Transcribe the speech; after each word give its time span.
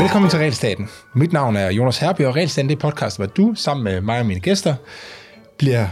Velkommen 0.00 0.30
til 0.30 0.38
Realstaten. 0.38 0.88
Mit 1.14 1.32
navn 1.32 1.56
er 1.56 1.70
Jonas 1.70 1.98
Herby, 1.98 2.20
og 2.20 2.36
Realstaten 2.36 2.68
det 2.68 2.76
er 2.76 2.80
podcast, 2.80 3.16
hvor 3.16 3.26
du 3.26 3.54
sammen 3.54 3.84
med 3.84 4.00
mig 4.00 4.20
og 4.20 4.26
mine 4.26 4.40
gæster 4.40 4.74
bliver 5.58 5.86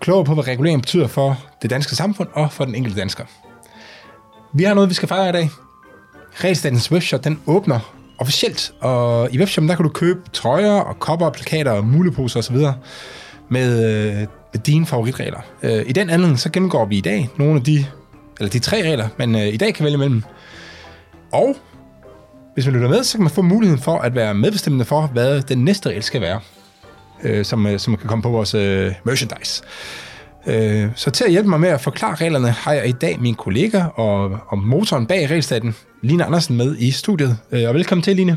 klogere 0.00 0.24
på, 0.24 0.34
hvad 0.34 0.48
regulering 0.48 0.82
betyder 0.82 1.06
for 1.06 1.38
det 1.62 1.70
danske 1.70 1.96
samfund 1.96 2.28
og 2.32 2.52
for 2.52 2.64
den 2.64 2.74
enkelte 2.74 3.00
dansker. 3.00 3.24
Vi 4.52 4.62
har 4.62 4.74
noget, 4.74 4.90
vi 4.90 4.94
skal 4.94 5.08
fejre 5.08 5.28
i 5.28 5.32
dag. 5.32 5.50
Realstatens 6.44 6.92
webshop, 6.92 7.24
den 7.24 7.40
åbner 7.46 7.94
officielt, 8.18 8.72
og 8.80 9.28
i 9.32 9.38
webshoppen, 9.38 9.68
der 9.68 9.76
kan 9.76 9.84
du 9.84 9.90
købe 9.90 10.20
trøjer 10.32 10.80
og 10.80 10.98
kopper, 10.98 11.30
plakater 11.30 11.72
og 11.72 11.84
muleposer 11.84 12.40
osv. 12.40 12.56
med, 12.56 12.72
med 14.52 14.60
dine 14.66 14.86
favoritregler. 14.86 15.40
Øh, 15.62 15.84
I 15.86 15.92
den 15.92 16.10
anledning, 16.10 16.38
så 16.38 16.50
gennemgår 16.50 16.84
vi 16.84 16.96
i 16.96 17.00
dag 17.00 17.28
nogle 17.36 17.56
af 17.56 17.62
de, 17.62 17.86
eller 18.38 18.50
de 18.50 18.58
tre 18.58 18.82
regler, 18.82 19.08
men 19.18 19.34
øh, 19.34 19.46
i 19.46 19.56
dag 19.56 19.74
kan 19.74 19.84
vælge 19.84 19.98
mellem. 19.98 20.22
Og 21.32 21.56
hvis 22.54 22.66
man 22.66 22.74
lytter 22.74 22.88
med, 22.88 23.04
så 23.04 23.16
kan 23.16 23.22
man 23.22 23.30
få 23.30 23.42
muligheden 23.42 23.82
for 23.82 23.98
at 23.98 24.14
være 24.14 24.34
medbestemmende 24.34 24.84
for, 24.84 25.06
hvad 25.06 25.42
den 25.42 25.64
næste 25.64 25.88
regel 25.88 26.02
skal 26.02 26.20
være, 26.20 26.40
øh, 27.22 27.44
som, 27.44 27.66
øh, 27.66 27.78
som 27.78 27.96
kan 27.96 28.08
komme 28.08 28.22
på 28.22 28.28
vores 28.28 28.54
øh, 28.54 28.92
merchandise. 29.04 29.62
Øh, 30.46 30.88
så 30.94 31.10
til 31.10 31.24
at 31.24 31.30
hjælpe 31.30 31.48
mig 31.48 31.60
med 31.60 31.68
at 31.68 31.80
forklare 31.80 32.14
reglerne, 32.14 32.50
har 32.50 32.72
jeg 32.72 32.88
i 32.88 32.92
dag 32.92 33.20
min 33.20 33.34
kollega 33.34 33.84
og, 33.84 34.38
og 34.48 34.58
motoren 34.58 35.06
bag 35.06 35.30
regelstaten, 35.30 35.76
Line 36.02 36.24
Andersen, 36.24 36.56
med 36.56 36.76
i 36.78 36.90
studiet. 36.90 37.38
Øh, 37.52 37.68
og 37.68 37.74
velkommen 37.74 38.02
til, 38.02 38.16
Line. 38.16 38.36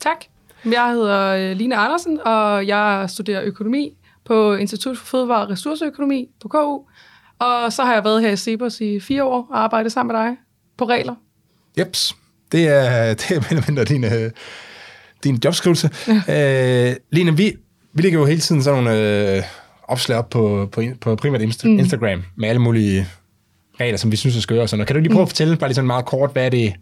Tak. 0.00 0.24
Jeg 0.64 0.90
hedder 0.90 1.26
øh, 1.26 1.56
Line 1.56 1.76
Andersen, 1.76 2.20
og 2.24 2.66
jeg 2.66 3.06
studerer 3.08 3.42
økonomi 3.42 3.92
på 4.24 4.54
Institut 4.54 4.98
for 4.98 5.06
Fødevare 5.06 5.42
og 5.42 5.50
Ressourceøkonomi 5.50 6.28
på 6.42 6.48
KU. 6.48 6.80
Og 7.38 7.72
så 7.72 7.84
har 7.84 7.94
jeg 7.94 8.04
været 8.04 8.22
her 8.22 8.30
i 8.30 8.36
Cepos 8.36 8.80
i 8.80 9.00
fire 9.00 9.24
år 9.24 9.48
og 9.50 9.62
arbejdet 9.62 9.92
sammen 9.92 10.16
med 10.16 10.22
dig 10.22 10.36
på 10.76 10.84
regler. 10.84 11.14
Jeps. 11.78 12.16
Det 12.52 12.68
er, 12.68 13.08
det 13.14 13.30
er 13.30 13.54
mere 13.54 13.62
mindre 13.68 13.84
din, 13.84 14.04
øh, 14.04 14.30
din 15.24 15.40
jobskrivelse. 15.44 15.90
Ja. 16.28 16.90
Øh, 16.90 16.96
Line, 17.12 17.36
vi, 17.36 17.52
vi 17.92 18.02
lægger 18.02 18.18
jo 18.18 18.24
hele 18.24 18.40
tiden 18.40 18.62
sådan 18.62 18.84
nogle 18.84 19.36
øh, 19.36 19.42
opslag 19.88 20.18
op 20.18 20.30
på, 20.30 20.68
på, 20.72 20.82
på 21.00 21.16
primært 21.16 21.40
Insta- 21.42 21.68
mm. 21.68 21.78
Instagram 21.78 22.22
med 22.36 22.48
alle 22.48 22.60
mulige 22.60 23.06
regler, 23.80 23.98
som 23.98 24.12
vi 24.12 24.16
synes 24.16 24.36
er 24.36 24.40
skøre 24.40 24.62
og 24.62 24.68
sådan 24.68 24.78
noget. 24.78 24.86
Kan 24.86 24.96
du 24.96 25.00
lige 25.00 25.12
prøve 25.12 25.20
mm. 25.20 25.22
at 25.22 25.28
fortælle 25.28 25.56
bare 25.56 25.68
lige 25.68 25.74
sådan 25.74 25.86
meget 25.86 26.04
kort, 26.04 26.32
hvad 26.32 26.44
er 26.44 26.48
det... 26.48 26.74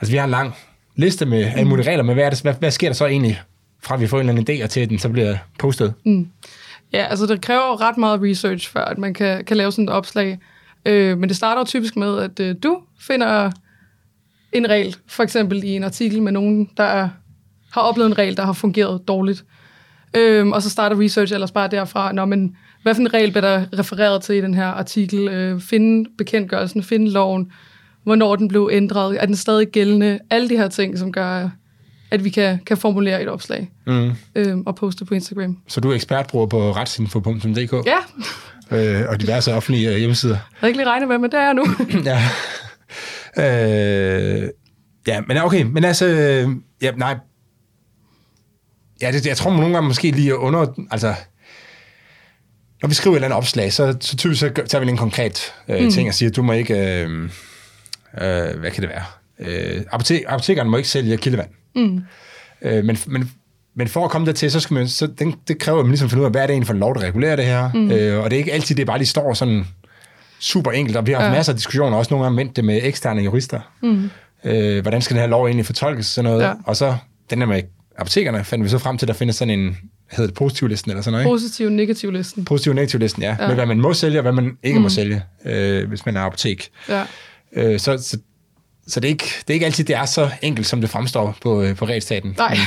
Altså, 0.00 0.12
vi 0.12 0.16
har 0.16 0.24
en 0.24 0.30
lang 0.30 0.54
liste 0.96 1.26
med 1.26 1.44
alle 1.56 1.68
mulige 1.68 1.90
regler, 1.90 2.04
men 2.04 2.14
hvad, 2.14 2.24
er 2.24 2.30
det, 2.30 2.42
hvad, 2.42 2.54
hvad 2.54 2.70
sker 2.70 2.88
der 2.88 2.94
så 2.94 3.06
egentlig, 3.06 3.40
fra 3.82 3.96
vi 3.96 4.06
får 4.06 4.20
en 4.20 4.28
eller 4.28 4.40
anden 4.40 4.56
idé, 4.56 4.64
og 4.64 4.70
til 4.70 4.90
den 4.90 4.98
så 4.98 5.08
bliver 5.08 5.36
postet? 5.58 5.94
Mm. 6.06 6.28
Ja, 6.92 7.06
altså 7.10 7.26
det 7.26 7.40
kræver 7.40 7.80
ret 7.80 7.96
meget 7.96 8.20
research, 8.22 8.70
før 8.70 8.84
at 8.84 8.98
man 8.98 9.14
kan, 9.14 9.44
kan 9.44 9.56
lave 9.56 9.72
sådan 9.72 9.84
et 9.84 9.90
opslag. 9.90 10.38
Øh, 10.86 11.18
men 11.18 11.28
det 11.28 11.36
starter 11.36 11.60
jo 11.60 11.64
typisk 11.64 11.96
med, 11.96 12.18
at 12.18 12.40
øh, 12.40 12.54
du 12.62 12.82
finder 13.00 13.50
en 14.52 14.70
regel, 14.70 14.96
for 15.06 15.22
eksempel 15.22 15.64
i 15.64 15.68
en 15.68 15.84
artikel 15.84 16.22
med 16.22 16.32
nogen, 16.32 16.70
der 16.76 16.84
er, 16.84 17.08
har 17.72 17.80
oplevet 17.80 18.10
en 18.10 18.18
regel, 18.18 18.36
der 18.36 18.44
har 18.44 18.52
fungeret 18.52 19.08
dårligt. 19.08 19.44
Øhm, 20.16 20.52
og 20.52 20.62
så 20.62 20.70
starter 20.70 21.00
research 21.00 21.34
ellers 21.34 21.52
bare 21.52 21.68
derfra, 21.68 22.12
Nå, 22.12 22.24
men 22.24 22.56
hvad 22.82 22.94
for 22.94 23.00
en 23.00 23.14
regel 23.14 23.30
bliver 23.30 23.58
der 23.58 23.78
refereret 23.78 24.22
til 24.22 24.34
i 24.34 24.40
den 24.40 24.54
her 24.54 24.66
artikel? 24.66 25.28
Øh, 25.28 25.60
finde 25.60 26.10
bekendtgørelsen, 26.18 26.82
finde 26.82 27.10
loven, 27.10 27.52
hvornår 28.04 28.36
den 28.36 28.48
blev 28.48 28.68
ændret, 28.72 29.22
er 29.22 29.26
den 29.26 29.36
stadig 29.36 29.66
gældende? 29.66 30.18
Alle 30.30 30.48
de 30.48 30.56
her 30.56 30.68
ting, 30.68 30.98
som 30.98 31.12
gør, 31.12 31.48
at 32.12 32.24
vi 32.24 32.30
kan, 32.30 32.58
kan 32.66 32.76
formulere 32.76 33.22
et 33.22 33.28
opslag 33.28 33.70
mm. 33.86 34.12
øhm, 34.34 34.62
og 34.66 34.76
poste 34.76 35.04
på 35.04 35.14
Instagram. 35.14 35.58
Så 35.68 35.80
du 35.80 35.90
er 35.90 35.94
ekspertbruger 35.94 36.46
på 36.46 36.72
retsinfo.dk? 36.72 37.86
Ja. 37.86 37.98
øh, 38.76 39.08
og 39.08 39.20
diverse 39.20 39.54
offentlige 39.54 39.92
øh, 39.92 39.96
hjemmesider? 39.96 40.34
Jeg 40.34 40.42
havde 40.54 40.70
ikke 40.70 40.78
lige 40.78 40.88
regnet 40.88 41.08
med, 41.08 41.18
men 41.18 41.30
det 41.30 41.38
er 41.38 41.44
jeg 41.44 41.54
nu. 41.54 41.64
ja. 42.10 42.22
Øh, 43.38 44.48
ja, 45.06 45.20
men 45.28 45.36
okay, 45.36 45.62
men 45.62 45.84
altså, 45.84 46.06
ja, 46.82 46.90
nej, 46.96 47.16
ja, 49.02 49.12
det, 49.12 49.26
jeg 49.26 49.36
tror 49.36 49.50
man 49.50 49.60
nogle 49.60 49.74
gange 49.74 49.88
måske 49.88 50.10
lige 50.10 50.38
under, 50.38 50.66
altså, 50.90 51.14
når 52.82 52.88
vi 52.88 52.94
skriver 52.94 53.14
et 53.14 53.18
eller 53.18 53.26
andet 53.26 53.36
opslag, 53.36 53.72
så, 53.72 53.96
så 54.00 54.16
typisk 54.16 54.40
så 54.40 54.50
tager 54.66 54.84
vi 54.84 54.90
en 54.90 54.96
konkret 54.96 55.52
øh, 55.68 55.84
mm. 55.84 55.90
ting 55.90 56.08
og 56.08 56.14
siger, 56.14 56.30
du 56.30 56.42
må 56.42 56.52
ikke, 56.52 56.74
øh, 56.74 57.22
øh, 58.20 58.60
hvad 58.60 58.70
kan 58.70 58.82
det 58.82 58.88
være? 58.88 59.04
Øh, 59.38 59.82
apotek, 59.92 60.22
apotekeren 60.28 60.70
må 60.70 60.76
ikke 60.76 60.88
sælge 60.88 61.16
kildevand. 61.16 61.48
Mm. 61.76 62.00
Øh, 62.62 62.84
men, 62.84 62.98
men, 63.06 63.30
men 63.74 63.88
for 63.88 64.04
at 64.04 64.10
komme 64.10 64.26
dertil, 64.26 64.50
så 64.50 64.60
skal 64.60 64.74
man, 64.74 64.88
så 64.88 65.06
den, 65.06 65.34
det 65.48 65.58
kræver, 65.58 65.78
at 65.78 65.84
man 65.84 65.90
ligesom 65.90 66.10
finder 66.10 66.20
ud 66.20 66.26
af, 66.26 66.30
hvad 66.30 66.42
er 66.42 66.46
det 66.46 66.52
egentlig 66.52 66.66
for 66.66 66.74
en 66.74 66.80
lov, 66.80 66.94
der 66.94 67.00
regulerer 67.00 67.36
det 67.36 67.44
her? 67.44 67.72
Mm. 67.72 67.90
Øh, 67.90 68.24
og 68.24 68.30
det 68.30 68.36
er 68.36 68.38
ikke 68.38 68.52
altid, 68.52 68.76
det 68.76 68.86
bare 68.86 68.98
lige 68.98 69.08
står 69.08 69.34
sådan 69.34 69.64
super 70.40 70.70
enkelt, 70.70 70.96
og 70.96 71.06
vi 71.06 71.12
har 71.12 71.20
haft 71.20 71.30
ja. 71.30 71.36
masser 71.36 71.52
af 71.52 71.56
diskussioner, 71.56 71.96
også 71.96 72.14
nogle 72.14 72.24
gange 72.24 72.36
med 72.36 72.54
det 72.54 72.64
med 72.64 72.80
eksterne 72.82 73.22
jurister. 73.22 73.60
Mm. 73.82 74.10
Øh, 74.44 74.82
hvordan 74.82 75.02
skal 75.02 75.14
den 75.14 75.20
her 75.20 75.28
lov 75.28 75.46
egentlig 75.46 75.66
fortolkes, 75.66 76.06
sådan 76.06 76.30
noget. 76.30 76.44
Ja. 76.44 76.52
Og 76.64 76.76
så 76.76 76.96
den 77.30 77.40
der 77.40 77.46
med 77.46 77.62
apotekerne, 77.98 78.44
fandt 78.44 78.64
vi 78.64 78.68
så 78.68 78.78
frem 78.78 78.98
til, 78.98 79.06
at 79.06 79.08
der 79.08 79.14
findes 79.14 79.36
sådan 79.36 79.60
en, 79.60 79.76
hedder 80.10 80.26
det 80.26 80.34
positivlisten 80.34 80.90
eller 80.90 81.02
sådan 81.02 81.12
noget? 81.12 81.26
Positiv 81.26 81.68
negativ 81.68 82.10
listen. 82.10 82.44
Positiv 82.44 82.72
negativ 82.72 83.00
listen, 83.00 83.22
ja. 83.22 83.36
ja. 83.40 83.46
Med 83.46 83.54
hvad 83.54 83.66
man 83.66 83.80
må 83.80 83.94
sælge, 83.94 84.18
og 84.18 84.22
hvad 84.22 84.32
man 84.32 84.56
ikke 84.62 84.78
mm. 84.78 84.82
må 84.82 84.88
sælge, 84.88 85.22
øh, 85.44 85.88
hvis 85.88 86.06
man 86.06 86.16
er 86.16 86.20
apotek. 86.20 86.70
Ja. 86.88 87.04
Øh, 87.56 87.78
så, 87.80 87.98
så, 87.98 88.18
så 88.88 89.00
det, 89.00 89.08
er 89.08 89.12
ikke, 89.12 89.24
det 89.24 89.50
er 89.50 89.54
ikke 89.54 89.66
altid, 89.66 89.84
det 89.84 89.96
er 89.96 90.04
så 90.04 90.30
enkelt, 90.42 90.66
som 90.66 90.80
det 90.80 90.90
fremstår 90.90 91.36
på, 91.42 91.62
øh, 91.62 91.76
på 91.76 91.84
retsstaten. 91.84 92.34
Nej. 92.38 92.50
Men, 92.50 92.58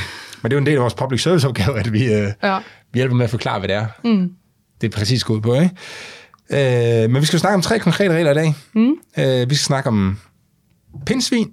men 0.42 0.50
det 0.50 0.56
er 0.56 0.56
jo 0.56 0.60
en 0.60 0.66
del 0.66 0.74
af 0.74 0.80
vores 0.80 0.94
public 0.94 1.22
service 1.22 1.48
opgave, 1.48 1.78
at 1.78 1.92
vi, 1.92 2.04
øh, 2.04 2.32
ja. 2.42 2.58
vi 2.92 2.98
hjælper 2.98 3.16
med 3.16 3.24
at 3.24 3.30
forklare, 3.30 3.58
hvad 3.58 3.68
det 3.68 3.76
er. 3.76 3.86
Mm. 4.04 4.32
Det 4.80 4.86
er 4.94 4.98
præcis 4.98 5.24
gået 5.24 5.42
på, 5.42 5.54
ikke? 5.54 7.04
Øh, 7.04 7.10
men 7.10 7.20
vi 7.20 7.26
skal 7.26 7.38
snakke 7.38 7.54
om 7.54 7.62
tre 7.62 7.78
konkrete 7.78 8.14
regler 8.14 8.30
i 8.30 8.34
dag. 8.34 8.54
Mm. 8.74 8.94
Øh, 9.18 9.50
vi 9.50 9.54
skal 9.54 9.64
snakke 9.64 9.88
om 9.88 10.18
pindsvin 11.06 11.52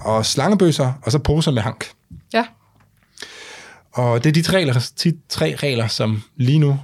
og 0.00 0.26
slangebøsser, 0.26 0.92
og 1.02 1.12
så 1.12 1.18
poser 1.18 1.50
med 1.50 1.62
hank. 1.62 1.86
Ja. 2.32 2.44
Og 3.92 4.24
det 4.24 4.30
er 4.30 4.34
de 4.34 4.42
tre 4.42 4.56
regler, 4.56 4.90
de 5.04 5.16
tre 5.28 5.54
regler 5.58 5.86
som 5.86 6.22
lige 6.36 6.58
nu 6.58 6.78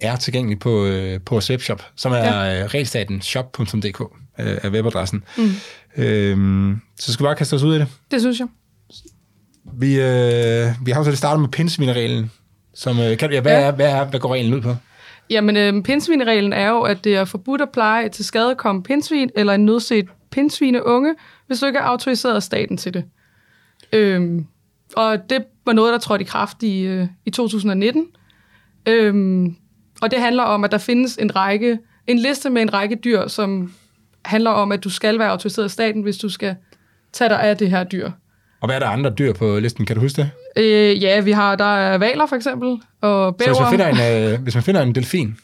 er 0.00 0.16
tilgængelige 0.16 0.58
på, 0.58 0.84
øh, 0.84 1.20
på 1.20 1.34
vores 1.34 1.50
webshop, 1.50 1.82
som 1.96 2.12
er 2.12 2.16
ja. 2.16 2.62
øh, 2.62 2.66
regelstatenshop.dk 2.66 4.00
øh, 4.38 4.58
er 4.62 4.70
webadressen. 4.70 5.24
Mm. 5.36 5.50
Øh, 5.96 6.36
så 6.98 7.12
skal 7.12 7.24
vi 7.24 7.26
bare 7.26 7.36
kaste 7.36 7.54
os 7.54 7.62
ud 7.62 7.74
i 7.74 7.78
det. 7.78 7.88
Det 8.10 8.20
synes 8.20 8.38
jeg. 8.40 8.48
Vi, 9.72 10.00
øh, 10.00 10.86
vi 10.86 10.90
har 10.90 11.00
jo 11.00 11.04
så 11.04 11.10
det 11.10 11.18
startet 11.18 11.40
med 11.40 11.48
pindsvinereglen. 11.48 12.30
Som, 12.74 13.00
øh, 13.00 13.18
kan, 13.18 13.32
ja, 13.32 13.40
hvad, 13.40 13.52
ja. 13.52 13.60
Er, 13.60 13.70
hvad, 13.70 13.90
er, 13.90 14.04
hvad 14.04 14.20
går 14.20 14.34
reglen 14.34 14.54
ud 14.54 14.60
på? 14.60 14.74
Jamen, 15.30 15.56
øh, 15.56 15.82
pindsvinereglen 15.82 16.52
er 16.52 16.68
jo, 16.68 16.80
at 16.80 17.04
det 17.04 17.16
er 17.16 17.24
forbudt 17.24 17.60
at 17.60 17.70
pleje 17.70 18.08
til 18.08 18.24
skadekomme 18.24 18.82
pindsvin 18.82 19.30
eller 19.34 19.54
en 19.54 19.64
nødset 19.64 20.06
pindsvineunge, 20.30 21.14
hvis 21.46 21.60
du 21.60 21.66
ikke 21.66 21.78
er 21.78 21.82
autoriseret 21.82 22.34
af 22.34 22.42
staten 22.42 22.76
til 22.76 22.94
det. 22.94 23.04
Øhm, 23.92 24.46
og 24.96 25.30
det 25.30 25.44
var 25.66 25.72
noget, 25.72 25.92
der 25.92 25.98
trådte 25.98 26.22
i 26.22 26.26
kraft 26.26 26.62
i, 26.62 26.80
øh, 26.80 27.06
i 27.26 27.30
2019. 27.30 28.06
Øhm, 28.86 29.56
og 30.02 30.10
det 30.10 30.20
handler 30.20 30.42
om, 30.42 30.64
at 30.64 30.72
der 30.72 30.78
findes 30.78 31.16
en 31.16 31.36
række, 31.36 31.78
en 32.06 32.18
liste 32.18 32.50
med 32.50 32.62
en 32.62 32.72
række 32.72 32.96
dyr, 33.04 33.26
som 33.26 33.72
handler 34.28 34.50
om, 34.50 34.72
at 34.72 34.84
du 34.84 34.90
skal 34.90 35.18
være 35.18 35.30
autoriseret 35.30 35.64
af 35.64 35.70
staten, 35.70 36.02
hvis 36.02 36.16
du 36.16 36.28
skal 36.28 36.56
tage 37.12 37.28
dig 37.28 37.40
af 37.40 37.56
det 37.56 37.70
her 37.70 37.84
dyr. 37.84 38.10
Og 38.60 38.68
hvad 38.68 38.76
er 38.76 38.80
der 38.80 38.86
andre 38.86 39.10
dyr 39.10 39.32
på 39.32 39.58
listen? 39.58 39.86
Kan 39.86 39.96
du 39.96 40.02
huske 40.02 40.22
det? 40.22 40.30
Øh, 40.56 41.02
ja, 41.02 41.20
vi 41.20 41.32
har, 41.32 41.56
der 41.56 41.76
er 41.76 41.98
valer 41.98 42.26
for 42.26 42.36
eksempel, 42.36 42.80
og 43.00 43.36
bæver. 43.36 43.54
Så 43.54 43.60
hvis 43.70 43.78
man 43.78 43.94
finder 43.94 44.22
en, 44.26 44.32
øh, 44.32 44.42
hvis 44.42 44.54
man 44.54 44.62
finder 44.62 44.82
en 44.82 44.94
delfin, 44.94 45.36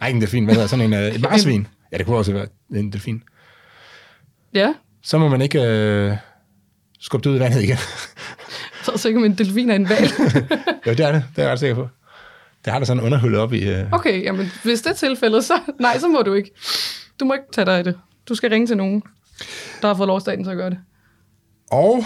nej 0.00 0.08
ikke 0.08 0.16
en 0.16 0.20
delfin, 0.20 0.44
hvad 0.44 0.54
hedder 0.54 0.68
sådan 0.68 0.84
en, 0.84 0.92
øh, 0.94 1.14
et 1.14 1.20
marsvin, 1.30 1.66
ja 1.92 1.98
det 1.98 2.06
kunne 2.06 2.16
også 2.16 2.32
være 2.32 2.46
en 2.74 2.92
delfin. 2.92 3.22
Ja. 4.54 4.74
Så 5.02 5.18
må 5.18 5.28
man 5.28 5.42
ikke 5.42 5.62
øh, 5.62 6.12
skubbe 7.00 7.24
det 7.24 7.30
ud 7.30 7.36
i 7.36 7.40
vandet 7.40 7.62
igen. 7.62 7.76
så 8.84 8.92
er 8.92 8.96
sikkert, 8.96 9.24
en 9.24 9.34
delfin 9.34 9.70
er 9.70 9.74
en 9.74 9.88
val. 9.88 10.02
jo, 10.86 10.90
det 10.92 11.00
er 11.00 11.12
det. 11.12 11.24
Det 11.36 11.42
er 11.42 11.42
jeg 11.42 11.52
ret 11.52 11.58
sikker 11.58 11.74
på. 11.74 11.88
Det 12.64 12.72
har 12.72 12.80
der 12.80 12.86
sådan 12.86 13.02
underhullet 13.02 13.40
op 13.40 13.52
i... 13.52 13.68
Øh... 13.68 13.92
Okay, 13.92 14.24
jamen 14.24 14.52
hvis 14.62 14.82
det 14.82 14.90
er 14.90 14.94
tilfældet, 14.94 15.44
så 15.44 15.54
nej, 15.80 15.98
så 15.98 16.08
må 16.08 16.22
du 16.22 16.34
ikke. 16.34 16.50
Du 17.20 17.24
må 17.24 17.32
ikke 17.32 17.44
tage 17.52 17.64
dig 17.64 17.78
af 17.78 17.84
det. 17.84 17.98
Du 18.28 18.34
skal 18.34 18.50
ringe 18.50 18.66
til 18.66 18.76
nogen, 18.76 19.02
der 19.82 19.88
har 19.88 19.94
fået 19.94 20.06
lov 20.06 20.20
staten 20.20 20.44
til 20.44 20.50
at 20.50 20.56
gøre 20.56 20.70
det. 20.70 20.78
Og 21.70 22.04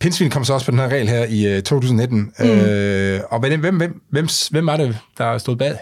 Pindsvin 0.00 0.30
kom 0.30 0.44
så 0.44 0.54
også 0.54 0.66
på 0.66 0.70
den 0.70 0.78
her 0.78 0.88
regel 0.88 1.08
her 1.08 1.24
i 1.24 1.56
uh, 1.56 1.62
2019. 1.62 2.18
Mm. 2.18 2.44
Øh, 2.44 3.20
og 3.30 3.40
hvem, 3.40 3.60
hvem, 3.60 3.76
hvem, 3.76 4.02
hvem, 4.08 4.28
hvem 4.50 4.66
var 4.66 4.76
det, 4.76 4.98
der 5.18 5.38
stod 5.38 5.56
bag? 5.56 5.78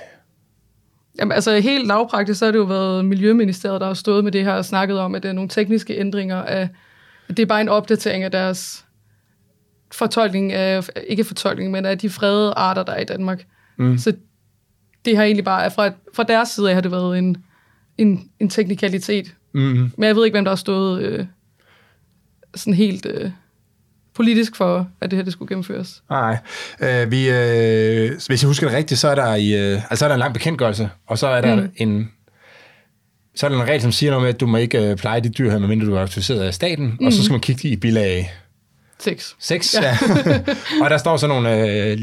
Jamen, 1.18 1.32
altså 1.32 1.58
helt 1.58 1.86
lavpraktisk, 1.86 2.38
så 2.38 2.44
har 2.44 2.52
det 2.52 2.58
jo 2.58 2.64
været 2.64 3.04
Miljøministeriet, 3.04 3.80
der 3.80 3.86
har 3.86 3.94
stået 3.94 4.24
med 4.24 4.32
det 4.32 4.44
her 4.44 4.52
og 4.52 4.64
snakket 4.64 4.98
om, 4.98 5.14
at 5.14 5.22
det 5.22 5.28
er 5.28 5.32
nogle 5.32 5.48
tekniske 5.48 5.98
ændringer 5.98 6.36
af, 6.36 6.68
at 7.28 7.36
det 7.36 7.42
er 7.42 7.46
bare 7.46 7.60
en 7.60 7.68
opdatering 7.68 8.24
af 8.24 8.30
deres 8.30 8.84
fortolkning 9.92 10.52
af, 10.52 10.88
ikke 11.06 11.24
fortolkning, 11.24 11.70
men 11.70 11.86
af 11.86 11.98
de 11.98 12.10
fredede 12.10 12.52
arter, 12.56 12.82
der 12.82 12.92
er 12.92 13.00
i 13.00 13.04
Danmark. 13.04 13.44
Mm. 13.78 13.98
Så 13.98 14.12
det 15.04 15.16
har 15.16 15.24
egentlig 15.24 15.44
bare, 15.44 15.70
fra, 15.70 15.90
fra 16.14 16.22
deres 16.22 16.48
side 16.48 16.68
af 16.68 16.74
har 16.74 16.80
det 16.80 16.90
været 16.90 17.18
en, 17.18 17.36
en, 18.00 18.30
en 18.40 18.48
teknikalitet. 18.48 19.34
Mm. 19.52 19.92
Men 19.96 20.06
jeg 20.06 20.16
ved 20.16 20.24
ikke, 20.24 20.34
hvem 20.34 20.44
der 20.44 20.50
har 20.50 20.56
stået 20.56 21.02
øh, 21.02 21.26
sådan 22.54 22.74
helt... 22.74 23.06
Øh, 23.06 23.30
politisk 24.14 24.56
for, 24.56 24.88
at 25.00 25.10
det 25.10 25.16
her 25.16 25.24
det 25.24 25.32
skulle 25.32 25.48
gennemføres. 25.48 26.02
Nej. 26.10 26.38
Øh, 26.80 27.10
vi, 27.10 27.30
øh, 27.30 28.10
hvis 28.26 28.42
jeg 28.42 28.48
husker 28.48 28.68
det 28.68 28.76
rigtigt, 28.76 29.00
så 29.00 29.08
er 29.08 29.14
der, 29.14 29.34
i, 29.34 29.72
øh, 29.72 29.82
altså 29.90 30.04
er 30.04 30.08
der 30.08 30.14
en 30.14 30.18
lang 30.18 30.32
bekendtgørelse, 30.32 30.90
og 31.06 31.18
så 31.18 31.26
er 31.26 31.40
der 31.40 31.56
mm. 31.56 31.68
en, 31.76 32.12
så 33.34 33.46
er 33.46 33.50
der 33.50 33.60
en 33.62 33.68
regel, 33.68 33.82
som 33.82 33.92
siger 33.92 34.10
noget 34.10 34.22
med, 34.22 34.34
at 34.34 34.40
du 34.40 34.46
må 34.46 34.56
ikke 34.56 34.90
øh, 34.90 34.96
pleje 34.96 35.20
de 35.20 35.28
dyr 35.28 35.50
her, 35.50 35.58
medmindre 35.58 35.86
du 35.86 35.94
er 35.94 36.00
autoriseret 36.00 36.40
af 36.40 36.54
staten, 36.54 36.96
mm. 37.00 37.06
og 37.06 37.12
så 37.12 37.24
skal 37.24 37.32
man 37.32 37.40
kigge 37.40 37.68
i 37.68 37.76
bilag 37.76 38.32
Seks. 38.98 39.36
6. 39.38 39.74
Ja. 39.74 39.82
ja. 39.82 39.96
og 40.82 40.90
der 40.90 40.98
står 40.98 41.16
sådan 41.16 41.36
nogle... 41.36 41.66
Øh, 41.86 41.98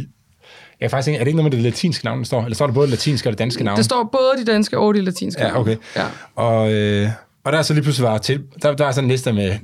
jeg 0.82 0.92
faktisk 0.92 1.08
ikke, 1.08 1.20
er 1.20 1.24
det 1.24 1.28
ikke 1.28 1.38
noget 1.38 1.52
med 1.52 1.58
det 1.58 1.64
latinske 1.64 2.06
navn, 2.06 2.20
der 2.20 2.26
står? 2.26 2.44
Eller 2.44 2.56
står 2.56 2.68
der 2.68 2.74
både 2.74 2.88
det 2.88 2.92
latinske 2.92 3.30
og 3.30 3.32
det 3.32 3.40
danske 3.40 3.64
navn? 3.64 3.78
Det 3.78 3.86
står 3.86 4.10
både 4.12 4.46
de 4.46 4.52
danske 4.52 4.78
og 4.78 4.94
de 4.94 5.02
latinske 5.02 5.42
Ja, 5.42 5.60
okay. 5.60 5.76
Ja. 5.96 6.06
Og, 6.36 6.74
øh, 6.74 7.10
og 7.44 7.52
der 7.52 7.58
er 7.58 7.62
så 7.62 7.74
lige 7.74 7.84
pludselig 7.84 8.10
var 8.10 8.18
til, 8.18 8.44
der, 8.62 8.76
der 8.76 8.86
er 8.86 8.92
sådan 8.92 9.06
en 9.06 9.12
liste 9.12 9.34
med 9.34 9.56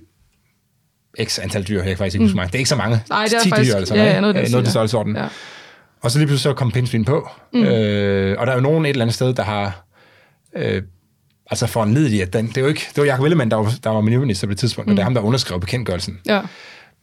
x 1.23 1.39
antal 1.39 1.63
dyr, 1.67 1.77
jeg 1.77 1.85
kan 1.85 1.97
faktisk 1.97 2.15
ikke 2.15 2.25
huske 2.25 2.39
mm. 2.39 2.45
Det 2.45 2.55
er 2.55 2.59
ikke 2.59 2.69
så 2.69 2.75
mange. 2.75 3.01
Nej, 3.09 3.25
det 3.25 3.33
er 3.33 3.39
10 3.39 3.49
faktisk- 3.49 3.71
dyr 3.71 3.75
eller 3.75 3.87
sådan 3.87 4.05
ja, 4.05 4.19
noget, 4.21 4.35
ja, 4.35 4.39
noget 4.41 4.51
noget 4.51 4.65
ja. 4.65 4.69
størrelsesorden. 4.69 5.15
Ja. 5.15 5.27
Og 6.01 6.11
så 6.11 6.19
lige 6.19 6.27
pludselig 6.27 6.51
så 6.51 6.53
kom 6.53 6.71
pindsvin 6.71 7.05
på. 7.05 7.29
Mm. 7.53 7.63
Øh, 7.63 8.35
og 8.39 8.47
der 8.47 8.51
er 8.51 8.57
jo 8.57 8.61
nogen 8.61 8.85
et 8.85 8.89
eller 8.89 9.01
andet 9.01 9.15
sted, 9.15 9.33
der 9.33 9.43
har... 9.43 9.85
Øh, 10.55 10.81
altså 11.49 11.67
for 11.67 11.83
en 11.83 11.97
i, 11.97 12.21
at 12.21 12.33
den, 12.33 12.47
det 12.47 12.57
er 12.57 12.61
jo 12.61 12.67
ikke, 12.67 12.87
det 12.95 13.01
var 13.01 13.05
Jacob 13.05 13.23
Ellemann, 13.23 13.51
der 13.51 13.57
var, 13.57 13.73
der 13.83 13.89
var 13.89 14.01
miljøminister 14.01 14.47
på 14.47 14.51
det 14.51 14.59
tidspunkt, 14.59 14.87
mm. 14.87 14.91
og 14.91 14.95
det 14.97 15.01
er 15.01 15.03
ham, 15.03 15.13
der 15.13 15.21
underskrev 15.21 15.59
bekendtgørelsen. 15.59 16.19
ja. 16.25 16.41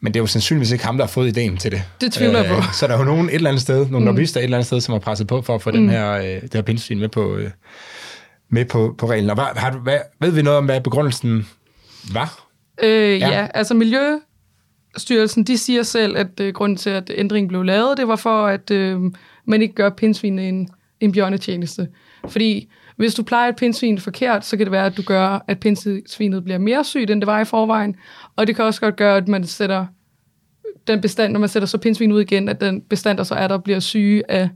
Men 0.01 0.15
det 0.15 0.19
er 0.21 0.23
jo 0.23 0.27
sandsynligvis 0.27 0.71
ikke 0.73 0.85
ham, 0.85 0.97
der 0.97 1.05
har 1.05 1.11
fået 1.11 1.29
ideen 1.29 1.57
til 1.57 1.71
det. 1.71 1.77
Øh, 1.79 1.83
Det 2.01 2.13
tvivler 2.13 2.43
jeg 2.43 2.49
på. 2.57 2.63
Så 2.73 2.87
der 2.87 2.95
er 2.95 2.99
jo 2.99 3.05
nogen 3.05 3.29
et 3.29 3.35
eller 3.35 3.51
andet 3.51 3.63
sted, 3.63 3.79
nogle 3.79 3.99
mm. 3.99 4.05
lobbyister 4.05 4.41
et 4.41 4.45
eller 4.45 4.57
andet 4.57 4.67
sted, 4.67 4.81
som 4.81 4.93
har 4.93 4.99
presset 4.99 5.27
på 5.27 5.43
for 5.43 5.55
at 5.55 5.63
få 5.63 5.71
mm. 5.71 5.77
den 5.77 5.91
her, 5.91 6.13
øh, 6.13 6.25
det 6.25 6.55
her 6.55 6.63
pindsvin 6.63 6.99
med 6.99 7.09
på, 7.09 7.37
øh, 7.37 7.51
med 8.51 8.65
på, 8.65 8.95
på 8.99 9.11
reglen. 9.11 9.31
Og 9.31 9.35
hvad, 9.35 9.45
har 9.57 9.71
hvad, 9.79 9.99
ved 10.21 10.31
vi 10.31 10.43
noget 10.43 10.59
om, 10.59 10.65
hvad 10.65 10.81
begrundelsen 10.81 11.49
var? 12.13 12.47
Øh, 12.83 13.21
Ja. 13.21 13.29
ja. 13.29 13.47
altså 13.55 13.75
Miljøstyrelsen, 13.75 15.45
de 15.45 15.59
siger 15.59 15.83
selv, 15.83 16.17
at 16.17 16.41
øh, 16.41 16.53
grunden 16.55 16.77
til, 16.77 16.91
at 16.91 17.11
ændringen 17.15 17.49
blev 17.49 17.63
lavet, 17.63 17.99
det 17.99 18.09
var 18.09 18.17
for, 18.17 18.47
at 18.47 18.71
øh, 18.71 19.01
man 19.47 19.63
ikke 19.63 19.75
gør 19.75 19.91
pindsvinene 19.91 20.49
en, 20.49 20.69
en 21.01 21.13
bjørnetjeneste. 21.13 21.89
Fordi 22.29 22.69
hvis 23.01 23.15
du 23.15 23.23
plejer 23.23 23.49
et 23.49 23.57
pindsvin 23.57 23.99
forkert, 23.99 24.45
så 24.47 24.57
kan 24.57 24.67
det 24.67 24.73
være, 24.73 24.87
at 24.87 24.97
du 24.97 25.03
gør, 25.03 25.45
at 25.49 25.61
pindsvinet 25.61 26.45
bliver 26.45 26.59
mere 26.59 26.85
sygt, 26.85 27.11
end 27.11 27.21
det 27.21 27.27
var 27.27 27.41
i 27.41 27.45
forvejen. 27.45 27.97
Og 28.37 28.47
det 28.47 28.57
kan 28.57 28.65
også 28.65 28.81
godt 28.81 28.97
gøre, 28.97 29.17
at 29.17 29.29
man 29.29 29.47
sætter 29.47 29.87
den 30.87 31.01
bestand, 31.01 31.33
når 31.33 31.41
man 31.41 31.49
sætter 31.49 31.67
så 31.67 31.79
pindsvin 31.79 32.13
ud 32.13 32.21
igen, 32.21 32.49
at 32.49 32.61
den 32.61 32.81
bestand, 32.83 33.19
der 33.19 33.25
så 33.25 33.35
er 33.35 33.49
der, 33.49 33.59
bliver 33.59 33.81
syge 33.81 34.23
af, 34.31 34.49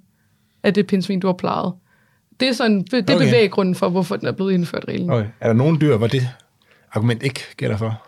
af 0.62 0.74
det 0.74 0.86
pindsvin, 0.86 1.20
du 1.20 1.26
har 1.26 1.34
plejet. 1.34 1.72
Det 2.40 2.48
er, 2.48 2.52
sådan, 2.52 2.82
det 2.82 3.10
er 3.10 3.14
Okay. 3.14 3.26
bevæggrunden 3.26 3.74
for, 3.74 3.88
hvorfor 3.88 4.16
den 4.16 4.28
er 4.28 4.32
blevet 4.32 4.52
indført 4.52 4.84
reglen. 4.88 5.10
Okay. 5.10 5.26
Er 5.40 5.46
der 5.46 5.54
nogen 5.54 5.80
dyr, 5.80 5.96
hvor 5.96 6.06
det 6.06 6.28
argument 6.92 7.22
ikke 7.22 7.40
gælder 7.56 7.76
for? 7.76 8.02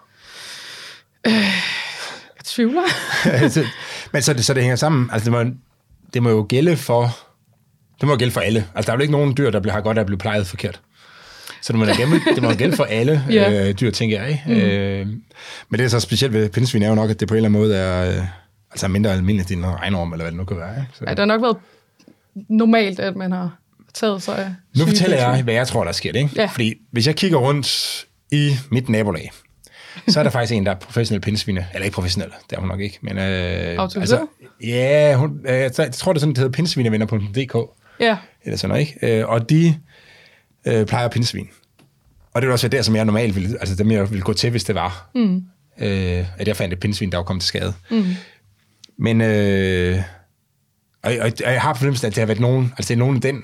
Jeg 1.24 2.44
tvivler. 2.44 2.82
Så- 3.48 3.66
Men 4.12 4.22
så, 4.22 4.32
det, 4.32 4.44
så 4.44 4.54
det 4.54 4.62
hænger 4.62 4.76
sammen. 4.76 5.10
Altså, 5.12 5.30
det 5.30 5.46
må, 5.46 5.52
det 6.14 6.22
må 6.22 6.30
jo 6.30 6.46
gælde 6.48 6.76
for... 6.76 7.08
Det 8.00 8.08
må 8.08 8.16
gælde 8.16 8.32
for 8.32 8.40
alle. 8.40 8.64
Altså, 8.74 8.86
der 8.86 8.92
er 8.92 8.96
jo 8.96 9.02
ikke 9.02 9.12
nogen 9.12 9.36
dyr, 9.36 9.50
der 9.50 9.60
bliver, 9.60 9.72
har 9.74 9.80
godt 9.80 9.96
af 9.98 10.00
at 10.00 10.06
blive 10.06 10.18
plejet 10.18 10.46
forkert. 10.46 10.80
Så 11.62 11.72
det 11.72 11.78
må, 11.78 11.84
gælde, 11.84 12.20
det 12.34 12.42
må 12.42 12.52
gælde 12.52 12.76
for 12.76 12.84
alle 12.84 13.24
Ja. 13.30 13.68
øh, 13.68 13.74
dyr, 13.80 13.90
tænker 13.90 14.22
jeg. 14.22 14.42
Mm. 14.46 14.52
Øh, 14.52 15.06
men 15.68 15.78
det 15.78 15.80
er 15.80 15.88
så 15.88 16.00
specielt 16.00 16.34
ved 16.34 16.48
pindsvin 16.48 16.82
er 16.82 16.88
jo 16.88 16.94
nok, 16.94 17.10
at 17.10 17.20
det 17.20 17.28
på 17.28 17.34
en 17.34 17.36
eller 17.36 17.48
anden 17.48 17.60
måde 17.62 17.76
er 17.76 18.10
øh, 18.18 18.24
altså 18.70 18.88
mindre 18.88 19.12
almindeligt 19.12 19.50
end 19.50 19.64
en 19.64 19.70
regnorm, 19.70 20.12
eller 20.12 20.24
hvad 20.24 20.30
det 20.32 20.38
nu 20.38 20.44
kan 20.44 20.56
være. 20.56 20.70
Ikke? 20.80 20.88
Så. 20.94 21.04
Ja, 21.06 21.10
det 21.10 21.18
har 21.18 21.26
nok 21.26 21.42
været 21.42 21.56
normalt, 22.48 23.00
at 23.00 23.16
man 23.16 23.32
har 23.32 23.58
taget 23.94 24.22
sig 24.22 24.38
af 24.38 24.54
Nu 24.76 24.86
fortæller 24.86 25.16
jeg, 25.16 25.42
hvad 25.42 25.54
jeg 25.54 25.66
tror, 25.66 25.84
der 25.84 25.92
sker. 25.92 26.12
Ikke? 26.12 26.30
Ja. 26.36 26.46
Fordi 26.46 26.74
hvis 26.92 27.06
jeg 27.06 27.16
kigger 27.16 27.38
rundt 27.38 28.04
i 28.32 28.52
mit 28.70 28.88
nabolag, 28.88 29.32
så 30.08 30.18
er 30.18 30.22
der 30.24 30.30
faktisk 30.30 30.52
en, 30.52 30.66
der 30.66 30.72
er 30.72 30.76
professionel 30.76 31.20
pindsvine. 31.20 31.66
Eller 31.74 31.84
ikke 31.84 31.94
professionel, 31.94 32.30
det 32.50 32.56
er 32.56 32.60
hun 32.60 32.68
nok 32.68 32.80
ikke. 32.80 32.98
Men, 33.02 33.18
øh, 33.18 33.78
Autoriseret? 33.78 34.26
ja, 34.64 35.14
hun, 35.16 35.40
øh, 35.48 35.54
jeg 35.54 35.72
tror, 35.72 36.12
det 36.12 36.18
er 36.18 36.20
sådan, 36.20 36.28
det 36.28 36.38
hedder 36.38 36.52
pindsvinevenner.dk. 36.52 37.56
Ja, 38.00 38.16
Eller 38.44 38.56
sådan 38.56 38.68
noget, 38.68 38.80
ikke? 38.80 39.18
Øh, 39.20 39.28
og 39.28 39.50
de 39.50 39.74
øh, 40.66 40.86
plejer 40.86 41.08
pindsvin. 41.08 41.48
Og 42.34 42.42
det 42.42 42.48
var 42.48 42.52
også 42.52 42.68
der, 42.68 42.82
som 42.82 42.96
jeg 42.96 43.04
normalt 43.04 43.34
ville, 43.34 43.56
altså 43.60 43.74
dem 43.76 43.90
jeg 43.90 44.10
ville 44.10 44.22
gå 44.22 44.32
til, 44.32 44.50
hvis 44.50 44.64
det 44.64 44.74
var. 44.74 45.10
Mm. 45.14 45.36
Øh, 45.80 46.40
at 46.40 46.48
jeg 46.48 46.56
fandt 46.56 46.74
et 46.74 46.80
pindsvin, 46.80 47.10
der 47.12 47.16
var 47.18 47.24
kommet 47.24 47.42
til 47.42 47.48
skade. 47.48 47.72
Mm. 47.90 48.04
Men, 48.98 49.20
øh, 49.20 49.98
og, 51.02 51.12
og, 51.20 51.32
og, 51.46 51.52
jeg 51.52 51.62
har 51.62 51.74
fornemmelsen, 51.74 52.06
at 52.06 52.14
det 52.14 52.20
har 52.20 52.26
været 52.26 52.40
nogen, 52.40 52.72
altså 52.78 52.88
det 52.88 52.94
er 52.94 52.98
nogen 52.98 53.16
i 53.16 53.20
den, 53.20 53.36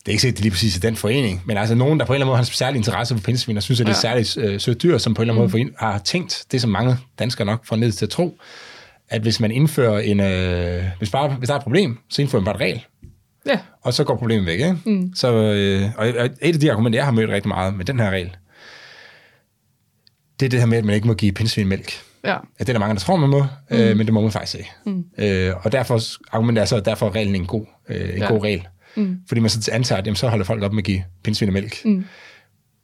det 0.00 0.08
er 0.08 0.10
ikke 0.10 0.20
sikkert, 0.22 0.36
det 0.36 0.40
er 0.40 0.44
lige 0.44 0.50
præcis 0.50 0.76
i 0.76 0.80
den 0.80 0.96
forening, 0.96 1.42
men 1.46 1.56
altså 1.56 1.74
nogen, 1.74 2.00
der 2.00 2.06
på 2.06 2.12
en 2.12 2.14
eller 2.14 2.24
anden 2.26 2.30
måde 2.30 2.36
har 2.36 2.42
en 2.42 2.46
særlig 2.52 2.76
interesse 2.78 3.14
for 3.14 3.22
pindsvin, 3.22 3.56
og 3.56 3.62
synes, 3.62 3.80
at 3.80 3.86
det 3.86 3.92
er 3.92 3.96
Ja. 3.96 4.00
særligt 4.00 4.36
øh, 4.38 4.60
sødt 4.60 4.82
dyr, 4.82 4.98
som 4.98 5.14
på 5.14 5.22
en 5.22 5.28
eller 5.28 5.34
anden 5.34 5.42
måde 5.42 5.50
får 5.50 5.58
ind, 5.58 5.70
har 5.78 5.98
tænkt, 5.98 6.44
det 6.52 6.60
som 6.60 6.70
mange 6.70 6.96
danskere 7.18 7.46
nok 7.46 7.66
får 7.66 7.76
ned 7.76 7.92
til 7.92 8.04
at 8.04 8.10
tro, 8.10 8.38
at 9.08 9.22
hvis 9.22 9.40
man 9.40 9.50
indfører 9.50 9.98
en, 10.00 10.20
øh, 10.20 10.84
hvis, 10.98 11.10
bare, 11.10 11.28
hvis 11.28 11.46
der 11.48 11.54
er 11.54 11.58
et 11.58 11.62
problem, 11.62 11.98
så 12.10 12.22
indfører 12.22 12.40
man 12.42 12.44
bare 12.44 12.54
et 12.54 12.60
regel 12.60 12.84
ja. 13.46 13.58
og 13.82 13.94
så 13.94 14.04
går 14.04 14.16
problemet 14.16 14.46
væk. 14.46 14.60
Ikke? 14.60 14.76
Mm. 14.86 15.14
Så, 15.14 15.32
øh, 15.32 15.90
og 15.96 16.06
og 16.18 16.24
et 16.42 16.54
af 16.54 16.60
de 16.60 16.72
argumenter, 16.72 16.98
jeg 16.98 17.04
har 17.04 17.12
mødt 17.12 17.30
rigtig 17.30 17.48
meget 17.48 17.74
med 17.74 17.84
den 17.84 18.00
her 18.00 18.10
regel, 18.10 18.36
det 20.40 20.46
er 20.46 20.50
det 20.50 20.58
her 20.58 20.66
med, 20.66 20.78
at 20.78 20.84
man 20.84 20.94
ikke 20.94 21.06
må 21.06 21.14
give 21.14 21.32
pindsvin 21.32 21.68
mælk. 21.68 21.92
ja. 22.24 22.30
Ja, 22.30 22.38
det 22.58 22.68
er 22.68 22.72
der 22.72 22.80
mange, 22.80 22.94
der 22.94 23.00
tror, 23.00 23.16
man 23.16 23.30
må, 23.30 23.46
mm. 23.70 23.76
øh, 23.76 23.96
men 23.96 24.06
det 24.06 24.14
må 24.14 24.20
man 24.20 24.32
faktisk 24.32 24.58
ikke. 24.58 24.70
Mm. 24.86 25.04
Øh, 25.18 25.54
og 25.62 25.72
derfor, 25.72 26.00
argumentet 26.32 26.62
er 26.62 26.66
så, 26.66 26.76
at 26.76 26.84
derfor 26.84 27.06
er 27.06 27.14
reglen 27.14 27.34
en 27.34 27.46
god, 27.46 27.66
øh, 27.88 28.14
en 28.14 28.18
ja. 28.18 28.26
God 28.26 28.44
regel. 28.44 28.66
Mm. 28.96 29.16
Fordi 29.28 29.40
man 29.40 29.50
så 29.50 29.70
antager, 29.72 29.98
at 29.98 30.06
jamen, 30.06 30.16
så 30.16 30.28
holder 30.28 30.44
folk 30.44 30.62
op 30.62 30.72
med 30.72 30.78
at 30.82 30.84
give 30.84 31.04
pindsvin 31.24 31.52
mælk. 31.52 31.84
Mm. 31.84 32.04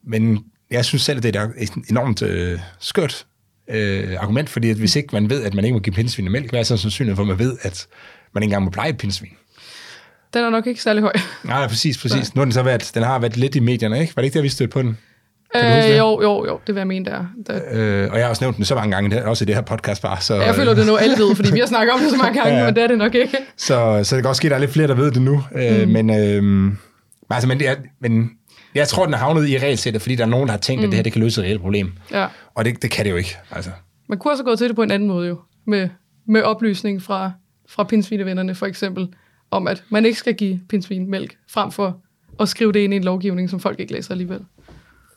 Men 0.07 0.45
jeg 0.71 0.85
synes 0.85 1.03
selv, 1.03 1.17
at 1.17 1.23
det 1.23 1.37
er 1.37 1.49
et 1.59 1.71
enormt 1.91 2.23
øh, 2.23 2.59
skørt 2.79 3.27
øh, 3.71 4.17
argument, 4.19 4.49
fordi 4.49 4.71
at 4.71 4.77
hvis 4.77 4.97
ikke 4.97 5.09
man 5.13 5.31
ved, 5.31 5.43
at 5.45 5.55
man 5.55 5.65
ikke 5.65 5.75
må 5.75 5.81
give 5.81 5.95
pindsvin 5.95 6.33
mælk, 6.33 6.51
hvad 6.51 6.61
er 6.61 6.65
så 6.65 6.77
sandsynligheden 6.77 7.17
for, 7.17 7.23
at 7.23 7.39
man 7.39 7.39
ved, 7.39 7.57
at 7.63 7.87
man 8.35 8.43
ikke 8.43 8.51
engang 8.51 8.65
må 8.65 8.71
pleje 8.71 8.91
et 8.91 8.99
pindsvin? 8.99 9.31
Den 10.37 10.45
er 10.45 10.51
nok 10.51 10.67
ikke 10.67 10.83
særlig 10.83 11.03
høj. 11.03 11.13
Nej, 11.45 11.69
præcis, 11.69 11.99
præcis. 11.99 12.35
Nu 12.35 12.41
har 12.41 12.45
den 12.45 12.53
så 12.53 12.63
været, 12.63 12.91
den 12.95 13.03
har 13.03 13.19
været 13.19 13.37
lidt 13.37 13.55
i 13.55 13.61
medierne, 13.61 14.01
ikke? 14.01 14.17
Var 14.17 14.23
det 14.23 14.27
ikke 14.27 14.35
der, 14.35 14.43
vi 14.43 14.49
stødte 14.49 14.73
på 14.73 14.83
den? 14.83 14.99
Øh, 15.57 15.99
jo, 15.99 16.23
jo, 16.23 16.47
jo, 16.47 16.61
det 16.67 16.75
vil 16.75 16.81
jeg 16.81 16.87
mene, 16.87 17.05
der. 17.05 17.25
der. 17.47 17.61
Øh, 17.73 18.11
og 18.11 18.17
jeg 18.17 18.25
har 18.25 18.31
også 18.31 18.45
nævnt 18.45 18.57
den 18.57 18.65
så 18.65 18.75
mange 18.75 18.95
gange, 18.95 19.27
også 19.27 19.45
i 19.45 19.47
det 19.47 19.55
her 19.55 19.63
podcast 19.63 20.03
bare. 20.03 20.21
Så, 20.21 20.35
Jeg 20.35 20.55
føler, 20.55 20.75
det 20.75 20.83
er 20.83 20.87
noget, 20.87 21.03
alle 21.03 21.17
ved, 21.19 21.37
fordi 21.37 21.53
vi 21.53 21.59
har 21.59 21.67
snakket 21.67 21.95
om 21.95 22.01
det 22.01 22.11
så 22.11 22.17
mange 22.17 22.39
gange, 22.43 22.59
Ja, 22.59 22.65
men 22.65 22.75
det 22.75 22.83
er 22.83 22.87
det 22.87 22.99
nok 22.99 23.15
ikke. 23.15 23.39
så, 23.57 24.01
så 24.05 24.17
det 24.17 24.23
kan 24.23 24.29
også 24.29 24.41
ske, 24.41 24.47
at 24.47 24.51
der 24.51 24.57
er 24.57 24.61
lidt 24.61 24.71
flere, 24.71 24.89
der 24.89 24.95
ved 24.95 25.11
det 25.11 25.23
nu. 25.23 25.45
Øh, 25.55 25.83
mm. 25.83 25.93
Men, 25.93 26.11
øh, 26.11 26.73
altså, 27.31 27.49
men, 27.49 27.59
det 27.59 27.69
er, 27.69 27.75
men 28.01 28.31
jeg 28.75 28.89
tror, 28.89 29.05
den 29.05 29.15
er 29.15 29.19
havnet 29.19 29.49
i 29.49 29.59
regelsættet, 29.59 30.03
fordi 30.03 30.15
der 30.15 30.25
er 30.25 30.29
nogen, 30.29 30.47
der 30.47 30.53
har 30.53 30.59
tænkt, 30.59 30.81
mm. 30.81 30.85
at 30.85 30.91
det 30.91 30.97
her 30.97 31.03
det 31.03 31.13
kan 31.13 31.23
løse 31.23 31.41
et 31.41 31.45
reelt 31.45 31.61
problem. 31.61 31.93
Ja. 32.13 32.27
Og 32.55 32.65
det, 32.65 32.83
det 32.83 32.91
kan 32.91 33.05
det 33.05 33.11
jo 33.11 33.17
ikke. 33.17 33.37
Altså. 33.51 33.71
Man 34.09 34.19
kunne 34.19 34.33
også 34.33 34.45
gået 34.45 34.59
til 34.59 34.69
det 34.69 34.77
på 34.77 34.83
en 34.83 34.91
anden 34.91 35.09
måde 35.09 35.29
jo, 35.29 35.39
med, 35.67 35.89
med 36.29 36.43
oplysning 36.43 37.03
fra, 37.03 37.33
fra 37.69 37.85
pindsvinevennerne 37.85 38.55
for 38.55 38.67
eksempel, 38.67 39.09
om 39.51 39.67
at 39.67 39.83
man 39.91 40.05
ikke 40.07 40.19
skal 40.19 40.35
give 40.35 40.61
pindsvin 40.69 41.11
mælk, 41.11 41.37
frem 41.51 41.73
for 41.73 41.97
at 42.41 42.49
skrive 42.49 42.73
det 42.73 42.81
ind 42.81 42.93
i 42.93 42.97
en 42.97 43.05
lovgivning, 43.05 43.51
som 43.51 43.61
folk 43.61 43.81
ikke 43.81 43.93
læser 43.93 44.11
alligevel. 44.11 44.41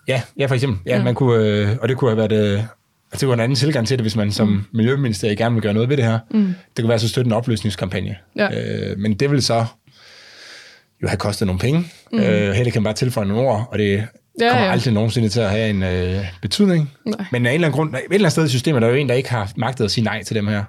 Ja, 0.08 0.22
ja, 0.38 0.46
for 0.46 0.56
eksempel. 0.56 0.80
Ja, 0.86 0.98
ja. 0.98 1.04
Man 1.04 1.16
kunne, 1.16 1.46
øh, 1.46 1.78
og 1.82 1.90
det 1.90 1.98
kunne 1.98 2.10
have 2.10 2.18
været... 2.30 2.54
Øh, 2.54 2.60
altså, 2.60 2.68
det 3.12 3.20
kunne 3.20 3.28
være 3.28 3.34
en 3.34 3.40
anden 3.40 3.56
tilgang 3.56 3.88
til 3.88 3.98
det, 3.98 4.04
hvis 4.04 4.16
man 4.16 4.32
som 4.32 4.48
mm. 4.48 4.64
miljøminister 4.74 5.36
gerne 5.36 5.56
vil 5.56 5.62
gøre 5.62 5.74
noget 5.74 5.90
ved 5.90 5.98
det 5.98 6.06
her. 6.06 6.20
Mm. 6.32 6.54
Det 6.78 6.84
kunne 6.84 6.90
være 6.90 7.00
så 7.00 7.10
støtte 7.10 7.28
en 7.28 7.34
oplysningskampagne. 7.34 8.16
Ja. 8.36 8.90
Øh, 8.92 8.98
men 8.98 9.14
det 9.14 9.32
vil 9.32 9.42
så 9.44 9.66
jo 11.04 11.08
have 11.08 11.18
kostet 11.18 11.46
nogle 11.46 11.60
penge. 11.60 11.86
Mm. 12.12 12.20
Øh, 12.20 12.52
her 12.52 12.64
kan 12.64 12.72
man 12.76 12.84
bare 12.84 12.94
tilføje 12.94 13.28
nogle 13.28 13.44
ord, 13.44 13.68
og 13.72 13.78
det 13.80 14.08
Ja, 14.42 14.50
kommer 14.50 14.66
ja. 14.66 14.72
aldrig 14.72 14.94
nogensinde 14.94 15.30
til 15.30 15.40
at 15.40 15.50
have 15.50 15.70
en 15.70 15.84
øh, 15.84 16.26
betydning. 16.42 16.92
Nej. 17.06 17.26
Men 17.32 17.46
af 17.46 17.50
en 17.50 17.56
eller 17.56 17.68
anden 17.68 17.78
grund, 17.78 17.96
et 17.96 18.02
eller 18.04 18.20
andet 18.20 18.32
sted 18.32 18.46
i 18.46 18.50
systemet, 18.50 18.82
der 18.82 18.88
er 18.88 18.92
jo 18.92 18.98
en, 18.98 19.10
der 19.10 19.16
ikke 19.16 19.30
har 19.30 19.52
magtet 19.56 19.86
at 19.86 19.92
sige 19.92 20.04
nej 20.04 20.24
til 20.24 20.36
dem 20.36 20.48
her. 20.48 20.64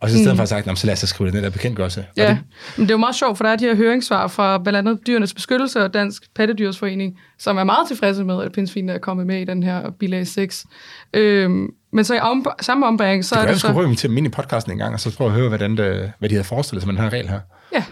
Og 0.00 0.10
så 0.10 0.16
i 0.16 0.18
stedet 0.18 0.34
mm. 0.34 0.36
for 0.36 0.42
at 0.42 0.48
sagt, 0.48 0.66
"Nå, 0.66 0.70
men 0.70 0.76
så 0.76 0.86
lad 0.86 0.92
os 0.92 0.98
skrive 0.98 1.26
det 1.26 1.34
ned 1.34 1.42
der 1.42 1.50
bekendtgørelse. 1.50 2.00
Og 2.00 2.06
Ja, 2.16 2.28
det, 2.28 2.38
men 2.76 2.82
det 2.82 2.90
er 2.90 2.94
jo 2.94 2.98
meget 2.98 3.16
sjovt, 3.16 3.36
for 3.36 3.44
der 3.44 3.50
er 3.50 3.56
de 3.56 3.64
her 3.64 3.74
høringssvar 3.74 4.26
fra 4.26 4.58
blandt 4.58 4.78
andet 4.78 5.06
Dyrenes 5.06 5.34
Beskyttelse 5.34 5.84
og 5.84 5.94
Dansk 5.94 6.34
Pattedyrsforening, 6.34 7.18
som 7.38 7.56
er 7.56 7.64
meget 7.64 7.88
tilfredse 7.88 8.24
med, 8.24 8.42
at 8.42 8.52
pindsvinene 8.52 8.92
er 8.92 8.98
kommet 8.98 9.26
med 9.26 9.40
i 9.40 9.44
den 9.44 9.62
her 9.62 9.90
bilag 9.90 10.26
6. 10.26 10.66
Øhm, 11.14 11.68
men 11.92 12.04
så 12.04 12.14
i 12.14 12.18
om, 12.18 12.46
samme 12.60 12.86
ombæring, 12.86 13.24
så 13.24 13.34
det 13.34 13.42
er 13.42 13.46
det 13.46 13.60
så... 13.60 13.72
ryge 13.72 13.86
dem 13.86 13.96
til 13.96 14.08
dem 14.08 14.18
ind 14.18 14.26
i 14.26 14.30
podcasten 14.30 14.72
en 14.72 14.78
gang, 14.78 14.94
og 14.94 15.00
så 15.00 15.16
prøve 15.16 15.30
at 15.30 15.36
høre, 15.36 15.48
hvordan 15.48 15.76
det, 15.76 16.12
hvad 16.18 16.28
de 16.28 16.34
havde 16.34 16.44
forestillet 16.44 16.82
sig 16.82 16.92
med 16.94 17.02
den 17.02 17.02
her 17.02 17.12
regel 17.12 17.28
her. 17.28 17.40
Ja, 17.72 17.84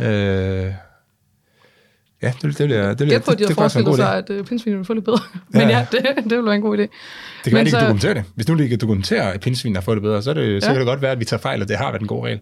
Øh, 0.00 0.72
ja, 2.22 2.32
det, 2.42 2.42
det, 2.42 2.58
det, 2.58 2.70
det, 2.70 2.98
det, 2.98 3.08
gæt 3.08 3.22
på, 3.22 3.30
at 3.30 3.38
de 3.38 3.44
har 3.46 3.54
forestillet 3.54 3.96
sig, 3.96 4.16
at 4.16 4.30
øh, 4.30 4.44
pindsvinene 4.44 4.78
vil 4.78 4.86
få 4.86 4.94
det 4.94 5.04
bedre. 5.04 5.18
Men 5.48 5.60
Ja. 5.62 5.68
ja, 5.68 5.86
det, 5.92 6.24
det 6.24 6.36
vil 6.38 6.44
være 6.44 6.54
en 6.54 6.60
god 6.60 6.78
idé. 6.78 6.80
Det 6.80 6.90
kan 7.44 7.52
Men 7.52 7.54
være, 7.54 7.64
de 7.64 7.70
kan 7.70 7.80
så- 7.80 7.84
dokumentere 7.86 8.14
det. 8.14 8.24
Hvis 8.34 8.48
nu 8.48 8.58
de 8.58 8.68
kan 8.68 8.78
dokumentere, 8.78 9.34
at 9.34 9.40
pindsvin 9.40 9.74
har 9.74 9.82
fået 9.82 9.94
det 9.96 10.02
bedre, 10.02 10.22
så, 10.22 10.30
er 10.30 10.34
det, 10.34 10.62
så 10.62 10.68
Ja. 10.68 10.72
kan 10.74 10.80
det 10.80 10.86
godt 10.86 11.02
være, 11.02 11.12
at 11.12 11.20
vi 11.20 11.24
tager 11.24 11.40
fejl, 11.40 11.62
og 11.62 11.68
det 11.68 11.76
har 11.76 11.90
været 11.90 12.00
en 12.00 12.06
god 12.08 12.24
regel. 12.24 12.40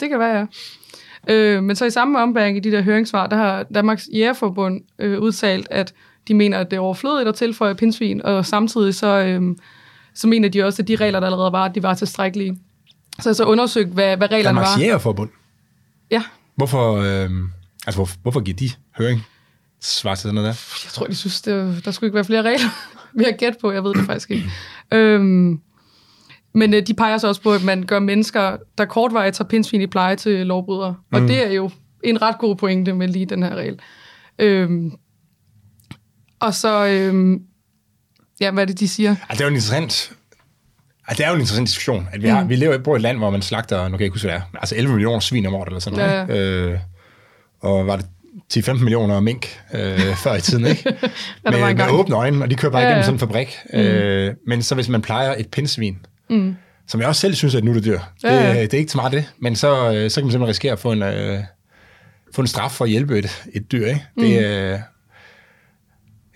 Det 0.00 0.08
kan 0.10 0.18
være, 0.18 0.38
ja. 0.38 1.34
Øh, 1.34 1.62
men 1.62 1.76
så 1.76 1.84
i 1.84 1.90
samme 1.90 2.18
ombæring 2.22 2.56
i 2.56 2.60
de 2.60 2.70
der 2.72 2.82
høringssvar, 2.82 3.26
der 3.26 3.36
har 3.36 3.62
Danmarks 3.74 4.08
Jægerforbund 4.14 4.80
øh, 4.98 5.18
udtalt, 5.20 5.68
at 5.70 5.94
de 6.28 6.34
mener, 6.34 6.58
at 6.58 6.70
det 6.70 6.76
er 6.76 6.80
overflødigt 6.80 7.28
at 7.28 7.34
tilføje 7.34 7.74
pindsvin, 7.74 8.22
og 8.22 8.46
samtidig 8.46 8.94
så, 8.94 9.06
øh, 9.20 9.42
så 10.14 10.28
mener 10.28 10.48
de 10.48 10.64
også, 10.64 10.82
at 10.82 10.88
de 10.88 10.96
regler, 10.96 11.20
der 11.20 11.26
allerede 11.26 11.52
var, 11.52 11.64
at 11.64 11.74
de 11.74 11.82
var 11.82 11.94
tilstrækkelige. 11.94 12.58
Så 13.20 13.28
jeg 13.28 13.36
så 13.36 13.44
undersøgt, 13.44 13.88
hvad, 13.88 14.16
hvad 14.16 14.30
reglerne 14.30 14.44
Danmarks 14.58 14.68
var. 14.76 14.82
Jægerforbund. 14.82 15.30
Ja, 16.10 16.22
Hvorfor, 16.56 16.94
øh, 16.96 17.30
altså, 17.86 17.98
hvor, 17.98 18.08
hvorfor 18.22 18.40
giver 18.40 18.56
de 18.56 18.70
høring 18.98 19.26
svar 19.80 20.14
til 20.14 20.22
sådan 20.22 20.34
noget 20.34 20.46
der? 20.46 20.84
jeg 20.84 20.92
tror, 20.92 21.06
de 21.06 21.14
synes, 21.14 21.42
det, 21.42 21.84
der 21.84 21.90
skulle 21.90 22.08
ikke 22.08 22.14
være 22.14 22.24
flere 22.24 22.42
regler. 22.42 22.68
Vi 23.18 23.24
har 23.24 23.32
gæt 23.32 23.56
på, 23.60 23.72
jeg 23.72 23.84
ved 23.84 23.94
det 23.94 24.06
faktisk 24.06 24.30
ikke. 24.30 24.50
øhm, 24.92 25.60
men 26.54 26.74
øh, 26.74 26.86
de 26.86 26.94
peger 26.94 27.18
så 27.18 27.28
også 27.28 27.42
på, 27.42 27.52
at 27.52 27.62
man 27.64 27.82
gør 27.82 27.98
mennesker, 27.98 28.56
der 28.78 28.84
kortvarigt 28.84 29.36
tager 29.36 29.48
pindsvin 29.48 29.80
i 29.80 29.86
pleje 29.86 30.16
til 30.16 30.46
lovbrydere. 30.46 30.96
Og 31.12 31.20
det 31.20 31.46
er 31.46 31.52
jo 31.52 31.70
en 32.04 32.22
ret 32.22 32.38
god 32.38 32.56
pointe 32.56 32.92
med 32.92 33.08
lige 33.08 33.26
den 33.26 33.42
her 33.42 33.54
regel. 33.54 33.78
Øhm, 34.38 34.92
Og 36.40 36.54
så, 36.54 36.86
øhm, 36.86 37.40
ja, 38.40 38.50
hvad 38.50 38.62
er 38.62 38.66
det, 38.66 38.80
de 38.80 38.88
siger? 38.88 39.10
Altså, 39.10 39.26
det 39.30 39.40
er 39.40 39.44
jo 39.44 39.48
en 39.48 39.54
interessant... 39.54 40.12
Altså, 41.08 41.22
det 41.22 41.24
er 41.26 41.28
jo 41.28 41.34
en 41.34 41.40
interessant 41.40 41.68
diskussion, 41.68 42.08
at 42.12 42.22
vi, 42.22 42.28
har, 42.28 42.42
mm. 42.42 42.48
vi 42.48 42.56
lever 42.56 42.92
i 42.92 42.96
et 42.96 43.02
land, 43.02 43.18
hvor 43.18 43.30
man 43.30 43.42
slagter, 43.42 43.76
nu 43.76 43.90
kan 43.90 43.92
jeg 43.92 44.00
ikke 44.00 44.14
huske, 44.14 44.26
hvad 44.28 44.34
det 44.34 44.42
er, 44.54 44.58
altså 44.58 44.76
11 44.76 44.94
millioner 44.94 45.20
svin 45.20 45.46
om 45.46 45.54
året 45.54 45.66
eller 45.66 45.80
sådan 45.80 45.98
noget. 45.98 46.12
Ja, 46.12 46.22
ikke? 46.22 46.72
Øh, 46.72 46.78
og 47.60 47.86
var 47.86 47.96
det 47.96 48.06
10-15 48.54 48.72
millioner 48.72 49.20
mink 49.20 49.60
øh, 49.74 50.00
før 50.16 50.34
i 50.34 50.40
tiden, 50.40 50.66
ikke? 50.66 50.84
Med, 51.44 51.74
med 51.74 51.88
åbne 51.90 52.14
øjne, 52.16 52.44
og 52.44 52.50
de 52.50 52.54
kører 52.54 52.72
bare 52.72 52.82
Ja, 52.82 52.88
igennem 52.88 53.02
sådan 53.02 53.14
en 53.14 53.18
fabrik. 53.20 53.58
Mm. 53.72 53.78
Øh, 53.78 54.34
men 54.46 54.62
så 54.62 54.74
hvis 54.74 54.88
man 54.88 55.02
plejer 55.02 55.34
et 55.38 55.48
pindsvin, 55.48 55.98
mm. 56.30 56.56
som 56.86 57.00
jeg 57.00 57.08
også 57.08 57.20
selv 57.20 57.34
synes 57.34 57.54
er 57.54 57.58
et 57.58 57.64
nuttedyr, 57.64 57.98
Ja, 58.24 58.34
ja. 58.34 58.48
det, 58.62 58.70
det 58.70 58.76
er 58.76 58.78
ikke 58.80 58.92
så 58.92 58.98
meget 58.98 59.12
det, 59.12 59.24
men 59.38 59.56
så, 59.56 59.68
øh, 59.68 59.76
så 59.84 59.92
kan 59.92 60.00
man 60.00 60.10
simpelthen 60.10 60.46
risikere 60.48 60.72
at 60.72 60.78
få 60.78 60.92
en, 60.92 61.02
øh, 61.02 61.38
få 62.34 62.40
en 62.40 62.46
straf 62.46 62.70
for 62.72 62.84
at 62.84 62.90
hjælpe 62.90 63.18
et, 63.18 63.42
et 63.54 63.72
dyr, 63.72 63.86
ikke? 63.86 64.06
Det, 64.20 64.24
Mm. 64.28 64.44
øh, 64.44 64.78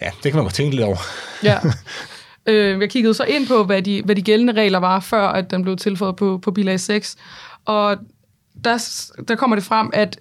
ja, 0.02 0.10
det 0.22 0.22
kan 0.22 0.34
man 0.34 0.42
godt 0.44 0.54
tænke 0.54 0.76
lidt 0.76 0.84
over. 0.86 0.96
Ja. 1.44 1.58
øh, 2.52 2.80
jeg 2.80 2.90
kiggede 2.90 3.14
så 3.14 3.24
ind 3.24 3.46
på, 3.48 3.64
hvad 3.64 3.82
de, 3.82 4.02
hvad 4.04 4.16
de 4.16 4.22
gældende 4.22 4.52
regler 4.52 4.78
var, 4.78 5.00
før 5.00 5.28
at 5.28 5.50
den 5.50 5.62
blev 5.62 5.76
tilføjet 5.76 6.16
på, 6.16 6.38
på 6.42 6.50
bilag 6.50 6.80
6. 6.80 7.16
Og 7.64 7.96
der, 8.64 8.78
der 9.28 9.34
kommer 9.36 9.56
det 9.56 9.64
frem, 9.64 9.90
at 9.92 10.18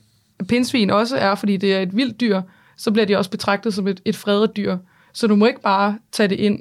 pindsvin 0.48 0.90
også 0.90 1.18
er, 1.18 1.36
fordi 1.36 1.58
det 1.58 1.74
er 1.76 1.80
et 1.80 1.96
vildt 1.96 2.22
dyr, 2.22 2.42
så 2.78 2.92
bliver 2.92 3.06
de 3.06 3.18
også 3.18 3.30
betragtet 3.32 3.74
som 3.74 3.88
et, 3.88 4.02
et 4.06 4.16
fredet 4.16 4.52
dyr. 4.58 4.78
Så 5.14 5.28
du 5.28 5.36
må 5.36 5.46
ikke 5.46 5.62
bare 5.62 5.98
tage 6.12 6.28
det 6.28 6.36
ind. 6.36 6.60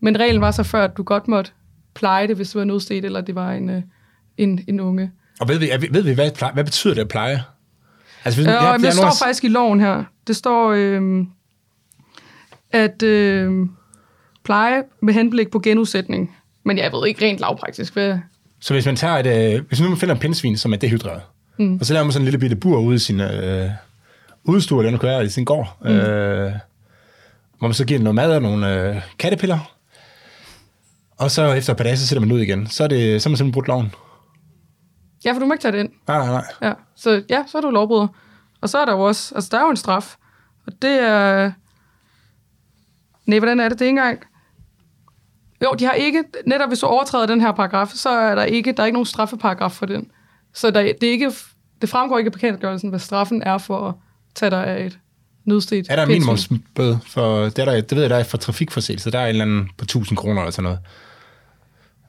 Men 0.00 0.20
reglen 0.20 0.40
var 0.40 0.50
så 0.50 0.62
før, 0.62 0.84
at 0.84 0.96
du 0.96 1.02
godt 1.02 1.28
måtte 1.28 1.50
pleje 1.94 2.26
det, 2.26 2.36
hvis 2.36 2.48
det 2.50 2.58
var 2.58 2.64
nødstedt, 2.64 3.04
eller 3.04 3.20
det 3.20 3.34
var 3.34 3.52
en, 3.52 3.70
øh, 3.70 3.82
en, 4.38 4.64
en 4.68 4.80
unge. 4.80 5.10
Og 5.40 5.48
ved 5.48 5.58
vi, 5.58 5.70
ved 5.90 6.02
vi 6.02 6.12
hvad, 6.12 6.30
pleje, 6.30 6.52
hvad 6.52 6.64
betyder 6.64 6.94
det 6.94 7.00
at 7.00 7.08
pleje? 7.08 7.42
Altså, 8.24 8.40
hvis, 8.40 8.46
Ja, 8.46 8.52
jeg- 8.62 8.72
jeg 8.72 8.80
det 8.80 8.86
er 8.86 8.90
står 8.90 9.02
nogle- 9.02 9.14
faktisk 9.24 9.44
i 9.44 9.48
loven 9.48 9.80
her. 9.80 10.04
Det 10.26 10.36
står, 10.36 10.70
øh, 10.76 11.24
at 12.72 13.02
øh, 13.02 13.66
pleje 14.44 14.82
med 15.02 15.14
henblik 15.14 15.50
på 15.50 15.58
genudsætning. 15.58 16.36
Men 16.64 16.78
jeg 16.78 16.92
ved 16.92 17.06
ikke 17.08 17.24
rent 17.26 17.40
lavpraktisk, 17.40 17.92
hvad... 17.92 18.18
Så 18.60 18.74
hvis 18.74 18.86
man 18.86 18.96
tager 18.96 19.16
et, 19.18 19.54
øh, 19.56 19.64
hvis 19.68 19.80
nu 19.80 19.88
man 19.88 19.98
finder 19.98 20.14
en 20.14 20.20
pindsvin, 20.20 20.56
som 20.56 20.72
er 20.72 20.76
dehydreret, 20.76 21.22
mm. 21.56 21.76
og 21.80 21.86
så 21.86 21.92
laver 21.92 22.04
man 22.04 22.12
sådan 22.12 22.22
en 22.22 22.24
lille 22.24 22.38
bitte 22.38 22.56
bur 22.56 22.78
ude 22.78 22.96
i 22.96 22.98
sin 22.98 23.20
øh, 23.20 23.70
udstue, 24.44 24.86
eller 24.86 24.98
noget 25.02 25.26
i 25.26 25.30
sin 25.30 25.44
gård, 25.44 25.76
mm. 25.82 25.88
øh, 25.88 26.52
hvor 27.58 27.68
man 27.68 27.74
så 27.74 27.84
giver 27.84 27.98
den 27.98 28.04
noget 28.04 28.14
mad 28.14 28.34
og 28.34 28.42
nogle 28.42 28.74
øh, 28.74 29.02
kattepiller, 29.18 29.74
og 31.16 31.30
så 31.30 31.52
efter 31.52 31.72
et 31.72 31.76
par 31.76 31.84
dage, 31.84 31.96
så 31.96 32.06
sætter 32.06 32.20
man 32.20 32.32
ud 32.32 32.40
igen. 32.40 32.66
Så 32.66 32.84
er, 32.84 32.88
det, 32.88 33.22
så 33.22 33.28
er 33.28 33.30
man 33.30 33.36
simpelthen 33.36 33.52
brudt 33.52 33.68
loven. 33.68 33.94
Ja, 35.24 35.32
for 35.32 35.38
du 35.38 35.46
må 35.46 35.52
ikke 35.54 35.62
tage 35.62 35.72
det 35.72 35.78
ind. 35.78 35.90
Nej, 36.08 36.18
nej, 36.18 36.28
nej. 36.28 36.44
Ja. 36.62 36.72
Så 36.96 37.22
ja, 37.30 37.44
så 37.46 37.58
er 37.58 37.62
du 37.62 37.70
lovbryder. 37.70 38.06
Og 38.60 38.68
så 38.68 38.78
er 38.78 38.84
der 38.84 38.92
jo 38.92 39.00
også... 39.00 39.34
Altså, 39.34 39.48
der 39.52 39.58
er 39.58 39.62
jo 39.62 39.70
en 39.70 39.76
straf. 39.76 40.16
Og 40.66 40.72
det 40.82 41.02
er... 41.02 41.52
Nej, 43.26 43.38
hvordan 43.38 43.60
er 43.60 43.68
det? 43.68 43.78
Det 43.78 43.84
er 43.84 43.88
ikke 43.88 44.00
engang... 44.00 44.20
Jo, 45.62 45.74
de 45.78 45.84
har 45.84 45.92
ikke... 45.92 46.24
Netop 46.46 46.70
hvis 46.70 46.78
du 46.78 46.86
overtræder 46.86 47.26
den 47.26 47.40
her 47.40 47.52
paragraf, 47.52 47.88
så 47.88 48.10
er 48.10 48.34
der 48.34 48.42
ikke, 48.44 48.72
der 48.72 48.82
er 48.82 48.86
ikke 48.86 48.96
nogen 48.96 49.06
straffeparagraf 49.06 49.72
for 49.72 49.86
den. 49.86 50.10
Så 50.54 50.70
der, 50.70 50.92
det, 51.00 51.08
er 51.08 51.12
ikke, 51.12 51.32
det 51.80 51.88
fremgår 51.88 52.18
ikke 52.18 52.28
af 52.28 52.32
bekendtgørelsen, 52.32 52.88
hvad 52.90 52.98
straffen 52.98 53.42
er 53.42 53.58
for 53.58 53.88
at 53.88 53.94
tage 54.34 54.50
dig 54.50 54.66
af 54.66 54.86
et 54.86 54.98
nødstedt 55.44 55.86
Er 55.90 55.96
der 55.96 56.02
en 56.02 56.08
minimumsbøde? 56.08 56.98
For, 57.06 57.44
det, 57.44 57.58
er 57.58 57.64
der, 57.64 57.80
det 57.80 57.92
ved 57.92 58.00
jeg, 58.00 58.10
der 58.10 58.16
er 58.16 58.22
for 58.22 58.36
trafikforseelse. 58.38 59.10
Der 59.10 59.18
er 59.18 59.24
en 59.24 59.28
eller 59.28 59.44
anden 59.44 59.68
på 59.78 59.84
1000 59.84 60.16
kroner 60.16 60.40
eller 60.40 60.50
sådan 60.50 60.62
noget. 60.62 60.78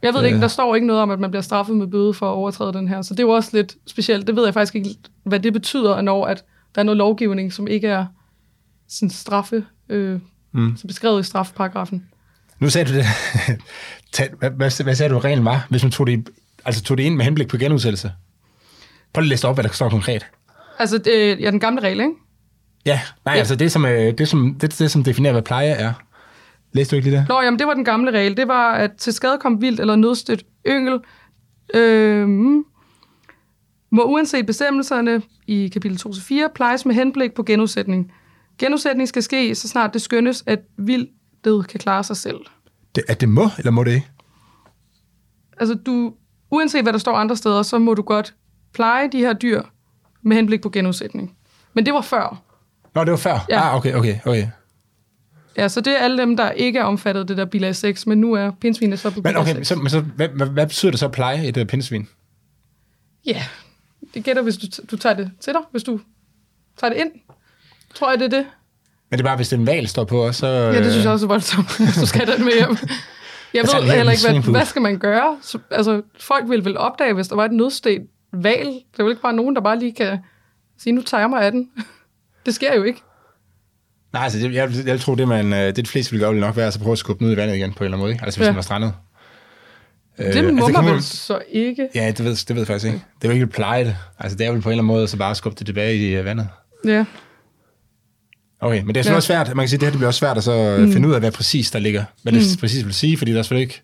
Jeg 0.01 0.13
ved 0.13 0.19
det 0.19 0.25
ikke, 0.25 0.35
Øh. 0.35 0.41
der 0.41 0.47
står 0.47 0.75
ikke 0.75 0.87
noget 0.87 1.01
om, 1.01 1.11
at 1.11 1.19
man 1.19 1.31
bliver 1.31 1.41
straffet 1.41 1.75
med 1.75 1.87
bøde 1.87 2.13
for 2.13 2.29
at 2.29 2.33
overtræde 2.33 2.73
den 2.73 2.87
her. 2.87 3.01
Så 3.01 3.13
det 3.13 3.19
er 3.19 3.23
jo 3.23 3.29
også 3.29 3.49
lidt 3.53 3.75
specielt. 3.87 4.27
Det 4.27 4.35
ved 4.35 4.43
jeg 4.43 4.53
faktisk 4.53 4.75
ikke, 4.75 4.89
hvad 5.23 5.39
det 5.39 5.53
betyder, 5.53 6.01
når 6.01 6.25
at 6.25 6.43
der 6.75 6.81
er 6.81 6.83
noget 6.83 6.97
lovgivning, 6.97 7.53
som 7.53 7.67
ikke 7.67 7.87
er 7.87 8.05
sådan 8.89 9.09
straffe, 9.09 9.65
øh, 9.89 10.19
mm. 10.51 10.77
som 10.77 10.87
beskrevet 10.87 11.19
i 11.19 11.23
strafparagrafen. 11.23 12.05
Nu 12.59 12.69
sagde 12.69 12.91
du 12.91 12.97
det. 12.97 13.05
Hvad, 14.39 14.83
hvad 14.83 14.95
sagde 14.95 15.13
du, 15.13 15.19
reglen 15.19 15.45
var, 15.45 15.67
hvis 15.69 15.83
man 15.83 15.91
tog 15.91 16.07
det, 16.07 16.29
altså 16.65 16.83
tog 16.83 16.97
det 16.97 17.03
ind 17.03 17.15
med 17.15 17.25
henblik 17.25 17.47
på 17.47 17.57
genudsættelse? 17.57 18.11
Prøv 19.13 19.21
lige 19.21 19.27
at 19.27 19.29
læse 19.29 19.47
op, 19.47 19.55
hvad 19.55 19.63
der 19.63 19.69
står 19.69 19.89
konkret. 19.89 20.25
Altså, 20.79 20.97
det, 20.97 21.39
ja, 21.39 21.51
den 21.51 21.59
gamle 21.59 21.81
regel, 21.81 21.99
ikke? 21.99 22.13
Ja, 22.85 23.01
nej, 23.25 23.33
ja. 23.33 23.39
altså 23.39 23.55
det 23.55 23.71
som, 23.71 23.85
øh, 23.85 24.17
det, 24.17 24.27
som, 24.27 24.55
det, 24.61 24.79
det, 24.79 24.91
som 24.91 25.03
definerer, 25.03 25.33
hvad 25.33 25.41
pleje 25.41 25.69
er. 25.69 25.93
Læste 26.73 26.91
du 26.91 26.95
ikke 26.95 27.09
lige 27.09 27.19
det? 27.19 27.27
Nå, 27.29 27.41
jamen, 27.41 27.59
det 27.59 27.67
var 27.67 27.73
den 27.73 27.85
gamle 27.85 28.11
regel. 28.11 28.37
Det 28.37 28.47
var, 28.47 28.73
at 28.73 28.91
til 28.97 29.13
skade 29.13 29.37
kom 29.41 29.61
vildt 29.61 29.79
eller 29.79 29.95
nødstødt 29.95 30.43
yngel, 30.67 30.99
øh, 31.73 32.27
må 33.91 34.03
uanset 34.03 34.45
bestemmelserne 34.45 35.21
i 35.47 35.67
kapitel 35.73 35.97
2-4 35.97 36.47
plejes 36.55 36.85
med 36.85 36.95
henblik 36.95 37.33
på 37.33 37.43
genudsætning. 37.43 38.11
Genudsætning 38.59 39.09
skal 39.09 39.23
ske, 39.23 39.55
så 39.55 39.67
snart 39.67 39.93
det 39.93 40.01
skønnes, 40.01 40.43
at 40.47 40.59
vildtet 40.77 41.67
kan 41.67 41.79
klare 41.79 42.03
sig 42.03 42.17
selv. 42.17 42.39
det? 42.95 43.03
At 43.07 43.21
det 43.21 43.29
må, 43.29 43.49
eller 43.57 43.71
må 43.71 43.83
det 43.83 43.91
ikke? 43.91 44.07
Altså, 45.59 45.75
du, 45.75 46.13
uanset 46.51 46.83
hvad 46.83 46.93
der 46.93 46.99
står 46.99 47.15
andre 47.15 47.35
steder, 47.35 47.63
så 47.63 47.79
må 47.79 47.93
du 47.93 48.01
godt 48.01 48.33
pleje 48.73 49.09
de 49.11 49.17
her 49.17 49.33
dyr 49.33 49.61
med 50.21 50.35
henblik 50.35 50.61
på 50.61 50.69
genudsætning. 50.69 51.37
Men 51.73 51.85
det 51.85 51.93
var 51.93 52.01
før. 52.01 52.41
Nå, 52.95 53.03
det 53.03 53.11
var 53.11 53.17
før. 53.17 53.45
Ja. 53.49 53.69
Ah, 53.69 53.75
okay, 53.75 53.93
okay, 53.93 54.15
okay. 54.25 54.47
Ja, 55.57 55.67
så 55.67 55.81
det 55.81 55.93
er 55.93 55.97
alle 55.97 56.17
dem, 56.17 56.37
der 56.37 56.51
ikke 56.51 56.79
er 56.79 56.83
omfattet 56.83 57.21
af 57.21 57.27
det 57.27 57.37
der 57.37 57.45
bilag 57.45 57.75
6, 57.75 58.07
men 58.07 58.21
nu 58.21 58.33
er 58.33 58.51
pindsvinet 58.61 58.99
så 58.99 59.09
på 59.09 59.21
Men 59.23 59.35
okay, 59.35 59.55
6. 59.55 59.67
så, 59.67 59.75
men 59.75 59.89
så, 59.89 59.99
hvad, 59.99 60.27
hvad, 60.27 60.47
hvad 60.47 60.67
betyder 60.67 60.91
det 60.91 60.99
så 60.99 61.05
at 61.05 61.11
pleje 61.11 61.47
et 61.47 61.57
uh, 61.57 61.65
pindsvin? 61.65 62.07
Ja, 63.25 63.43
det 64.13 64.23
gætter, 64.23 64.41
hvis 64.41 64.57
du, 64.57 64.67
du 64.91 64.97
tager 64.97 65.15
det 65.15 65.31
til 65.39 65.53
dig, 65.53 65.61
hvis 65.71 65.83
du 65.83 65.99
tager 66.79 66.93
det 66.93 66.99
ind. 66.99 67.11
Tror 67.95 68.09
jeg, 68.09 68.19
det 68.19 68.25
er 68.25 68.37
det. 68.37 68.45
Men 69.09 69.17
det 69.17 69.25
er 69.25 69.29
bare, 69.29 69.35
hvis 69.35 69.53
en 69.53 69.67
valg 69.67 69.89
står 69.89 70.03
på, 70.03 70.31
så... 70.31 70.47
Ja, 70.47 70.83
det 70.83 70.91
synes 70.91 71.05
jeg 71.05 71.13
også 71.13 71.25
er 71.25 71.27
voldsomt, 71.27 71.77
du 72.01 72.05
skal 72.05 72.27
den 72.27 72.45
med 72.45 72.53
hjem. 72.53 72.77
Jeg 73.53 73.65
tager 73.65 73.83
ved 73.83 73.91
heller 73.91 74.11
ikke, 74.11 74.29
hvad, 74.29 74.51
hvad 74.51 74.65
skal 74.65 74.81
man 74.81 74.97
gøre? 74.99 75.37
Så, 75.41 75.59
altså, 75.71 76.01
folk 76.19 76.49
vil 76.49 76.65
vel 76.65 76.77
opdage, 76.77 77.13
hvis 77.13 77.27
der 77.27 77.35
var 77.35 77.45
et 77.45 77.51
nødstedt 77.51 78.01
valg. 78.33 78.67
Det 78.67 78.99
er 78.99 79.03
jo 79.03 79.09
ikke 79.09 79.21
bare 79.21 79.33
nogen, 79.33 79.55
der 79.55 79.61
bare 79.61 79.79
lige 79.79 79.91
kan 79.93 80.17
sige, 80.79 80.93
nu 80.93 81.01
tager 81.01 81.21
jeg 81.21 81.29
mig 81.29 81.41
af 81.45 81.51
den. 81.51 81.69
Det 82.45 82.55
sker 82.55 82.75
jo 82.75 82.83
ikke. 82.83 83.01
Nej, 84.13 84.23
altså, 84.23 84.39
jeg, 84.39 84.53
jeg, 84.53 84.71
jeg 84.85 84.99
tror, 84.99 85.15
det, 85.15 85.27
man, 85.27 85.53
øh, 85.53 85.59
det 85.59 85.75
de 85.75 85.85
fleste 85.85 86.11
ville 86.11 86.23
gøre, 86.23 86.31
ville 86.33 86.47
nok 86.47 86.55
være 86.57 86.67
at 86.67 86.77
prøve 86.81 86.91
at 86.91 86.97
skubbe 86.97 87.25
ud 87.25 87.31
i 87.33 87.37
vandet 87.37 87.55
igen 87.55 87.73
på 87.73 87.79
en 87.79 87.85
eller 87.85 87.97
anden 87.97 87.99
måde. 88.03 88.11
Ikke? 88.11 88.23
Altså, 88.25 88.39
hvis 88.39 88.45
Ja. 88.45 88.49
den 88.49 88.55
var 88.55 88.61
strandet. 88.61 88.93
Det 90.17 90.23
altså, 90.23 90.41
må 90.51 90.65
kan 90.65 90.73
man 90.73 90.83
man- 90.85 90.93
vel 90.93 91.03
så 91.03 91.41
ikke. 91.49 91.89
Ja, 91.95 92.07
det 92.07 92.25
ved, 92.25 92.35
det 92.35 92.49
ved 92.49 92.57
jeg 92.57 92.67
faktisk 92.67 92.85
ikke. 92.85 93.05
Det 93.21 93.23
er 93.23 93.29
jo 93.29 93.33
ikke 93.33 93.43
at 93.43 93.49
pleje 93.49 93.85
det. 93.85 93.95
Altså, 94.19 94.37
det 94.37 94.45
er 94.47 94.51
vel 94.51 94.61
på 94.61 94.69
en 94.69 94.71
eller 94.73 94.83
anden 94.83 94.95
måde, 94.95 95.07
så 95.07 95.17
bare 95.17 95.35
skubbe 95.35 95.59
det 95.59 95.65
tilbage 95.65 95.95
i 95.95 96.15
øh, 96.15 96.25
vandet. 96.25 96.47
Ja. 96.85 97.05
Okay, 98.59 98.81
men 98.81 98.87
det 98.87 98.97
er 98.97 99.03
sådan 99.03 99.13
Ja. 99.13 99.15
også 99.15 99.27
svært. 99.27 99.47
Man 99.55 99.63
kan 99.63 99.67
sige, 99.69 99.77
at 99.77 99.81
det 99.81 99.85
her 99.87 99.91
det 99.91 99.97
bliver 99.99 100.07
også 100.07 100.19
svært 100.19 100.37
at 100.37 100.43
så 100.43 100.77
mm. 100.79 100.91
finde 100.93 101.07
ud 101.07 101.13
af, 101.13 101.19
hvad 101.19 101.31
præcis 101.31 101.71
der 101.71 101.79
ligger. 101.79 102.03
Hvad 102.23 102.33
det 102.33 102.41
mm. 102.41 102.59
præcis 102.59 102.85
vil 102.85 102.93
sige, 102.93 103.17
fordi 103.17 103.31
der 103.31 103.39
er 103.39 103.43
selvfølgelig 103.43 103.63
ikke... 103.63 103.81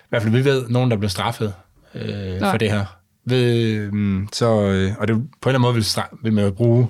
I 0.00 0.06
hvert 0.08 0.22
fald, 0.22 0.34
vi 0.34 0.44
ved, 0.44 0.68
nogen, 0.68 0.90
der 0.90 0.96
bliver 0.96 1.10
straffet 1.10 1.54
øh, 1.94 2.40
Nej. 2.40 2.50
for 2.50 2.58
det 2.58 2.70
her. 2.70 2.84
Ved, 3.26 3.90
mm, 3.90 4.28
så, 4.32 4.60
øh, 4.62 4.92
og 4.98 5.08
det, 5.08 5.16
på 5.16 5.20
en 5.20 5.54
eller 5.54 5.58
anden 5.58 5.60
måde 5.60 5.74
vil, 5.74 5.86
vil 6.22 6.32
man 6.32 6.44
jo 6.44 6.50
bruge... 6.50 6.88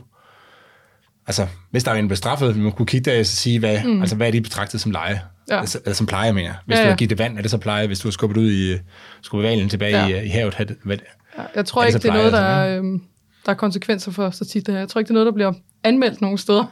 Altså, 1.27 1.47
hvis 1.71 1.85
der 1.85 1.91
er 1.91 1.95
en, 1.95 2.05
der 2.05 2.09
bliver 2.09 2.17
straffet, 2.17 2.55
vil 2.55 2.63
man 2.63 2.73
kunne 2.73 2.87
kigge 2.87 3.11
der 3.11 3.21
og 3.21 3.27
sige, 3.27 3.59
hvad, 3.59 3.85
mm. 3.85 4.01
altså, 4.01 4.17
hvad 4.17 4.27
er 4.27 4.31
de 4.33 4.41
betragtet 4.41 4.81
som 4.81 4.93
leje? 4.93 5.21
Ja. 5.51 5.61
Altså, 5.61 5.79
eller 5.85 5.95
som 5.95 6.07
pleje, 6.07 6.33
mener. 6.33 6.55
Hvis 6.67 6.75
Ja, 6.75 6.79
ja, 6.79 6.81
ja. 6.81 6.87
du 6.87 6.91
har 6.93 6.97
givet 6.97 7.11
det 7.11 7.19
vand, 7.19 7.39
er 7.39 7.43
det 7.43 7.51
så 7.51 7.59
pleje? 7.59 7.87
Hvis 7.87 8.01
du 8.01 8.09
har 8.09 8.13
skubbet 8.13 8.37
ud 8.37 8.51
i... 8.51 8.79
skubbet 9.23 9.49
valen 9.49 9.69
tilbage 9.69 9.99
Ja. 9.99 10.07
ja. 10.07 10.21
i, 10.21 10.25
i 10.25 10.29
havet, 10.29 10.59
det, 10.59 10.77
hvad, 10.85 10.97
Ja, 11.39 11.43
Jeg 11.55 11.67
tror 11.67 11.83
Er 11.83 11.87
det 11.87 11.95
ikke, 11.95 12.03
det 12.03 12.09
er 12.09 12.13
noget, 12.15 12.33
der 12.33 12.39
pleje, 12.39 12.71
er, 12.71 12.79
øhm, 12.79 13.03
der 13.47 13.53
er 13.53 13.57
konsekvenser 13.57 14.11
for 14.13 14.31
så 14.31 14.45
tit 14.45 14.67
det 14.67 14.75
her. 14.75 14.79
Jeg 14.81 14.89
tror 14.89 14.99
ikke, 14.99 15.09
det 15.09 15.13
er 15.13 15.15
noget, 15.15 15.27
der 15.27 15.33
bliver 15.33 15.53
anmeldt 15.85 16.21
nogen 16.21 16.39
steder. 16.39 16.65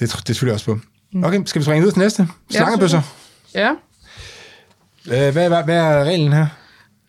det, 0.00 0.14
det 0.26 0.36
tvivler 0.36 0.52
jeg 0.52 0.54
også 0.54 0.66
på. 0.66 0.78
Okay, 1.24 1.42
skal 1.46 1.60
vi 1.60 1.64
springe 1.64 1.80
videre 1.80 1.94
til 1.94 2.00
næste? 2.02 2.28
Slangebøsser. 2.50 3.00
Ja. 3.54 3.70
Øh, 5.06 5.32
hvad, 5.32 5.48
hvad, 5.48 5.64
hvad 5.64 5.76
er 5.76 6.04
reglen 6.04 6.32
her? 6.32 6.46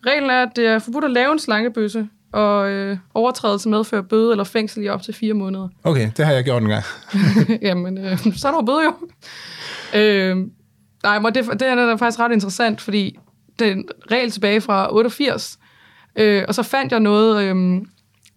Reglen 0.06 0.30
er, 0.30 0.42
at 0.42 0.48
det 0.56 0.66
er 0.66 0.78
forbudt 0.78 1.04
at 1.04 1.10
lave 1.10 1.32
en 1.32 1.38
slangebøsse, 1.38 2.08
og 2.32 2.70
øh, 2.70 2.96
overtrædelse 3.14 3.68
medfører 3.68 4.02
bøde 4.02 4.30
eller 4.30 4.44
fængsel 4.44 4.84
i 4.84 4.88
op 4.88 5.02
til 5.02 5.14
fire 5.14 5.34
måneder. 5.34 5.68
Okay, 5.84 6.10
det 6.16 6.26
har 6.26 6.32
jeg 6.32 6.44
gjort 6.44 6.62
en 6.62 6.68
gang. 6.68 6.84
Jamen, 7.68 7.98
øh, 7.98 8.18
så 8.18 8.48
er 8.48 8.52
der 8.52 8.62
bøde 8.62 8.82
jo. 8.84 8.94
Øh, 9.94 10.36
nej, 11.02 11.18
men 11.18 11.34
det, 11.34 11.60
det 11.60 11.68
er 11.68 11.96
faktisk 11.96 12.20
ret 12.20 12.32
interessant, 12.32 12.80
fordi 12.80 13.18
det 13.58 13.68
er 13.68 13.72
en 13.72 13.88
regel 14.10 14.30
tilbage 14.30 14.60
fra 14.60 14.94
88, 14.94 15.58
øh, 16.16 16.44
og 16.48 16.54
så 16.54 16.62
fandt 16.62 16.92
jeg 16.92 17.00
noget, 17.00 17.42
øh, 17.42 17.82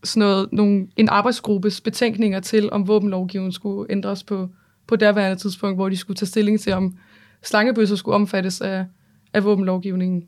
sådan 0.04 0.20
noget 0.20 0.50
nogle, 0.52 0.88
en 0.98 1.10
arbejdsgruppes 1.10 1.82
betænkninger 1.82 2.40
til, 2.40 2.70
om 2.72 2.88
våbenlovgivningen 2.88 3.52
skulle 3.52 3.92
ændres 3.92 4.24
på, 4.24 4.50
på 4.88 4.96
derværende 4.96 5.42
tidspunkt, 5.42 5.78
hvor 5.78 5.90
de 5.90 5.98
skulle 5.98 6.18
tage 6.18 6.28
stilling 6.28 6.60
til, 6.60 6.74
om 6.74 6.98
slangebøsser 7.44 7.96
skulle 7.96 8.16
omfattes 8.16 8.62
af, 8.62 8.86
af 9.34 9.44
våbenlovgivningen. 9.44 10.24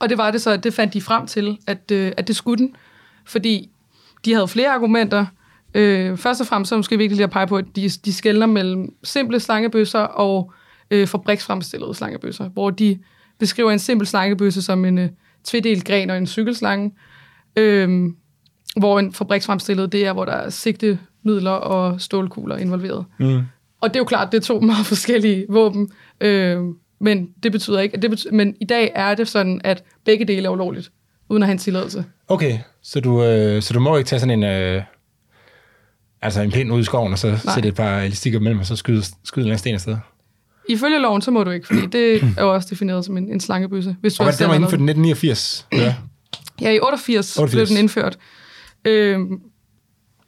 Og 0.00 0.08
det 0.08 0.18
var 0.18 0.30
det 0.30 0.42
så, 0.42 0.50
at 0.50 0.64
det 0.64 0.74
fandt 0.74 0.94
de 0.94 1.00
frem 1.00 1.26
til, 1.26 1.58
at, 1.66 1.90
øh, 1.92 2.12
at 2.16 2.28
det 2.28 2.36
skulle 2.36 2.58
den, 2.58 2.76
fordi 3.24 3.70
de 4.24 4.34
havde 4.34 4.48
flere 4.48 4.70
argumenter. 4.70 5.26
Øh, 5.74 6.16
først 6.16 6.40
og 6.40 6.46
fremmest 6.46 6.68
så 6.68 6.74
er 6.74 6.76
det 6.76 6.78
måske 6.78 6.98
vigtigt 6.98 7.16
lige 7.16 7.24
at 7.24 7.30
pege 7.30 7.46
på, 7.46 7.56
at 7.56 7.64
de, 7.76 7.88
de 7.88 8.12
skældner 8.12 8.46
mellem 8.46 8.94
simple 9.04 9.40
slangebøsser 9.40 9.98
og 9.98 10.52
øh, 10.90 11.06
fabriksfremstillede 11.06 11.94
slangebøsser, 11.94 12.48
hvor 12.48 12.70
de 12.70 12.98
beskriver 13.38 13.70
en 13.70 13.78
simpel 13.78 14.06
slangebøsse 14.06 14.62
som 14.62 14.84
en 14.84 14.98
øh, 14.98 15.08
tvedelt 15.44 15.84
gren 15.84 16.10
og 16.10 16.18
en 16.18 16.26
cykelslange, 16.26 16.92
øh, 17.56 18.10
hvor 18.76 18.98
en 18.98 19.12
fabriksfremstillet, 19.12 19.92
det 19.92 20.06
er, 20.06 20.12
hvor 20.12 20.24
der 20.24 20.32
er 20.32 20.50
sigtemidler 20.50 21.50
og 21.50 22.00
stålkugler 22.00 22.56
involveret. 22.56 23.04
Mm. 23.18 23.40
Og 23.80 23.88
det 23.88 23.96
er 23.96 24.00
jo 24.00 24.04
klart, 24.04 24.32
det 24.32 24.38
er 24.38 24.42
to 24.42 24.60
meget 24.60 24.86
forskellige 24.94 25.46
våben. 25.48 25.90
Øh, 26.20 26.58
men 27.02 27.28
det 27.42 27.52
betyder 27.52 27.80
ikke, 27.80 27.96
at 27.96 28.02
det 28.02 28.10
betyder, 28.10 28.32
men 28.34 28.54
i 28.60 28.64
dag 28.64 28.92
er 28.94 29.14
det 29.14 29.28
sådan, 29.28 29.60
at 29.64 29.84
begge 30.04 30.24
dele 30.24 30.46
er 30.46 30.50
ulovligt, 30.50 30.92
uden 31.28 31.42
at 31.42 31.46
have 31.46 31.52
en 31.52 31.58
tilladelse. 31.58 32.04
Okay, 32.28 32.58
så 32.82 33.00
du, 33.00 33.24
øh, 33.24 33.62
så 33.62 33.74
du 33.74 33.80
må 33.80 33.96
ikke 33.96 34.08
tage 34.08 34.20
sådan 34.20 34.42
en, 34.42 34.44
øh, 34.44 34.82
altså 36.22 36.40
en 36.42 36.50
pind 36.50 36.72
ud 36.72 36.80
i 36.80 36.84
skoven, 36.84 37.12
og 37.12 37.18
så 37.18 37.28
Nej. 37.28 37.54
sætte 37.54 37.68
et 37.68 37.74
par 37.74 38.00
elastikker 38.00 38.40
mellem, 38.40 38.60
og 38.60 38.66
så 38.66 38.76
skyde, 38.76 39.02
skyde 39.02 39.16
en 39.36 39.40
eller 39.40 39.50
anden 39.52 39.58
sten 39.58 39.74
afsted? 39.74 39.96
Ifølge 40.68 40.98
loven, 40.98 41.22
så 41.22 41.30
må 41.30 41.44
du 41.44 41.50
ikke, 41.50 41.66
fordi 41.66 41.86
det 41.86 42.22
er 42.38 42.42
jo 42.42 42.54
også 42.54 42.68
defineret 42.70 43.04
som 43.04 43.16
en, 43.16 43.32
en 43.32 43.40
slangebøsse. 43.40 43.96
Hvis 44.00 44.14
du 44.14 44.22
Og 44.22 44.26
også 44.26 44.38
den 44.44 44.48
var 44.48 44.54
inden 44.54 44.70
for 44.70 44.76
noget. 44.76 44.90
1989? 44.90 45.66
Ja. 45.72 45.94
Ja, 46.60 46.70
i 46.70 46.78
88, 46.80 47.38
88. 47.38 47.38
88. 47.38 47.52
blev 47.52 47.66
den 47.66 47.76
indført. 47.82 48.18
Øhm, 48.84 49.40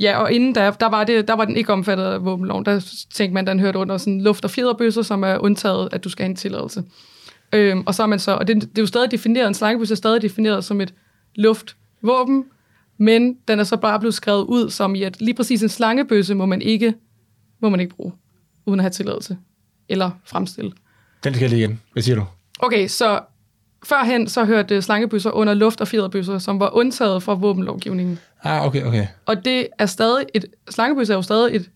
ja, 0.01 0.19
og 0.19 0.33
inden 0.33 0.53
da, 0.53 0.73
der 0.81 0.87
var, 0.87 1.05
det, 1.05 1.29
der 1.29 1.35
var 1.35 1.45
den 1.45 1.57
ikke 1.57 1.73
omfattet 1.73 2.05
af 2.05 2.25
våbenloven. 2.25 2.65
Der 2.65 2.81
tænkte 3.15 3.35
man, 3.35 3.47
den 3.47 3.61
hørte 3.61 3.79
under 3.79 3.99
sådan 3.99 4.21
luft- 4.21 4.45
og 4.45 4.51
fjederbøsser, 4.51 5.03
som 5.03 5.23
er 5.23 5.39
undtaget, 5.39 5.89
at 5.93 6.05
du 6.05 6.09
skal 6.09 6.23
have 6.23 6.31
en 6.31 6.37
tilladelse. 6.37 6.85
Øhm, 7.53 7.83
og 7.87 7.95
så 7.95 8.03
er 8.03 8.07
man 8.07 8.19
så, 8.19 8.33
og 8.33 8.49
det, 8.49 8.57
det 8.57 8.79
er 8.79 8.83
jo 8.83 8.87
stadig 8.87 9.11
defineret, 9.11 9.49
en 9.49 9.55
slangebøsse 9.55 9.95
er 9.95 9.97
stadig 9.97 10.23
defineret 10.23 10.65
som 10.65 10.81
et 10.81 10.95
luftvåben, 11.35 12.45
men 12.99 13.37
den 13.49 13.61
er 13.61 13.65
så 13.65 13.77
bare 13.77 14.01
blevet 14.01 14.15
skrevet 14.15 14.45
ud 14.45 14.71
som 14.71 14.95
i, 14.95 15.03
at 15.03 15.21
lige 15.21 15.35
præcis 15.35 15.63
en 15.63 15.69
slangebøsse 15.69 16.35
må 16.35 16.47
man 16.47 16.63
ikke, 16.63 16.95
må 17.61 17.69
man 17.69 17.81
ikke 17.81 17.95
bruge, 17.95 18.13
uden 18.67 18.81
at 18.81 18.85
have 18.85 18.91
tilladelse 18.91 19.37
eller 19.89 20.11
fremstille. 20.25 20.73
Den 21.25 21.35
skal 21.35 21.43
jeg 21.43 21.51
lige 21.51 21.65
igen. 21.65 21.81
Hvad 21.93 22.03
siger 22.03 22.17
du? 22.17 22.25
Okay, 22.59 22.89
så 22.89 23.21
førhen 23.85 24.29
så 24.29 24.45
hørte 24.45 24.83
slangebøsser 24.83 25.31
under 25.31 25.55
luft- 25.55 25.81
og 25.81 25.89
fjederbøsser, 25.89 26.39
som 26.39 26.61
var 26.61 26.71
undtaget 26.77 27.23
fra 27.23 27.35
våbenlovgivningen. 27.35 28.19
Ah, 28.45 28.67
okay, 28.67 28.85
okay. 28.85 29.07
Og 29.27 29.45
det 29.45 29.69
er 29.79 29.87
stadig 29.87 30.27
et, 30.35 30.45
slangebøsse 30.71 31.13
er 31.13 31.17
jo 31.17 31.23
stadig 31.23 31.57
et 31.57 31.71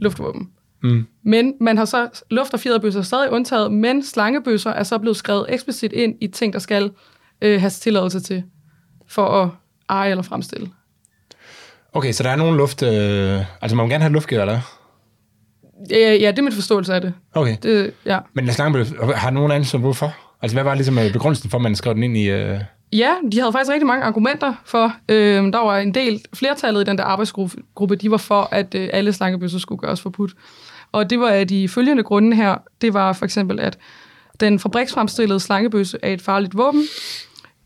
luftvåben. 0.00 0.50
Mm. 0.82 1.06
Men 1.22 1.54
man 1.60 1.78
har 1.78 1.84
så, 1.84 2.08
luft- 2.30 2.54
og 2.54 2.60
fjederbøsser 2.60 3.00
er 3.00 3.04
stadig 3.04 3.30
undtaget, 3.30 3.72
men 3.72 4.02
slangebøsser 4.04 4.70
er 4.70 4.82
så 4.82 4.98
blevet 4.98 5.16
skrevet 5.16 5.46
eksplicit 5.48 5.92
ind 5.92 6.14
i 6.20 6.26
ting, 6.26 6.52
der 6.52 6.58
skal 6.58 6.90
øh, 7.42 7.60
have 7.60 7.70
tilladelse 7.70 8.20
til, 8.20 8.44
for 9.08 9.26
at 9.42 9.50
eje 9.88 10.10
eller 10.10 10.22
fremstille. 10.22 10.70
Okay, 11.92 12.12
så 12.12 12.22
der 12.22 12.30
er 12.30 12.36
nogen 12.36 12.56
luft... 12.56 12.82
Øh, 12.82 13.62
altså, 13.62 13.76
man 13.76 13.86
må 13.86 13.90
gerne 13.90 14.02
have 14.02 14.12
luftgevær, 14.12 14.42
eller? 14.42 14.60
Ja, 15.90 16.14
ja, 16.14 16.30
det 16.30 16.38
er 16.38 16.42
min 16.42 16.52
forståelse 16.52 16.94
af 16.94 17.00
det. 17.00 17.14
Okay. 17.34 17.56
det 17.62 17.92
ja. 18.04 18.18
Men 18.34 18.52
slangebøsse, 18.52 18.94
har 19.14 19.30
nogen 19.30 19.52
anden 19.52 19.64
som 19.64 19.80
hvorfor? 19.80 20.14
Altså, 20.42 20.56
hvad 20.56 20.64
var 20.64 20.74
ligesom 20.74 20.98
øh, 20.98 21.12
begrundelsen 21.12 21.50
for, 21.50 21.58
at 21.58 21.62
man 21.62 21.76
skrev 21.76 21.94
den 21.94 22.02
ind 22.02 22.16
i... 22.16 22.30
Øh... 22.30 22.60
Ja, 22.96 23.14
de 23.32 23.38
havde 23.38 23.52
faktisk 23.52 23.72
rigtig 23.72 23.86
mange 23.86 24.04
argumenter 24.04 24.54
for. 24.64 24.92
Øh, 25.08 25.52
der 25.52 25.58
var 25.58 25.78
en 25.78 25.94
del, 25.94 26.24
flertallet 26.34 26.80
i 26.80 26.84
den 26.84 26.98
der 26.98 27.04
arbejdsgruppe, 27.04 27.96
de 27.96 28.10
var 28.10 28.16
for, 28.16 28.48
at 28.50 28.74
øh, 28.74 28.88
alle 28.92 29.12
slangebøsser 29.12 29.58
skulle 29.58 29.78
gøres 29.78 30.00
forbudt. 30.00 30.34
Og 30.92 31.10
det 31.10 31.20
var 31.20 31.28
af 31.28 31.48
de 31.48 31.68
følgende 31.68 32.02
grunde 32.02 32.36
her. 32.36 32.56
Det 32.80 32.94
var 32.94 33.12
for 33.12 33.24
eksempel, 33.24 33.60
at 33.60 33.78
den 34.40 34.58
fabriksfremstillede 34.58 35.40
slangebøsse 35.40 35.98
er 36.02 36.12
et 36.12 36.22
farligt 36.22 36.56
våben. 36.56 36.82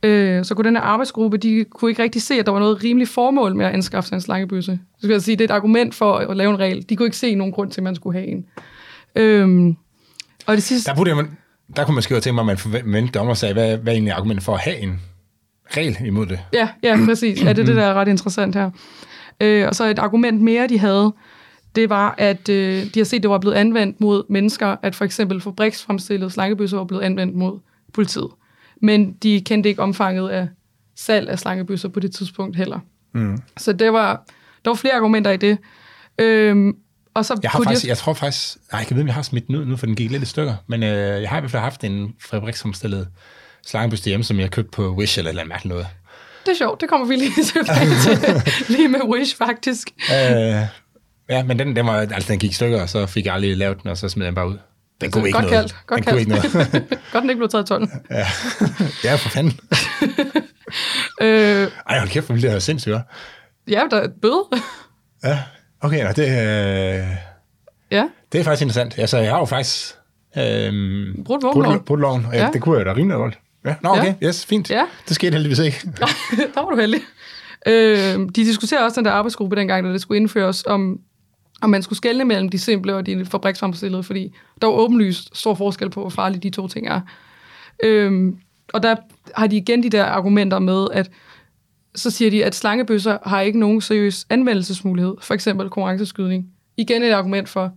Øh, 0.02 0.44
så 0.44 0.54
kunne 0.54 0.64
den 0.64 0.76
her 0.76 0.82
arbejdsgruppe, 0.82 1.36
de 1.36 1.64
kunne 1.64 1.90
ikke 1.90 2.02
rigtig 2.02 2.22
se, 2.22 2.34
at 2.34 2.46
der 2.46 2.52
var 2.52 2.60
noget 2.60 2.84
rimeligt 2.84 3.10
formål 3.10 3.56
med 3.56 3.66
at 3.66 3.72
anskaffe 3.72 4.08
sig 4.08 4.14
en 4.14 4.20
slangebøsse. 4.20 4.78
Så 4.94 5.00
skal 5.02 5.12
jeg 5.12 5.22
sige, 5.22 5.36
det 5.36 5.44
er 5.44 5.54
et 5.54 5.56
argument 5.56 5.94
for 5.94 6.14
at 6.14 6.36
lave 6.36 6.50
en 6.50 6.58
regel. 6.58 6.88
De 6.88 6.96
kunne 6.96 7.06
ikke 7.06 7.16
se 7.16 7.34
nogen 7.34 7.52
grund 7.52 7.70
til, 7.70 7.80
at 7.80 7.84
man 7.84 7.94
skulle 7.94 8.18
have 8.18 8.28
en. 8.28 8.46
Øh, 9.16 9.74
og 10.46 10.56
det 10.56 10.62
sidste... 10.62 10.90
Der, 10.90 10.96
burde 10.96 11.14
man, 11.14 11.30
der 11.76 11.84
kunne 11.84 11.94
man 11.94 12.02
skrive 12.02 12.20
til 12.20 12.34
mig, 12.34 12.42
at 12.42 12.46
man 12.46 12.58
forventede 12.58 13.18
dommer 13.18 13.34
sagde, 13.34 13.52
hvad, 13.52 13.76
hvad 13.76 13.92
er 13.92 13.96
egentlig 13.96 14.12
argumentet 14.12 14.44
for 14.44 14.54
at 14.54 14.60
have 14.60 14.78
en 14.78 15.00
regel 15.76 15.96
imod 16.06 16.26
det? 16.26 16.40
Ja, 16.52 16.68
ja, 16.82 16.98
præcis. 17.06 17.42
Ja, 17.42 17.48
det 17.48 17.58
er 17.58 17.66
det, 17.66 17.76
der 17.76 17.84
er 17.84 17.94
ret 17.94 18.08
interessant 18.08 18.54
her. 18.54 18.70
Øh, 19.40 19.68
og 19.68 19.74
så 19.74 19.84
et 19.84 19.98
argument 19.98 20.40
mere, 20.40 20.68
de 20.68 20.78
havde, 20.78 21.12
det 21.74 21.90
var, 21.90 22.14
at 22.18 22.48
øh, 22.48 22.84
de 22.94 23.00
har 23.00 23.04
set, 23.04 23.16
at 23.16 23.22
det 23.22 23.30
var 23.30 23.38
blevet 23.38 23.56
anvendt 23.56 24.00
mod 24.00 24.22
mennesker, 24.28 24.76
at 24.82 24.94
for 24.94 25.04
eksempel 25.04 25.40
fabriksfremstillede 25.40 26.30
slangebøsser 26.30 26.76
var 26.76 26.84
blevet 26.84 27.02
anvendt 27.02 27.34
mod 27.36 27.58
politiet. 27.94 28.28
Men 28.82 29.12
de 29.12 29.40
kendte 29.40 29.68
ikke 29.68 29.82
omfanget 29.82 30.28
af 30.28 30.48
salg 30.96 31.28
af 31.28 31.38
slangebøsser 31.38 31.88
på 31.88 32.00
det 32.00 32.14
tidspunkt 32.14 32.56
heller. 32.56 32.78
Mm. 33.14 33.38
Så 33.56 33.72
det 33.72 33.92
var, 33.92 34.24
der 34.64 34.70
var 34.70 34.74
flere 34.74 34.94
argumenter 34.94 35.30
i 35.30 35.36
det. 35.36 35.58
Øhm, 36.18 36.76
og 37.14 37.24
så 37.24 37.38
Jeg, 37.42 37.50
har 37.50 37.58
kunne 37.58 37.64
faktisk, 37.64 37.84
de, 37.84 37.88
jeg 37.88 37.96
tror 37.96 38.12
faktisk... 38.12 38.56
Nej, 38.72 38.78
jeg 38.78 38.86
kan 38.86 38.94
vide, 38.94 39.02
om 39.02 39.06
jeg 39.06 39.14
har 39.14 39.22
smidt 39.22 39.46
den 39.46 39.56
ud 39.56 39.64
nu, 39.64 39.76
for 39.76 39.86
den 39.86 39.96
gik 39.96 40.10
lidt 40.10 40.22
i 40.22 40.26
stykker. 40.26 40.54
Men 40.66 40.82
øh, 40.82 41.22
jeg 41.22 41.28
har 41.28 41.36
i 41.36 41.40
hvert 41.40 41.50
fald 41.50 41.62
haft 41.62 41.84
en 41.84 42.14
fabriksomstillet 42.30 43.08
slangebøste 43.66 44.08
hjemme, 44.08 44.24
som 44.24 44.40
jeg 44.40 44.50
købte 44.50 44.70
på 44.70 44.94
Wish 44.94 45.18
eller 45.18 45.30
et 45.30 45.32
eller 45.32 45.44
mærkeligt 45.44 45.72
noget. 45.74 45.86
det 46.46 46.52
er 46.52 46.56
sjovt, 46.56 46.80
det 46.80 46.88
kommer 46.88 47.06
vi 47.06 47.16
lige 47.16 47.32
tilbage 47.52 47.86
til. 48.02 48.52
lige 48.68 48.88
med 48.88 49.00
Wish, 49.04 49.36
faktisk. 49.36 49.88
Øh, 50.12 50.62
ja, 51.28 51.42
men 51.42 51.58
den, 51.58 51.76
den, 51.76 51.86
var, 51.86 51.96
altså, 51.96 52.32
den 52.32 52.38
gik 52.38 52.50
i 52.50 52.54
stykker, 52.54 52.82
og 52.82 52.88
så 52.88 53.06
fik 53.06 53.26
jeg 53.26 53.34
aldrig 53.34 53.56
lavet 53.56 53.82
den, 53.82 53.90
og 53.90 53.96
så 53.98 54.08
smed 54.08 54.24
jeg 54.26 54.30
den 54.30 54.34
bare 54.34 54.48
ud. 54.48 54.58
Den 55.00 55.10
kunne 55.10 55.26
ikke 55.26 55.38
Godt 55.38 55.50
noget. 55.50 55.70
kaldt, 55.70 55.86
godt 55.86 55.98
den 55.98 56.04
kunne 56.12 56.20
ikke 56.20 56.32
kaldt. 56.32 56.54
noget. 56.54 56.88
Godt, 57.12 57.22
den 57.22 57.30
ikke 57.30 57.38
blev 57.38 57.48
taget 57.48 57.64
i 57.64 57.66
tolden. 57.66 57.90
ja. 58.10 58.26
ja, 59.04 59.14
for 59.14 59.28
fanden. 59.28 59.60
Øh, 61.20 61.68
Ej, 61.88 61.98
hold 61.98 62.08
kæft, 62.08 62.28
ville 62.28 62.42
det 62.42 62.50
være 62.50 62.60
sindssygt, 62.60 62.94
hva'? 62.94 63.00
ja, 63.68 63.82
der 63.90 63.96
er 63.96 64.02
et 64.04 64.12
bøde. 64.22 64.44
Ja, 65.24 65.38
okay, 65.80 66.04
nå, 66.04 66.12
det, 66.12 66.24
øh, 66.28 67.06
ja. 67.90 68.04
det 68.32 68.40
er 68.40 68.44
faktisk 68.44 68.62
interessant. 68.62 68.98
Altså, 68.98 69.18
jeg 69.18 69.30
har 69.30 69.38
jo 69.38 69.44
faktisk... 69.44 69.94
Øh, 70.36 70.72
våbenloven. 71.28 71.80
Brudt 71.80 72.00
loven, 72.00 72.26
og 72.26 72.32
ja. 72.34 72.44
Ja. 72.44 72.50
det 72.52 72.62
kunne 72.62 72.78
jeg 72.78 72.86
da 72.86 72.92
rimelig 72.92 73.16
godt. 73.16 73.38
Ja, 73.64 73.74
nå, 73.82 73.88
okay, 73.88 74.14
yes, 74.22 74.46
fint. 74.46 74.70
Ja. 74.70 74.84
Det 75.08 75.14
skete 75.14 75.32
heldigvis 75.32 75.58
ikke. 75.58 75.78
der 76.54 76.62
var 76.62 76.70
du 76.70 76.76
heldig. 76.76 77.00
Øh, 77.66 78.18
de 78.18 78.28
diskuterer 78.28 78.84
også 78.84 79.00
den 79.00 79.04
der 79.04 79.10
arbejdsgruppe 79.10 79.56
dengang, 79.56 79.86
da 79.86 79.92
det 79.92 80.00
skulle 80.00 80.20
indføres, 80.20 80.64
om, 80.66 80.98
om 81.62 81.70
man 81.70 81.82
skulle 81.82 81.96
skelne 81.96 82.24
mellem 82.24 82.48
de 82.48 82.58
simple 82.58 82.94
og 82.94 83.06
de 83.06 83.26
fabriksfremstillede, 83.26 84.02
fordi 84.02 84.34
der 84.62 84.66
var 84.66 84.74
åbenlyst 84.74 85.36
stor 85.38 85.54
forskel 85.54 85.90
på, 85.90 86.00
hvor 86.00 86.10
farlige 86.10 86.40
de 86.40 86.50
to 86.50 86.68
ting 86.68 86.88
er. 86.88 87.00
Øh, 87.82 88.32
og 88.72 88.82
der 88.82 88.96
har 89.34 89.46
de 89.46 89.56
igen 89.56 89.82
de 89.82 89.90
der 89.90 90.04
argumenter 90.04 90.58
med, 90.58 90.86
at 90.92 91.10
så 91.94 92.10
siger 92.10 92.30
de, 92.30 92.44
at 92.44 92.54
slangebøsser 92.54 93.18
har 93.26 93.40
ikke 93.40 93.58
nogen 93.58 93.80
seriøs 93.80 94.26
anvendelsesmulighed, 94.30 95.14
for 95.20 95.34
eksempel 95.34 95.70
konkurrenceskydning. 95.70 96.46
Igen 96.76 97.02
et 97.02 97.10
argument 97.10 97.48
for, 97.48 97.72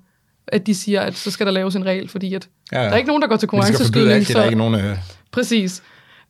at 0.48 0.67
de 0.67 0.76
siger, 0.76 1.02
at 1.02 1.15
så 1.15 1.32
skal 1.32 1.46
der 1.46 1.52
laves 1.52 1.76
en 1.76 1.86
regel, 1.86 2.10
fordi 2.10 2.34
at 2.34 2.50
Ja, 2.72 2.78
ja, 2.78 2.84
ja. 2.84 2.88
der 2.88 2.93
er 2.93 2.98
ikke 2.98 3.08
nogen, 3.08 3.22
der 3.22 3.28
går 3.28 3.38
til 3.38 3.48
konkurrenceskydning. 3.48 4.19
det, 4.19 4.36
der 4.36 4.41
er 4.41 4.46
ikke 4.46 4.58
nogen... 4.58 4.76
Øh, 4.76 4.98
Præcis. 5.34 5.84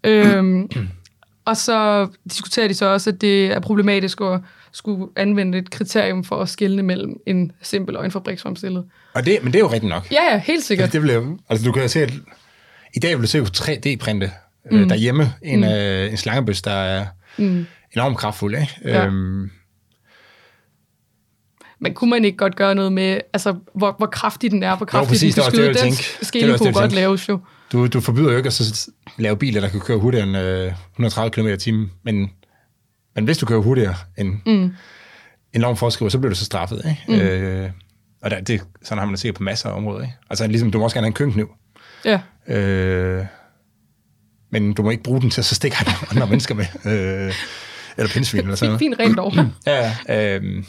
Øhm, 0.03 0.69
og 1.45 1.57
så 1.57 2.07
diskuterer 2.29 2.67
de 2.67 2.73
så 2.73 2.85
også, 2.85 3.09
at 3.09 3.21
det 3.21 3.45
er 3.45 3.59
problematisk 3.59 4.21
at 4.21 4.39
skulle 4.71 5.07
anvende 5.15 5.57
et 5.57 5.69
kriterium 5.69 6.23
for 6.23 6.41
at 6.41 6.49
skelne 6.49 6.83
mellem 6.83 7.13
en 7.25 7.51
simpel 7.61 7.97
og 7.97 8.05
en 8.05 8.11
fabriksfremstillet. 8.11 8.85
og 9.13 9.25
det, 9.25 9.39
men 9.43 9.53
det 9.53 9.59
er 9.59 9.63
jo 9.63 9.71
rigtigt 9.71 9.89
nok. 9.89 10.11
Ja, 10.11 10.23
ja, 10.31 10.37
helt 10.37 10.63
sikkert. 10.63 10.83
Altså, 10.95 10.99
det 11.07 11.13
jo, 11.13 11.37
altså, 11.49 11.65
du 11.65 11.71
kan 11.71 11.89
se, 11.89 12.01
at 12.01 12.13
i 12.93 12.99
dag 12.99 13.15
vil 13.15 13.21
du 13.21 13.27
se 13.27 13.37
jo 13.37 13.45
3D-printe 13.57 14.31
mm. 14.71 14.77
øh, 14.77 14.89
derhjemme. 14.89 15.33
En, 15.41 15.59
mm. 15.59 15.65
øh, 15.65 16.11
en 16.11 16.17
slangebøs, 16.17 16.61
der 16.61 16.71
er 16.71 17.05
Mm. 17.37 17.65
enormt 17.95 18.17
kraftfuld. 18.17 18.55
Ikke? 18.55 18.73
Ja. 18.83 19.05
Øhm, 19.05 19.49
Men 21.83 21.93
kunne 21.93 22.09
man 22.09 22.25
ikke 22.25 22.37
godt 22.37 22.55
gøre 22.55 22.75
noget 22.75 22.93
med, 22.93 23.19
altså, 23.33 23.55
hvor, 23.75 23.95
hvor 23.97 24.05
kraftig 24.07 24.51
den 24.51 24.63
er, 24.63 24.77
hvor 24.77 24.85
kraftig 24.85 25.09
præcis, 25.09 25.35
den 25.35 25.43
det 25.43 25.77
kan 25.77 25.91
skyde? 26.21 26.47
Den 26.47 26.57
kunne 26.57 26.73
godt 26.73 26.91
laves 26.93 27.29
jo. 27.29 27.39
du, 27.71 27.87
du 27.87 28.01
forbyder 28.01 28.31
jo 28.31 28.37
ikke 28.37 28.47
at 28.47 28.53
så 28.53 28.91
lave 29.17 29.37
biler, 29.37 29.61
der 29.61 29.69
kan 29.69 29.79
køre 29.79 29.97
hurtigere 29.97 30.27
end 30.27 30.37
øh, 30.37 30.71
130 30.91 31.31
km 31.31 31.47
i 31.47 31.57
timen. 31.57 31.91
Men, 32.03 32.29
men 33.15 33.25
hvis 33.25 33.37
du 33.37 33.45
kører 33.45 33.59
hurtigere 33.59 33.95
end 34.17 34.33
Mm. 34.45 34.73
en 35.53 35.61
lovforskriver, 35.61 36.09
så 36.09 36.19
bliver 36.19 36.29
du 36.33 36.35
så 36.39 36.45
straffet. 36.45 36.81
Ikke? 36.85 37.23
Mm. 37.23 37.27
Øh, 37.27 37.69
og 38.21 38.31
der, 38.31 38.41
det, 38.41 38.61
sådan 38.83 38.97
har 38.97 39.05
man 39.05 39.11
det 39.13 39.19
sikkert 39.19 39.35
på 39.37 39.43
masser 39.43 39.69
af 39.69 39.73
områder. 39.77 40.01
Ikke? 40.01 40.13
Altså 40.29 40.47
ligesom, 40.47 40.71
du 40.71 40.77
må 40.77 40.83
også 40.83 40.95
gerne 40.95 41.05
have 41.05 41.09
en 41.09 41.13
køkkenkniv. 41.13 41.49
Ja, 42.05 42.19
Øh, 42.47 43.25
men 44.51 44.73
du 44.73 44.83
må 44.83 44.89
ikke 44.89 45.03
bruge 45.03 45.21
den 45.21 45.29
til 45.29 45.41
at 45.41 45.45
så 45.45 45.55
stikke 45.55 45.77
andre, 46.11 46.27
mennesker 46.27 46.55
med. 46.55 46.65
Øh, 46.85 47.33
eller 47.97 48.09
pindsvin 48.13 48.41
eller 48.41 48.55
sådan 48.55 48.67
noget. 48.69 48.79
fin 48.79 48.99
regel 48.99 49.15
dog. 49.15 49.33
Ja, 49.65 49.93
ja, 50.07 50.35
øhm, 50.35 50.65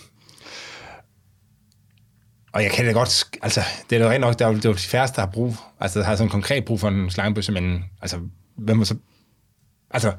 og 2.54 2.62
jeg 2.62 2.70
kan 2.70 2.84
da 2.84 2.92
godt, 2.92 3.24
altså, 3.42 3.60
det 3.90 3.96
er 3.96 4.04
da 4.04 4.10
rent 4.10 4.20
nok, 4.20 4.38
der 4.38 4.46
er, 4.46 4.52
det 4.52 4.64
er 4.64 4.72
de 4.72 4.78
færreste, 4.78 5.16
der 5.16 5.22
har 5.22 5.32
brug, 5.32 5.56
altså, 5.80 5.98
der 5.98 6.04
har 6.04 6.16
sådan 6.16 6.30
konkret 6.30 6.64
brug 6.64 6.80
for 6.80 6.88
en 6.88 7.10
slangebøsse, 7.10 7.52
men 7.52 7.84
altså, 8.02 8.18
hvem 8.56 8.76
må 8.76 8.84
så, 8.84 8.94
altså, 9.90 10.12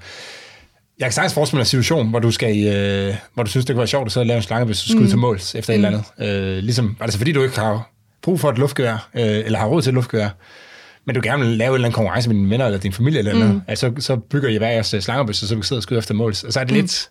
jeg 1.00 1.06
kan 1.06 1.12
sagtens 1.12 1.34
forestille 1.34 1.58
mig 1.58 1.62
en 1.62 1.66
situation, 1.66 2.10
hvor 2.10 2.20
du 2.20 2.32
skal 2.32 2.68
øh, 2.68 3.16
hvor 3.34 3.44
du 3.44 3.50
synes, 3.50 3.66
det 3.66 3.74
kunne 3.74 3.80
være 3.80 3.88
sjovt 3.88 4.06
at 4.06 4.12
sidde 4.12 4.24
og 4.24 4.28
lave 4.28 4.38
en 4.38 4.44
slangebøsse 4.44 4.86
og 4.86 4.90
skyde 4.90 5.04
mm. 5.04 5.10
til 5.10 5.18
måls 5.18 5.56
efter 5.56 5.78
mm. 5.78 5.84
et 5.84 5.88
eller 5.88 6.04
andet. 6.20 6.58
Øh, 6.58 6.64
ligesom, 6.64 6.98
altså 7.00 7.18
fordi 7.18 7.32
du 7.32 7.44
ikke 7.44 7.60
har 7.60 7.92
brug 8.24 8.40
for 8.40 8.50
et 8.50 8.58
luftgevær, 8.58 9.10
øh, 9.16 9.22
eller 9.22 9.60
har 9.60 9.68
råd 9.68 9.82
til 9.82 9.90
et 9.90 9.96
luftgevær, 9.96 10.30
men 11.06 11.16
du 11.16 11.22
gerne 11.24 11.46
vil 11.46 11.58
lave 11.58 11.70
en 11.70 11.76
eller 11.76 11.86
anden 11.86 11.96
konkurrence 11.96 12.30
med 12.30 12.36
dine 12.36 12.50
venner 12.50 12.66
eller 12.66 12.80
din 12.80 12.94
familie 12.94 13.20
eller 13.20 13.34
mm. 13.34 13.40
noget, 13.40 13.62
altså, 13.68 13.94
så 14.00 14.16
bygger 14.16 14.50
I 14.50 14.58
hver 14.58 14.70
jeres 14.70 14.94
øh, 14.94 15.02
slangebøsse, 15.02 15.48
så 15.48 15.56
du 15.56 15.62
kan 15.62 15.66
sidde 15.66 15.80
og 15.80 15.84
skyde 15.84 16.00
efter 16.00 16.14
måls. 16.14 16.44
Og 16.44 16.54
så 16.54 16.60
er 16.60 16.64
det 16.64 16.74
mm. 16.74 16.80
lidt, 16.80 17.10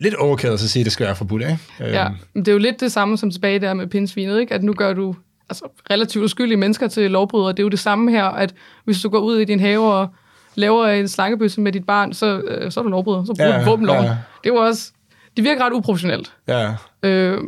lidt 0.00 0.14
overkill 0.14 0.52
at 0.52 0.60
sige, 0.60 0.80
at 0.80 0.84
det 0.84 0.92
skal 0.92 1.06
være 1.06 1.16
forbudt, 1.16 1.42
ikke? 1.42 1.58
Ja, 1.80 2.04
Øhm, 2.06 2.14
men 2.34 2.44
det 2.44 2.48
er 2.48 2.52
jo 2.52 2.58
lidt 2.58 2.80
det 2.80 2.92
samme 2.92 3.18
som 3.18 3.30
tilbage 3.30 3.58
der 3.58 3.74
med 3.74 3.86
pindsvinet, 3.86 4.40
ikke? 4.40 4.54
at 4.54 4.62
nu 4.62 4.72
gør 4.72 4.92
du 4.92 5.14
altså, 5.50 5.64
relativt 5.90 6.24
uskyldige 6.24 6.56
mennesker 6.56 6.88
til 6.88 7.10
lovbrydere. 7.10 7.48
Det 7.52 7.58
er 7.58 7.62
jo 7.62 7.68
det 7.68 7.78
samme 7.78 8.10
her, 8.10 8.24
at 8.24 8.54
hvis 8.84 9.00
du 9.02 9.08
går 9.08 9.18
ud 9.18 9.38
i 9.38 9.44
din 9.44 9.60
have 9.60 9.94
og 9.94 10.08
laver 10.54 10.86
en 10.86 11.08
slangebøsse 11.08 11.60
med 11.60 11.72
dit 11.72 11.86
barn, 11.86 12.12
så, 12.12 12.38
øh, 12.40 12.72
så 12.72 12.80
er 12.80 12.84
du 12.84 12.90
lovbryder. 12.90 13.24
Så 13.24 13.34
bruger 13.38 13.54
Ja, 13.54 13.60
du 13.64 13.70
våbenloven. 13.70 14.04
ja. 14.04 14.10
Det 14.44 14.50
er 14.50 14.54
jo 14.54 14.56
også, 14.56 14.92
det 15.36 15.44
virker 15.44 15.64
ret 15.64 15.72
uprofessionelt, 15.72 16.32
ja, 16.48 16.74
øh, 17.02 17.38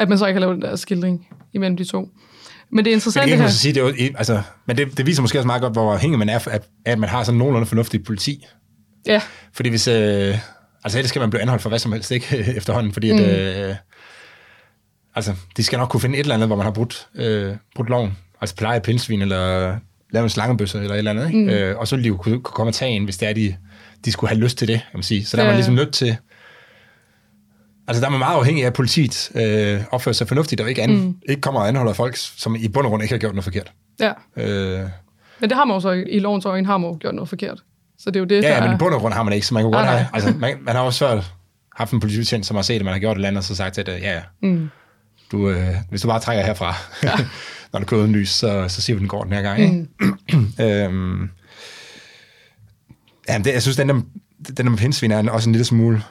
at 0.00 0.08
man 0.08 0.18
så 0.18 0.26
ikke 0.26 0.34
har 0.36 0.40
lavet 0.40 0.54
den 0.54 0.62
der 0.62 0.76
skildring. 0.76 1.28
imellem 1.52 1.76
de 1.76 1.84
to. 1.84 1.98
Men 2.70 2.84
det 2.84 2.90
er 2.90 2.94
Men 2.94 2.96
interessant 2.96 3.22
det 3.24 3.30
det 3.30 3.36
kan 3.36 3.38
man 3.38 3.48
her. 3.48 3.52
sige, 3.52 3.74
det 3.74 3.82
er 3.82 3.86
jo, 4.08 4.14
altså, 4.18 4.42
men 4.66 4.76
det, 4.76 4.98
det 4.98 5.06
viser 5.06 5.22
måske 5.22 5.38
også 5.38 5.46
meget 5.46 5.62
godt, 5.62 5.72
hvor 5.72 5.92
afhængig 5.92 6.18
man 6.18 6.28
er 6.28 6.38
at, 6.50 6.62
at 6.84 6.98
man 6.98 7.08
har 7.08 7.22
sådan 7.24 7.38
nogenlunde 7.38 7.66
fornuftig 7.66 8.04
politi. 8.04 8.46
Ja, 9.06 9.22
Fordi 9.52 9.68
hvis... 9.68 9.88
Øh, 9.88 10.34
altså 10.86 10.98
ellers 10.98 11.08
skal 11.08 11.20
man 11.20 11.30
blive 11.30 11.42
anholdt 11.42 11.62
for 11.62 11.68
hvad 11.68 11.78
som 11.78 11.92
helst, 11.92 12.10
ikke? 12.10 12.36
Efterhånden, 12.58 12.92
fordi 12.92 13.10
at... 13.10 13.20
Øh, 13.68 13.74
altså, 15.14 15.34
de 15.56 15.62
skal 15.62 15.78
nok 15.78 15.88
kunne 15.88 16.00
finde 16.00 16.18
et 16.18 16.20
eller 16.20 16.34
andet, 16.34 16.48
hvor 16.48 16.56
man 16.56 16.64
har 16.64 16.72
brudt, 16.72 17.08
øh, 17.14 17.54
brudt 17.74 17.88
loven. 17.88 18.16
Altså 18.40 18.56
pleje 18.56 18.80
pindsvin, 18.80 19.22
eller 19.22 19.76
lave 20.10 20.22
en 20.22 20.30
slangebøsse, 20.30 20.78
eller 20.78 20.94
et 20.94 20.98
eller 20.98 21.10
andet, 21.10 21.26
ikke? 21.26 21.38
Mm. 21.38 21.48
Øh, 21.48 21.78
og 21.78 21.88
så 21.88 21.96
ville 21.96 22.04
de 22.04 22.08
jo 22.08 22.16
kunne, 22.16 22.40
kunne 22.40 22.54
komme 22.54 22.70
og 22.70 22.74
tage 22.74 22.90
en, 22.90 23.04
hvis 23.04 23.16
det 23.16 23.28
er, 23.28 23.32
de, 23.32 23.56
de 24.04 24.12
skulle 24.12 24.28
have 24.28 24.40
lyst 24.40 24.58
til 24.58 24.68
det, 24.68 24.76
kan 24.90 24.98
man 24.98 25.02
sige. 25.02 25.24
Så 25.24 25.36
der 25.36 25.42
er 25.42 25.46
Ja, 25.46 25.52
man 25.52 25.56
ligesom 25.56 25.74
nødt 25.74 25.94
til... 25.94 26.16
Altså, 27.88 28.00
der 28.00 28.06
er 28.06 28.10
man 28.10 28.18
meget 28.18 28.36
afhængig 28.36 28.62
af, 28.62 28.66
at 28.66 28.72
politiet 28.72 29.30
øh, 29.34 29.84
opfører 29.90 30.12
sig 30.12 30.28
fornuftigt, 30.28 30.60
og 30.60 30.68
ikke, 30.68 30.82
an, 30.82 30.90
mm. 30.90 31.16
ikke 31.28 31.40
kommer 31.40 31.60
og 31.60 31.68
anholder 31.68 31.92
folk, 31.92 32.16
som 32.16 32.56
i 32.56 32.68
bund 32.68 32.86
og 32.86 32.90
grund 32.90 33.02
ikke 33.02 33.14
har 33.14 33.18
gjort 33.18 33.34
noget 33.34 33.44
forkert. 33.44 33.72
ja. 34.00 34.12
Øh, 34.36 34.88
Men 35.40 35.50
det 35.50 35.56
har 35.56 35.64
man 35.64 35.76
jo 35.76 35.80
så 35.80 35.90
i, 35.90 36.02
i 36.10 36.18
lovens 36.18 36.44
øjne, 36.44 36.66
har 36.66 36.78
man 36.78 36.90
jo 36.90 36.96
gjort 37.00 37.14
noget 37.14 37.28
forkert. 37.28 37.62
Så 37.98 38.10
det 38.10 38.16
er 38.16 38.20
jo 38.20 38.26
det, 38.26 38.42
Ja, 38.42 38.48
der 38.48 38.54
ja, 38.54 38.64
men 38.66 38.74
i 38.74 38.78
bund 38.78 38.94
og 38.94 39.00
grund 39.00 39.14
har 39.14 39.22
man 39.22 39.32
ikke, 39.32 39.46
så 39.46 39.54
man 39.54 39.62
kan 39.62 39.72
godt 39.72 39.86
have... 39.86 40.06
Altså, 40.12 40.30
man, 40.38 40.56
man 40.62 40.74
har 40.76 40.82
også 40.82 40.98
før 41.06 41.22
haft 41.76 41.92
en 41.92 42.00
politibetjent, 42.00 42.46
som 42.46 42.54
har 42.56 42.62
set, 42.62 42.74
at 42.74 42.84
man 42.84 42.92
har 42.92 43.00
gjort 43.00 43.12
et 43.12 43.18
eller 43.18 43.28
andet, 43.28 43.38
og 43.38 43.44
så 43.44 43.54
sagt 43.54 43.74
til 43.74 43.86
det, 43.86 43.92
ja, 43.92 44.14
ja, 44.14 44.22
Mm. 44.42 44.68
du, 45.32 45.48
øh, 45.50 45.74
hvis 45.90 46.02
du 46.02 46.08
bare 46.08 46.20
trækker 46.20 46.44
herfra, 46.44 46.74
ja. 47.02 47.12
når 47.72 47.80
du 47.80 47.86
kører 47.86 48.00
uden 48.00 48.12
lys, 48.12 48.30
så, 48.30 48.68
så 48.68 48.80
siger 48.82 48.96
vi, 48.96 49.00
den 49.00 49.08
går 49.08 49.24
den 49.24 49.32
her 49.32 49.42
gang. 49.42 49.60
Ikke? 49.60 49.86
Mm. 50.32 50.52
øhm, 50.64 51.30
jamen, 53.28 53.44
det, 53.44 53.52
jeg 53.52 53.62
synes, 53.62 53.76
den 53.76 53.88
der, 53.88 53.94
den 54.48 54.56
der 54.56 54.70
med 54.70 54.78
pindsvin 54.78 55.10
er 55.10 55.30
også 55.30 55.48
en 55.48 55.52
lille 55.52 55.64
smule... 55.64 56.02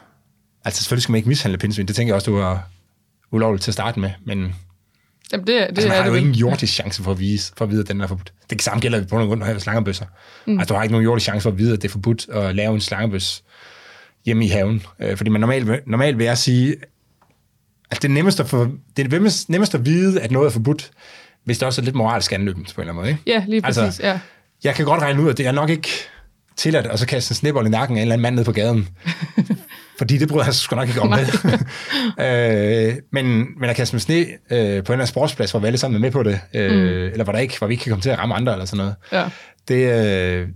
Altså, 0.65 0.83
selvfølgelig 0.83 1.03
skal 1.03 1.11
man 1.11 1.17
ikke 1.17 1.29
mishandle 1.29 1.57
pindsvin. 1.57 1.85
Det 1.87 1.95
tænker 1.95 2.09
jeg 2.09 2.15
også, 2.15 2.31
du 2.31 2.37
var 2.37 2.69
ulovligt 3.31 3.63
til 3.63 3.71
at 3.71 3.73
starte 3.73 3.99
med, 3.99 4.09
men 4.25 4.55
Jamen, 5.31 5.47
det, 5.47 5.53
det 5.55 5.61
altså, 5.61 5.88
man 5.88 5.97
er 5.97 6.01
har 6.01 6.07
jo 6.07 6.13
det 6.13 6.19
ingen 6.19 6.33
vel. 6.33 6.39
jordisk 6.39 6.73
chance 6.73 7.03
for 7.03 7.11
at, 7.11 7.19
vise, 7.19 7.53
for 7.57 7.65
at 7.65 7.71
vide, 7.71 7.81
at 7.81 7.88
den 7.88 8.01
er 8.01 8.07
forbudt. 8.07 8.33
Det 8.49 8.61
samme 8.61 8.81
gælder 8.81 9.03
på 9.07 9.15
grund 9.25 9.43
af 9.43 9.61
slangebøsser. 9.61 10.05
Mm. 10.47 10.59
Altså, 10.59 10.73
du 10.73 10.75
har 10.77 10.83
ikke 10.83 10.91
nogen 10.93 11.03
jordisk 11.05 11.23
chance 11.23 11.41
for 11.43 11.49
at 11.49 11.57
vide, 11.57 11.73
at 11.73 11.81
det 11.81 11.88
er 11.88 11.91
forbudt 11.91 12.29
at 12.29 12.55
lave 12.55 12.73
en 12.73 12.81
slangebøs 12.81 13.43
hjemme 14.25 14.45
i 14.45 14.47
haven. 14.47 14.83
Øh, 14.99 15.17
fordi 15.17 15.29
man 15.29 15.41
normalt, 15.41 15.88
normalt 15.88 16.17
vil 16.17 16.25
jeg 16.25 16.38
sige, 16.38 16.75
at 17.91 18.01
det 18.01 18.09
er 18.09 18.13
nemmest 18.13 18.39
at, 18.39 18.49
få, 18.49 18.67
det 18.97 19.05
er 19.05 19.09
nemmest, 19.09 19.49
nemmest 19.49 19.75
at 19.75 19.85
vide, 19.85 20.21
at 20.21 20.31
noget 20.31 20.47
er 20.47 20.51
forbudt, 20.51 20.91
hvis 21.43 21.57
det 21.57 21.65
også 21.65 21.81
er 21.81 21.85
lidt 21.85 21.95
moralsk 21.95 22.31
anløbent 22.31 22.73
på 22.75 22.81
en 22.81 22.88
eller 22.88 22.93
anden 22.93 23.01
måde. 23.01 23.09
Ikke? 23.09 23.39
Ja, 23.39 23.45
lige 23.47 23.61
præcis, 23.61 23.77
Altså, 23.83 24.03
ja. 24.03 24.19
Jeg 24.63 24.75
kan 24.75 24.85
godt 24.85 25.01
regne 25.01 25.21
ud, 25.21 25.29
at 25.29 25.38
det 25.38 25.47
er 25.47 25.51
nok 25.51 25.69
ikke 25.69 25.89
tilladt 26.57 26.87
at 26.87 26.99
så 26.99 27.07
kaste 27.07 27.31
en 27.31 27.35
snibbold 27.35 27.67
i 27.67 27.69
nakken 27.69 27.97
af 27.97 28.01
en 28.01 28.01
eller 28.01 28.13
anden 28.13 28.21
mand 28.21 28.35
nede 28.35 28.45
på 28.45 28.51
gaden. 28.51 28.87
Fordi 29.97 30.17
det 30.17 30.27
bryder 30.27 30.45
sig 30.45 30.55
sgu 30.55 30.75
nok 30.75 30.87
ikke 30.87 31.01
om 31.01 31.09
med. 31.09 31.27
øh, 32.89 32.95
men, 33.11 33.45
men 33.59 33.69
at 33.69 33.75
kaste 33.75 33.95
med 33.95 33.99
sne 33.99 34.15
øh, 34.15 34.27
på 34.49 34.57
en 34.57 34.59
eller 34.59 34.91
anden 34.91 35.07
sportsplads, 35.07 35.51
hvor 35.51 35.59
vi 35.59 35.67
alle 35.67 35.77
sammen 35.77 35.95
er 35.95 35.99
med 35.99 36.11
på 36.11 36.23
det, 36.23 36.39
øh, 36.53 36.71
mm. 36.71 36.77
eller 36.77 37.23
hvor, 37.23 37.33
der 37.33 37.39
ikke, 37.39 37.57
hvor 37.57 37.67
vi 37.67 37.73
ikke 37.73 37.83
kan 37.83 37.89
komme 37.89 38.01
til 38.01 38.09
at 38.09 38.19
ramme 38.19 38.35
andre 38.35 38.51
eller 38.51 38.65
sådan 38.65 38.77
noget, 38.77 38.95
ja. 39.11 39.29
det, 39.67 40.07
øh, 40.41 40.47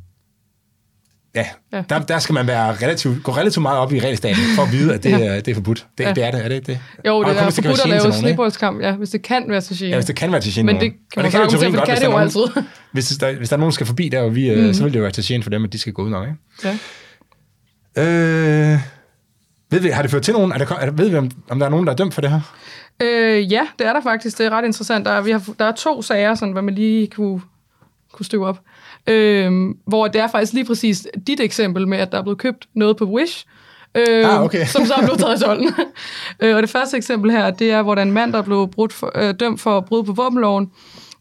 ja. 1.73 1.84
Der, 1.89 1.99
der 1.99 2.19
skal 2.19 2.34
man 2.34 2.47
være 2.47 2.71
relativt, 2.73 3.23
gå 3.23 3.32
relativt 3.32 3.62
meget 3.62 3.80
op 3.80 3.93
i 3.93 3.99
regelstaten, 3.99 4.41
for 4.56 4.63
at 4.63 4.71
vide, 4.71 4.93
at 4.93 5.04
det, 5.04 5.10
Ja. 5.12 5.17
ja. 5.17 5.36
det 5.36 5.47
er 5.47 5.54
forbudt. 5.56 5.88
Det, 5.97 6.04
Ja. 6.04 6.13
det 6.13 6.23
er 6.23 6.32
det, 6.32 6.45
er 6.45 6.49
det 6.49 6.67
det? 6.67 6.80
Jo, 7.08 7.19
det 7.23 7.30
er 7.30 7.34
det 7.34 7.43
kan 7.43 7.52
forbudt 7.63 7.82
at 7.84 7.89
lave 7.89 8.13
snibboldskamp, 8.13 8.82
ja, 8.82 8.91
hvis 8.95 9.10
det 9.10 9.21
kan 9.21 9.45
være 9.47 9.62
til 9.62 9.78
gene. 9.78 9.89
Ja, 9.89 9.95
hvis 9.95 10.06
det 10.06 10.15
kan 10.15 10.32
være 10.32 10.41
til 10.41 10.54
gene 10.54 10.65
Men 10.65 10.75
det 10.82 10.91
kan 11.13 11.21
man 11.23 11.32
kan 11.32 11.41
jo 11.41 11.47
teorien 11.49 11.71
det 11.71 11.78
godt, 11.80 11.86
kan 11.89 11.93
hvis 11.93 11.99
det 11.99 12.06
jo 12.06 12.12
der 12.12 12.17
er 12.17 12.30
nogen- 12.36 12.47
altid. 12.58 12.63
Hvis 12.91 13.08
der, 13.10 13.34
hvis 13.38 13.49
der 13.49 13.56
er 13.56 13.60
nogen, 13.60 13.69
der 13.71 13.73
skal 13.73 13.86
forbi 13.88 14.10
der, 14.10 14.21
og 14.21 14.36
vi, 14.36 14.56
mm. 14.56 14.73
så 14.73 14.84
vil 14.84 14.93
det 14.93 14.99
jo 14.99 15.04
være 15.04 15.12
til 15.12 15.23
gene 15.28 15.43
for 15.43 15.49
dem, 15.49 15.63
at 15.63 15.73
de 15.73 15.78
skal 15.80 15.93
gå 15.93 16.02
ud 16.04 16.10
nok, 16.10 16.28
ikke? 16.28 16.78
ja. 17.97 18.04
Øh, 18.73 18.80
ved 19.71 19.80
vi, 19.80 19.89
har 19.89 20.02
det 20.02 20.12
ført 20.12 20.21
til 20.21 20.34
nogen? 20.34 20.52
Er 20.52 20.58
der, 20.58 20.75
er 20.75 20.91
ved 20.91 21.10
vi, 21.10 21.15
om, 21.15 21.32
om 21.49 21.60
der 21.60 21.65
er 21.65 21.69
nogen, 21.69 21.86
der 21.88 21.91
er 21.93 21.97
dømt 21.97 22.13
for 22.13 22.21
det 22.21 22.30
her? 22.30 22.41
Øh, 23.02 23.52
ja, 23.52 23.62
det 23.80 23.88
er 23.88 23.93
der 23.93 24.02
faktisk. 24.02 24.38
Det 24.38 24.45
er 24.45 24.49
ret 24.49 24.65
interessant. 24.65 25.06
Der 25.06 25.12
er, 25.12 25.21
vi 25.21 25.32
har, 25.32 25.43
der 25.60 25.65
er 25.65 25.71
to 25.71 26.02
sager, 26.02 26.36
sådan, 26.36 26.52
hvad 26.52 26.62
man 26.62 26.75
lige 26.75 27.08
kunne, 27.08 27.41
kunne 28.13 28.26
støve 28.26 28.48
op. 28.48 28.60
Øh, 29.08 29.52
hvor 29.88 30.08
det 30.08 30.22
er 30.22 30.28
faktisk 30.28 30.54
lige 30.54 30.65
præcis 30.65 31.08
dit 31.28 31.39
eksempel 31.39 31.88
med, 31.88 31.98
at 31.98 32.12
der 32.12 32.17
er 32.17 32.22
blevet 32.22 32.38
købt 32.38 32.67
noget 32.76 32.98
på 32.98 33.06
Wish, 33.06 33.45
øh, 33.95 34.34
Ah, 34.34 34.43
okay. 34.43 34.65
som 34.65 34.86
så 34.86 34.93
er 34.93 35.02
blevet 35.02 35.19
taget 35.19 35.41
i 35.41 35.43
tolden. 35.43 35.74
øh, 36.41 36.56
og 36.56 36.62
det 36.62 36.69
første 36.69 36.98
eksempel 36.98 37.32
her, 37.32 37.50
det 37.52 37.72
er, 37.72 37.82
hvor 37.82 37.95
der 37.95 38.02
er 38.02 38.06
en 38.06 38.12
mand, 38.12 38.34
der 38.34 38.41
blev 38.41 38.67
brudt 38.72 38.93
for, 38.93 39.12
øh, 39.15 39.34
dømt 39.39 39.62
for 39.62 39.78
at 39.78 39.86
bryde 39.86 40.04
på 40.04 40.13
våbenloven, 40.13 40.72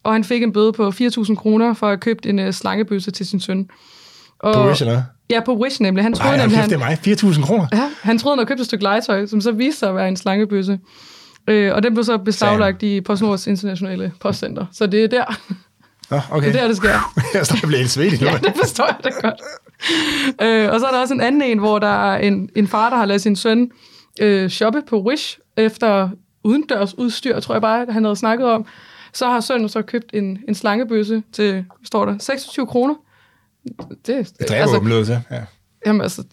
og 0.03 0.13
han 0.13 0.23
fik 0.23 0.43
en 0.43 0.53
bøde 0.53 0.73
på 0.73 0.87
4.000 0.89 1.35
kroner 1.35 1.73
for 1.73 1.87
at 1.87 1.91
have 1.91 1.97
købt 1.97 2.25
en 2.25 2.39
øh, 2.39 2.53
slangebøsse 2.53 3.11
til 3.11 3.25
sin 3.25 3.39
søn. 3.39 3.69
Og, 4.39 4.53
På 4.53 4.67
Wish 4.67 4.81
eller? 4.81 5.03
Ja, 5.29 5.39
på 5.45 5.57
Wish 5.57 5.81
nemlig. 5.81 6.03
Han 6.03 6.13
troede 6.13 6.35
Ej, 6.35 6.37
nemlig, 6.41 6.59
han, 6.59 6.69
det 6.69 6.75
er 6.75 6.79
mig. 6.79 6.97
4.000 7.07 7.45
kroner? 7.45 7.67
Ja, 7.73 7.89
han 8.01 8.17
troede, 8.17 8.33
han 8.33 8.39
havde 8.39 8.47
købt 8.47 8.59
et 8.59 8.65
stykke 8.65 8.83
legetøj, 8.83 9.25
som 9.25 9.41
så 9.41 9.51
viste 9.51 9.79
sig 9.79 9.89
at 9.89 9.95
være 9.95 10.07
en 10.07 10.17
slangebøsse. 10.17 10.79
Øh, 11.47 11.75
og 11.75 11.83
den 11.83 11.93
blev 11.93 12.03
så 12.03 12.17
beslaglagt 12.17 12.83
i 12.83 13.01
PostNords 13.01 13.47
internationale 13.47 14.11
postcenter. 14.19 14.65
Så 14.71 14.87
det 14.87 15.03
er 15.03 15.07
der, 15.07 15.39
Nå, 16.11 16.19
okay. 16.31 16.47
det 16.47 16.55
er 16.55 16.61
der, 16.61 16.67
det 16.67 16.77
sker. 16.77 17.13
jeg 17.33 17.45
står 17.45 17.55
og 17.63 17.67
bliver 17.67 17.77
helt 17.77 17.91
svedig 17.91 18.21
nu. 18.21 18.27
Ja, 18.27 18.37
det 18.37 18.53
forstår 18.55 18.85
jeg 18.85 18.97
da 19.03 19.09
godt. 19.27 19.41
Øh, 20.41 20.73
og 20.73 20.79
så 20.79 20.85
er 20.85 20.91
der 20.91 20.99
også 20.99 21.13
en 21.13 21.21
anden 21.21 21.41
en, 21.41 21.59
hvor 21.59 21.79
der 21.79 22.11
er 22.11 22.17
en, 22.17 22.49
en 22.55 22.67
far, 22.67 22.89
der 22.89 22.97
har 22.97 23.05
ladet 23.05 23.21
sin 23.21 23.35
søn 23.35 23.71
øh, 24.21 24.49
shoppe 24.49 24.81
på 24.89 25.01
Wish 25.01 25.39
efter 25.57 26.09
udendørs 26.43 26.97
udstyr, 26.97 27.39
tror 27.39 27.55
jeg 27.55 27.61
bare, 27.61 27.85
han 27.89 28.03
havde 28.03 28.15
snakket 28.15 28.47
om. 28.47 28.65
Så 29.13 29.29
har 29.29 29.39
sønnen 29.39 29.69
så 29.69 29.81
købt 29.81 30.09
en, 30.13 30.39
en 30.47 30.55
slangebøsse 30.55 31.23
til, 31.31 31.65
står 31.83 32.05
der, 32.05 32.17
26 32.17 32.67
kroner. 32.67 32.95
Det, 34.05 34.05
Det 34.05 34.49
dræber 34.49 34.97
altså. 34.97 35.19
Ja. 35.31 35.41
Jamen 35.85 36.01
altså, 36.01 36.23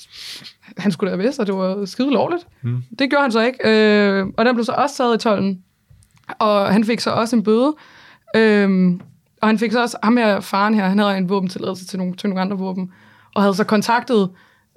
han 0.79 0.93
skulle 0.93 1.11
da 1.11 1.17
have 1.17 1.23
vidst, 1.23 1.41
at 1.41 1.47
det 1.47 1.55
var 1.55 1.85
skide 1.85 2.11
lovligt. 2.11 2.47
Mm. 2.63 2.83
Det 2.99 3.11
gjorde 3.11 3.23
han 3.23 3.33
så 3.33 3.41
ikke. 3.41 3.59
Øh, 3.69 4.27
og 4.37 4.45
den 4.45 4.55
blev 4.55 4.65
så 4.65 4.73
også 4.73 4.97
taget 4.97 5.15
i 5.15 5.19
tolden. 5.19 5.63
Og 6.39 6.73
han 6.73 6.85
fik 6.85 7.01
så 7.01 7.11
også 7.11 7.37
en 7.37 7.43
bøde. 7.43 7.75
Øh, 8.37 8.93
og 9.47 9.51
han 9.51 9.59
fik 9.59 9.73
så 9.73 9.83
også, 9.83 9.97
ham 10.03 10.17
her, 10.17 10.41
faren 10.41 10.75
her, 10.75 10.89
han 10.89 10.99
havde 10.99 11.19
en 11.19 11.29
våbentilladelse 11.29 11.87
til 11.87 11.99
nogle, 11.99 12.15
til 12.15 12.29
nogle 12.29 12.41
andre 12.41 12.59
våben. 12.59 12.91
Og 13.35 13.43
havde 13.43 13.55
så 13.55 13.65
kontaktet 13.65 14.31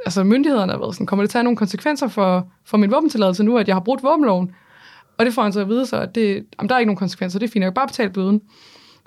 altså 0.05 0.23
myndighederne 0.23 0.73
og 0.73 0.79
været 0.79 0.95
sådan, 0.95 1.05
kommer 1.07 1.23
det 1.23 1.29
til 1.29 1.37
at 1.37 1.39
have 1.39 1.43
nogle 1.43 1.57
konsekvenser 1.57 2.07
for, 2.07 2.47
for 2.65 2.77
min 2.77 2.91
våbentilladelse 2.91 3.43
nu, 3.43 3.57
at 3.57 3.67
jeg 3.67 3.75
har 3.75 3.79
brudt 3.79 4.03
våbenloven? 4.03 4.51
Og 5.17 5.25
det 5.25 5.33
får 5.33 5.43
han 5.43 5.53
så 5.53 5.59
at 5.61 5.69
vide 5.69 5.85
så, 5.85 5.97
at 5.97 6.15
det, 6.15 6.45
jamen, 6.59 6.69
der 6.69 6.75
er 6.75 6.79
ikke 6.79 6.87
nogen 6.87 6.97
konsekvenser, 6.97 7.39
det 7.39 7.47
er 7.47 7.51
fint, 7.51 7.63
jeg 7.63 7.69
kan 7.71 7.73
bare 7.73 7.87
betale 7.87 8.09
bøden. 8.09 8.41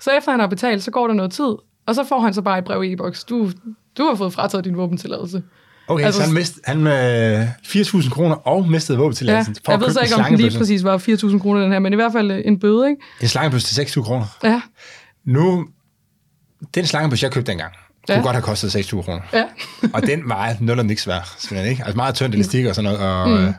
Så 0.01 0.11
efter 0.19 0.31
han 0.31 0.41
har 0.41 0.47
betalt, 0.47 0.83
så 0.83 0.91
går 0.91 1.07
der 1.07 1.15
noget 1.15 1.33
tid, 1.33 1.55
og 1.87 1.95
så 1.95 2.05
får 2.05 2.21
han 2.21 2.35
så 2.35 2.43
bare 2.43 2.59
et 2.59 2.65
brev 2.65 2.85
i 2.85 2.93
e-boks. 2.93 3.25
Du, 3.25 3.51
du 3.99 4.05
har 4.05 4.15
fået 4.15 4.33
frataget 4.33 4.65
din 4.65 4.77
våbentilladelse. 4.77 5.43
Okay, 5.89 6.05
Altså- 6.05 6.21
så 6.21 6.27
han, 6.27 6.35
mist, 6.35 6.61
han 6.65 6.79
med 6.83 7.47
4.000 7.63 8.11
kroner 8.11 8.35
og 8.35 8.69
mistede 8.69 8.99
Ja, 8.99 9.03
våbentilladelsen 9.03 9.57
for 9.65 9.73
jeg 9.73 9.81
ved 9.81 9.91
så 9.91 10.01
ikke, 10.01 10.15
om 10.15 10.25
den 10.25 10.37
lige 10.37 10.59
præcis 10.59 10.85
var 10.85 10.99
4.000 10.99 11.39
kroner, 11.39 11.61
den 11.61 11.73
her, 11.73 11.79
men 11.79 11.93
i 11.93 11.97
hvert 11.97 12.13
fald 12.13 12.31
øh, 12.31 12.43
en 12.45 12.59
bøde, 12.59 12.91
ikke? 12.91 13.03
En 13.21 13.29
slangebøsse 13.29 13.69
til 13.69 13.75
26 13.75 14.05
kroner. 14.05 14.25
Ja, 14.45 14.61
Nu, 15.25 15.67
den 16.75 16.87
slangebøsse, 16.87 17.25
jeg 17.25 17.33
købte 17.33 17.51
dengang, 17.51 17.73
Ja. 18.09 18.15
kunne 18.15 18.23
godt 18.25 18.35
have 18.35 18.43
kostet 18.43 18.73
26 18.73 19.03
kroner. 19.03 19.21
ja. 19.33 19.45
og 19.95 20.03
den 20.03 20.23
var 20.29 20.57
nul 20.61 20.79
og 20.79 20.87
niks 20.87 21.07
værd, 21.09 21.35
simpelthen 21.39 21.71
ikke? 21.71 21.83
Altså 21.85 21.97
meget 21.97 22.15
tynd 22.15 22.35
elastik 22.35 22.67
og 22.67 22.75
sådan 22.75 22.93
noget, 22.93 23.09
og 23.09 23.29
mm. 23.29 23.35
øh, 23.47 23.53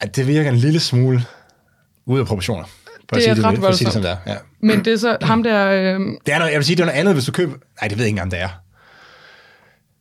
at 0.00 0.16
det 0.16 0.26
virker 0.26 0.50
en 0.50 0.56
lille 0.56 0.80
smule 0.80 1.24
ude 2.06 2.20
af 2.20 2.26
proportioner. 2.26 2.64
For 2.64 3.16
Det 3.16 3.28
er 3.28 3.34
sige 3.34 3.46
ret 3.46 3.58
for 3.58 3.66
at 3.66 3.74
sige 3.76 3.84
det, 3.86 3.92
som 3.92 4.02
voldsomt. 4.02 4.24
det 4.24 4.32
er. 4.32 4.34
Ja. 4.34 4.38
Men 4.60 4.84
det 4.84 4.92
er 4.92 4.96
så 4.96 5.16
ham 5.22 5.42
der... 5.42 5.66
Øh, 5.70 6.00
Det 6.26 6.34
er 6.34 6.38
noget, 6.38 6.50
jeg 6.52 6.58
vil 6.58 6.64
sige, 6.66 6.76
det 6.76 6.82
er 6.82 6.86
noget 6.86 6.98
andet, 6.98 7.14
hvis 7.14 7.24
du 7.24 7.32
køber... 7.32 7.52
Nej, 7.80 7.88
det 7.88 7.98
ved 7.98 8.04
jeg 8.04 8.08
ikke 8.08 8.08
engang, 8.08 8.30
det 8.30 8.40
er. 8.40 8.48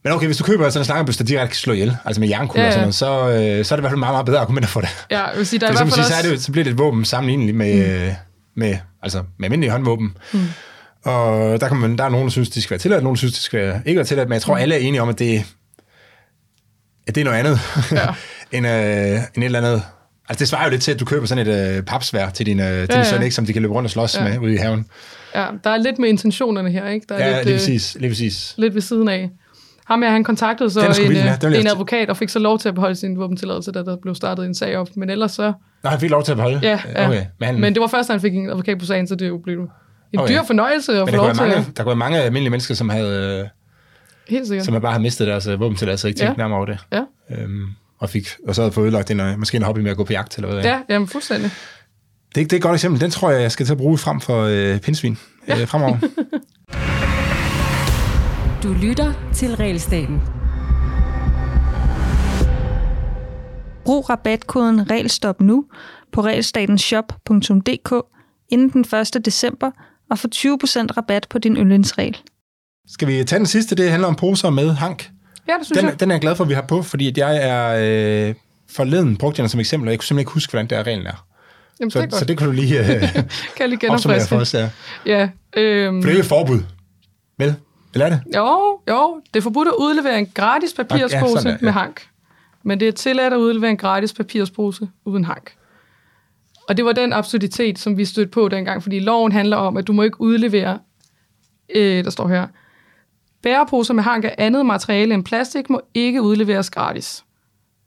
Men 0.04 0.14
okay, 0.14 0.26
hvis 0.26 0.38
du 0.38 0.44
køber 0.44 0.70
sådan 0.70 0.82
en 0.82 0.86
slangebøs, 0.86 1.18
der 1.18 1.24
direkte 1.24 1.48
kan 1.48 1.56
slå 1.56 1.74
ihjel, 1.74 1.98
altså 2.06 2.20
med 2.20 2.28
jernkugler 2.30 2.64
Ja, 2.64 2.70
ja, 2.80 2.86
og 2.88 2.94
sådan 2.94 3.10
noget, 3.10 3.36
så, 3.36 3.60
øh, 3.60 3.66
så 3.66 3.74
er 3.74 3.78
det 3.78 3.82
i 3.82 3.84
hvert 3.84 3.92
fald 3.92 4.00
meget, 4.00 4.14
meget 4.14 4.26
bedre 4.26 4.40
argumenter 4.40 4.70
for 4.70 4.82
det. 4.82 4.90
ja, 5.12 5.24
jeg 5.26 5.38
vil 5.38 5.48
sige, 5.48 5.60
der 5.60 5.68
er 5.68 5.72
For 5.72 5.74
i 5.74 5.78
så, 5.78 5.84
hvert 5.84 5.94
fald 5.96 6.06
sige, 6.06 6.10
så, 6.10 6.14
er 6.14 6.18
også... 6.20 6.32
det, 6.32 6.44
så 6.44 6.52
bliver 6.52 6.64
det 6.64 6.72
et 6.72 6.78
våben 6.78 7.06
sammenligneligt 7.06 7.58
med, 7.58 8.10
mm. 8.10 8.16
Med, 8.56 8.78
altså, 9.04 9.24
med 9.38 9.46
almindelige 9.46 9.72
håndvåben. 9.72 10.18
Mm. 10.34 10.40
Og 11.04 11.62
der, 11.62 11.68
kan 11.68 11.78
man, 11.78 11.98
der 11.98 12.04
er 12.04 12.10
nogen, 12.10 12.26
der 12.26 12.32
synes, 12.32 12.50
de 12.50 12.62
skal 12.62 12.72
være 12.72 12.80
tilladt, 12.80 13.04
nogen, 13.04 13.18
synes, 13.18 13.34
de 13.34 13.40
skal 13.40 13.82
ikke 13.86 13.98
være 13.98 14.06
tilladt, 14.06 14.30
men 14.30 14.34
jeg 14.34 14.42
tror, 14.42 14.58
alle 14.58 14.76
er 14.76 14.80
enige 14.80 15.02
om, 15.02 15.10
at 15.10 15.20
det, 15.20 15.44
at 17.08 17.16
det 17.16 17.22
er 17.22 17.26
noget 17.26 17.38
andet, 17.38 17.60
Ja. 17.92 18.08
end, 18.58 18.68
øh, 18.68 19.20
end 19.36 19.44
et 19.44 19.46
eller 19.46 19.60
andet. 19.60 19.84
Altså, 20.30 20.40
det 20.40 20.48
svarer 20.48 20.64
jo 20.64 20.70
lidt 20.70 20.82
til, 20.82 20.92
at 20.92 21.00
du 21.00 21.06
køber 21.06 21.26
sådan 21.26 21.48
et 21.48 21.78
øh, 21.78 21.84
papsvær 21.84 22.30
til 22.30 22.46
din, 22.46 22.60
øh, 22.60 22.66
Ja, 22.66 22.82
din 22.82 22.88
ja. 22.90 23.04
søn, 23.04 23.24
ikke, 23.24 23.36
som 23.36 23.46
de 23.46 23.54
kan 23.54 23.62
løbe 23.62 23.74
rundt 23.74 23.86
og 23.88 23.92
slås 23.92 24.16
Ja. 24.18 24.24
ja. 24.24 24.30
med 24.30 24.38
ude 24.40 24.54
i 24.54 24.58
haven. 24.58 24.86
Ja, 25.36 25.48
der 25.64 25.70
er 25.70 25.78
lidt 25.78 26.00
med 26.00 26.10
intentionerne 26.10 26.72
her, 26.72 26.88
ikke? 26.90 27.06
Der 27.10 27.16
er 27.16 27.28
Ja, 27.30 27.36
lidt, 27.36 27.46
lige 27.46 27.54
øh, 27.54 27.60
præcis. 27.60 27.98
Lige 28.00 28.10
præcis. 28.10 28.54
lidt 28.58 28.74
ved 28.74 28.82
siden 28.82 29.08
af. 29.08 29.30
Ham 29.92 30.02
her, 30.02 30.10
han 30.12 30.24
kontaktede 30.24 30.70
så 30.70 30.80
en, 30.80 31.10
vild, 31.10 31.18
ja. 31.18 31.38
øh, 31.46 31.60
en 31.60 31.68
advokat 31.68 32.10
og 32.10 32.18
fik 32.18 32.30
så 32.30 32.40
lov 32.40 32.60
til 32.60 32.70
at 32.70 32.76
beholde 32.76 32.96
sin 32.96 33.18
våbentilladelse, 33.20 33.72
da 33.72 33.80
der 33.84 33.98
blev 34.02 34.16
startet 34.16 34.46
en 34.46 34.56
sag 34.56 34.78
op. 34.78 34.88
Men 34.96 35.10
ellers 35.10 35.32
så... 35.32 35.54
Nå, 35.84 35.90
han 35.90 36.00
fik 36.00 36.10
lov 36.10 36.24
til 36.24 36.32
at 36.32 36.36
beholde? 36.38 36.60
Ja, 36.64 36.80
ja. 36.96 37.08
Okay, 37.08 37.26
men, 37.40 37.46
han, 37.48 37.60
Men 37.60 37.74
det 37.74 37.82
var 37.82 37.88
først, 37.88 38.08
da 38.08 38.14
han 38.14 38.22
fik 38.22 38.36
en 38.36 38.50
advokat 38.50 38.80
på 38.80 38.86
sagen, 38.86 39.08
så 39.08 39.16
det 39.16 39.28
jo 39.28 39.38
blev 39.44 39.60
en 40.14 40.20
Okay. 40.20 40.34
dyr 40.34 40.44
fornøjelse 40.44 40.92
at 40.92 41.06
men 41.06 41.08
få 41.10 41.16
lov 41.16 41.28
til 41.34 41.42
mange, 41.42 41.56
der 41.56 41.84
kunne 41.84 41.86
være 41.88 41.96
mange 41.96 42.20
almindelige 42.22 42.50
mennesker, 42.50 42.76
som 42.76 42.90
havde, 42.90 43.40
øh, 43.42 43.48
Helt 44.30 44.48
sikkert. 44.48 44.66
som 44.66 44.82
bare 44.82 44.92
havde 44.92 45.02
mistet 45.04 45.28
deres 45.28 45.48
øh, 45.48 45.60
våbentilladelse 45.60 46.06
og 46.06 46.10
ikke 46.10 46.20
tænkt 46.20 46.32
Ja. 46.38 46.38
nærmere 46.38 46.58
over 46.58 46.66
det. 46.66 46.78
Ja, 46.94 47.02
Øhm, 47.38 47.66
og, 48.00 48.10
fik, 48.10 48.28
og 48.48 48.56
så 48.56 48.62
havde 48.62 48.72
fået 48.72 48.86
ødelagt 48.86 49.12
en, 49.12 49.22
måske 49.38 49.58
en 49.58 49.64
hobby 49.64 49.80
med 49.80 49.92
at 49.92 49.98
gå 49.98 50.04
på 50.04 50.14
jagt, 50.14 50.38
eller 50.38 50.54
hvad 50.54 50.64
ja 50.64 50.80
jamen, 50.90 51.08
fuldstændig. 51.08 51.52
Det, 52.36 52.36
det 52.36 52.54
er 52.54 52.58
et 52.58 52.64
godt 52.64 52.74
eksempel. 52.74 53.02
Den 53.02 53.12
tror 53.12 53.32
jeg, 53.32 53.42
jeg 53.42 53.52
skal 53.52 53.66
til 53.66 53.74
at 53.74 53.78
bruge 53.78 53.98
frem 53.98 54.22
for 54.22 54.44
øh, 54.44 54.80
pindsvin 54.80 55.18
ja. 55.48 55.62
øh, 55.62 55.68
fremover. 55.68 55.98
Du 58.64 58.74
lytter 58.74 59.14
til 59.34 59.56
Realstaten. 59.56 60.22
Brug 63.86 64.10
rabatkoden 64.10 64.92
REGLSTOP 64.92 65.42
nu 65.42 65.66
på 66.12 66.22
realstatenshop.dk 66.22 67.94
inden 68.50 68.70
den 68.70 69.00
1. 69.16 69.26
december 69.26 69.72
og 70.10 70.20
få 70.20 70.28
20% 70.36 70.38
rabat 70.98 71.28
på 71.30 71.40
din 71.40 71.56
yndlingsregel. 71.58 72.18
Skal 72.88 73.08
vi 73.08 73.24
tage 73.24 73.40
den 73.40 73.46
sidste? 73.46 73.76
Det 73.76 73.90
handler 73.92 74.08
om 74.08 74.16
poser 74.16 74.50
med 74.50 74.74
hank. 74.74 75.10
Ja, 75.48 75.54
det 75.60 75.66
synes 75.66 75.78
Den, 75.80 75.90
jeg. 75.90 76.00
den 76.00 76.12
er 76.12 76.16
jeg 76.16 76.22
glad 76.22 76.36
for, 76.36 76.44
at 76.44 76.50
vi 76.50 76.54
har 76.54 76.62
på, 76.68 76.82
fordi 76.82 77.08
at 77.08 77.18
jeg 77.18 77.38
er 77.38 78.28
øh, 78.30 78.36
forleden 78.72 79.18
brugt 79.18 79.38
den 79.38 79.50
som 79.50 79.60
eksempel, 79.60 79.88
og 79.88 79.92
jeg 79.92 80.00
kunne 80.00 80.06
simpelthen 80.06 80.22
ikke 80.22 80.32
huske, 80.34 80.52
hvordan 80.52 80.68
der 80.70 80.84
reglen 80.84 81.08
er. 81.08 81.26
Jamen, 81.80 81.92
Så, 81.92 82.00
det 82.00 82.06
er 82.06 82.10
godt. 82.10 82.20
så 82.20 82.26
det 82.26 82.38
kan 82.38 82.48
du 82.48 82.54
lige 82.54 82.80
øh, 82.80 83.02
kan 83.14 83.26
jeg 83.60 83.70
lige 83.70 83.80
genopfriske. 83.80 84.30
for 84.30 84.36
os. 84.38 84.54
Ja. 84.54 84.70
Ja, 85.06 85.30
øhm, 85.58 86.02
For 86.02 86.08
det 86.08 86.14
er 86.14 86.18
jo 86.18 86.20
et 86.20 86.26
forbud. 86.26 86.60
Vel? 87.40 87.56
Eller 87.94 88.06
er 88.06 88.10
det? 88.10 88.22
jo, 88.36 88.80
jo, 88.90 89.22
det 89.34 89.40
er 89.40 89.44
forbudt 89.44 89.68
at 89.68 89.74
udlevere 89.80 90.20
en 90.20 90.28
gratis 90.34 90.74
papirspose 90.74 91.50
Ja, 91.50 91.54
der, 91.54 91.58
ja. 91.62 91.66
med 91.66 91.72
hank. 91.72 92.08
Men 92.64 92.80
det 92.80 92.88
er 92.88 92.92
tilladt 92.92 93.34
at 93.34 93.38
udlevere 93.38 93.72
en 93.72 93.78
gratis 93.78 94.14
papirspose 94.14 94.90
uden 95.06 95.26
hank. 95.26 95.52
Og 96.70 96.78
det 96.78 96.86
var 96.86 96.92
den 96.92 97.14
absurditet, 97.14 97.80
som 97.80 97.98
vi 97.98 98.06
stødte 98.06 98.32
på 98.32 98.48
dengang, 98.48 98.84
fordi 98.84 99.00
loven 99.00 99.32
handler 99.32 99.58
om, 99.58 99.78
at 99.78 99.88
du 99.88 99.94
må 99.94 100.02
ikke 100.02 100.22
udlevere, 100.22 100.80
øh, 101.76 102.04
der 102.04 102.10
står 102.10 102.28
her, 102.28 102.48
bæreposer 103.44 103.94
med 103.94 104.04
hank 104.04 104.24
af 104.24 104.36
andet 104.38 104.66
materiale 104.66 105.14
end 105.14 105.26
plastik 105.26 105.70
må 105.70 105.82
ikke 105.94 106.22
udleveres 106.22 106.70
gratis. 106.70 107.24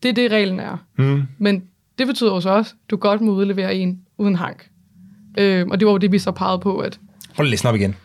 Det 0.02 0.08
er 0.08 0.12
det, 0.12 0.30
reglen 0.30 0.60
er. 0.60 0.76
Mm. 0.98 1.22
Men 1.38 1.64
det 1.98 2.06
betyder 2.06 2.30
også 2.30 2.50
at 2.50 2.74
du 2.90 2.96
godt 2.96 3.20
må 3.20 3.32
udlevere 3.32 3.74
en 3.74 4.00
uden 4.18 4.36
hank. 4.36 4.68
Øh, 5.38 5.66
og 5.70 5.80
det 5.80 5.86
var 5.86 5.92
jo 5.92 5.98
det, 5.98 6.12
vi 6.12 6.18
så 6.18 6.30
pegede 6.32 6.58
på, 6.58 6.78
at 6.78 7.00
Prøv 7.34 7.44
lige 7.44 7.68
op 7.68 7.74
igen. 7.74 7.96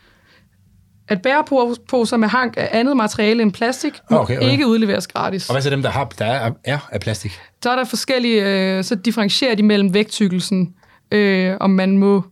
At 1.09 1.21
bæreposer 1.21 2.17
med 2.17 2.27
hank 2.27 2.53
af 2.57 2.69
andet 2.71 2.97
materiale 2.97 3.41
end 3.41 3.53
plastik 3.53 3.93
må 4.11 4.17
Okay, 4.17 4.37
okay. 4.37 4.51
ikke 4.51 4.67
udleveres 4.67 5.07
gratis. 5.07 5.49
Og 5.49 5.53
hvad 5.53 5.61
så 5.61 5.69
dem, 5.69 5.81
der, 5.81 5.89
har, 5.89 6.05
der 6.05 6.25
er, 6.25 6.51
er 6.63 6.79
af 6.91 6.99
plastik? 6.99 7.39
Så 7.63 7.69
er 7.69 7.75
der 7.75 7.83
forskellige, 7.83 8.45
øh, 8.77 8.83
så 8.83 8.95
differentierer 8.95 9.55
de 9.55 9.63
mellem 9.63 9.93
vægttykkelsen, 9.93 10.75
øh, 11.11 11.57
om 11.59 11.69
man 11.69 11.97
må 11.97 12.23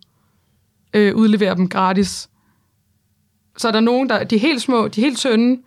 øh, 0.93 1.15
udlevere 1.15 1.55
dem 1.55 1.69
gratis. 1.69 2.29
Så 3.57 3.67
er 3.67 3.71
der 3.71 3.79
nogen, 3.79 4.09
der 4.09 4.23
de 4.23 4.37
helt 4.37 4.61
små, 4.61 4.87
de 4.87 5.01
helt 5.01 5.17
tynde, 5.17 5.61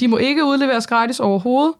de 0.00 0.08
må 0.08 0.16
ikke 0.16 0.44
udleveres 0.44 0.86
gratis 0.86 1.20
overhovedet. 1.20 1.74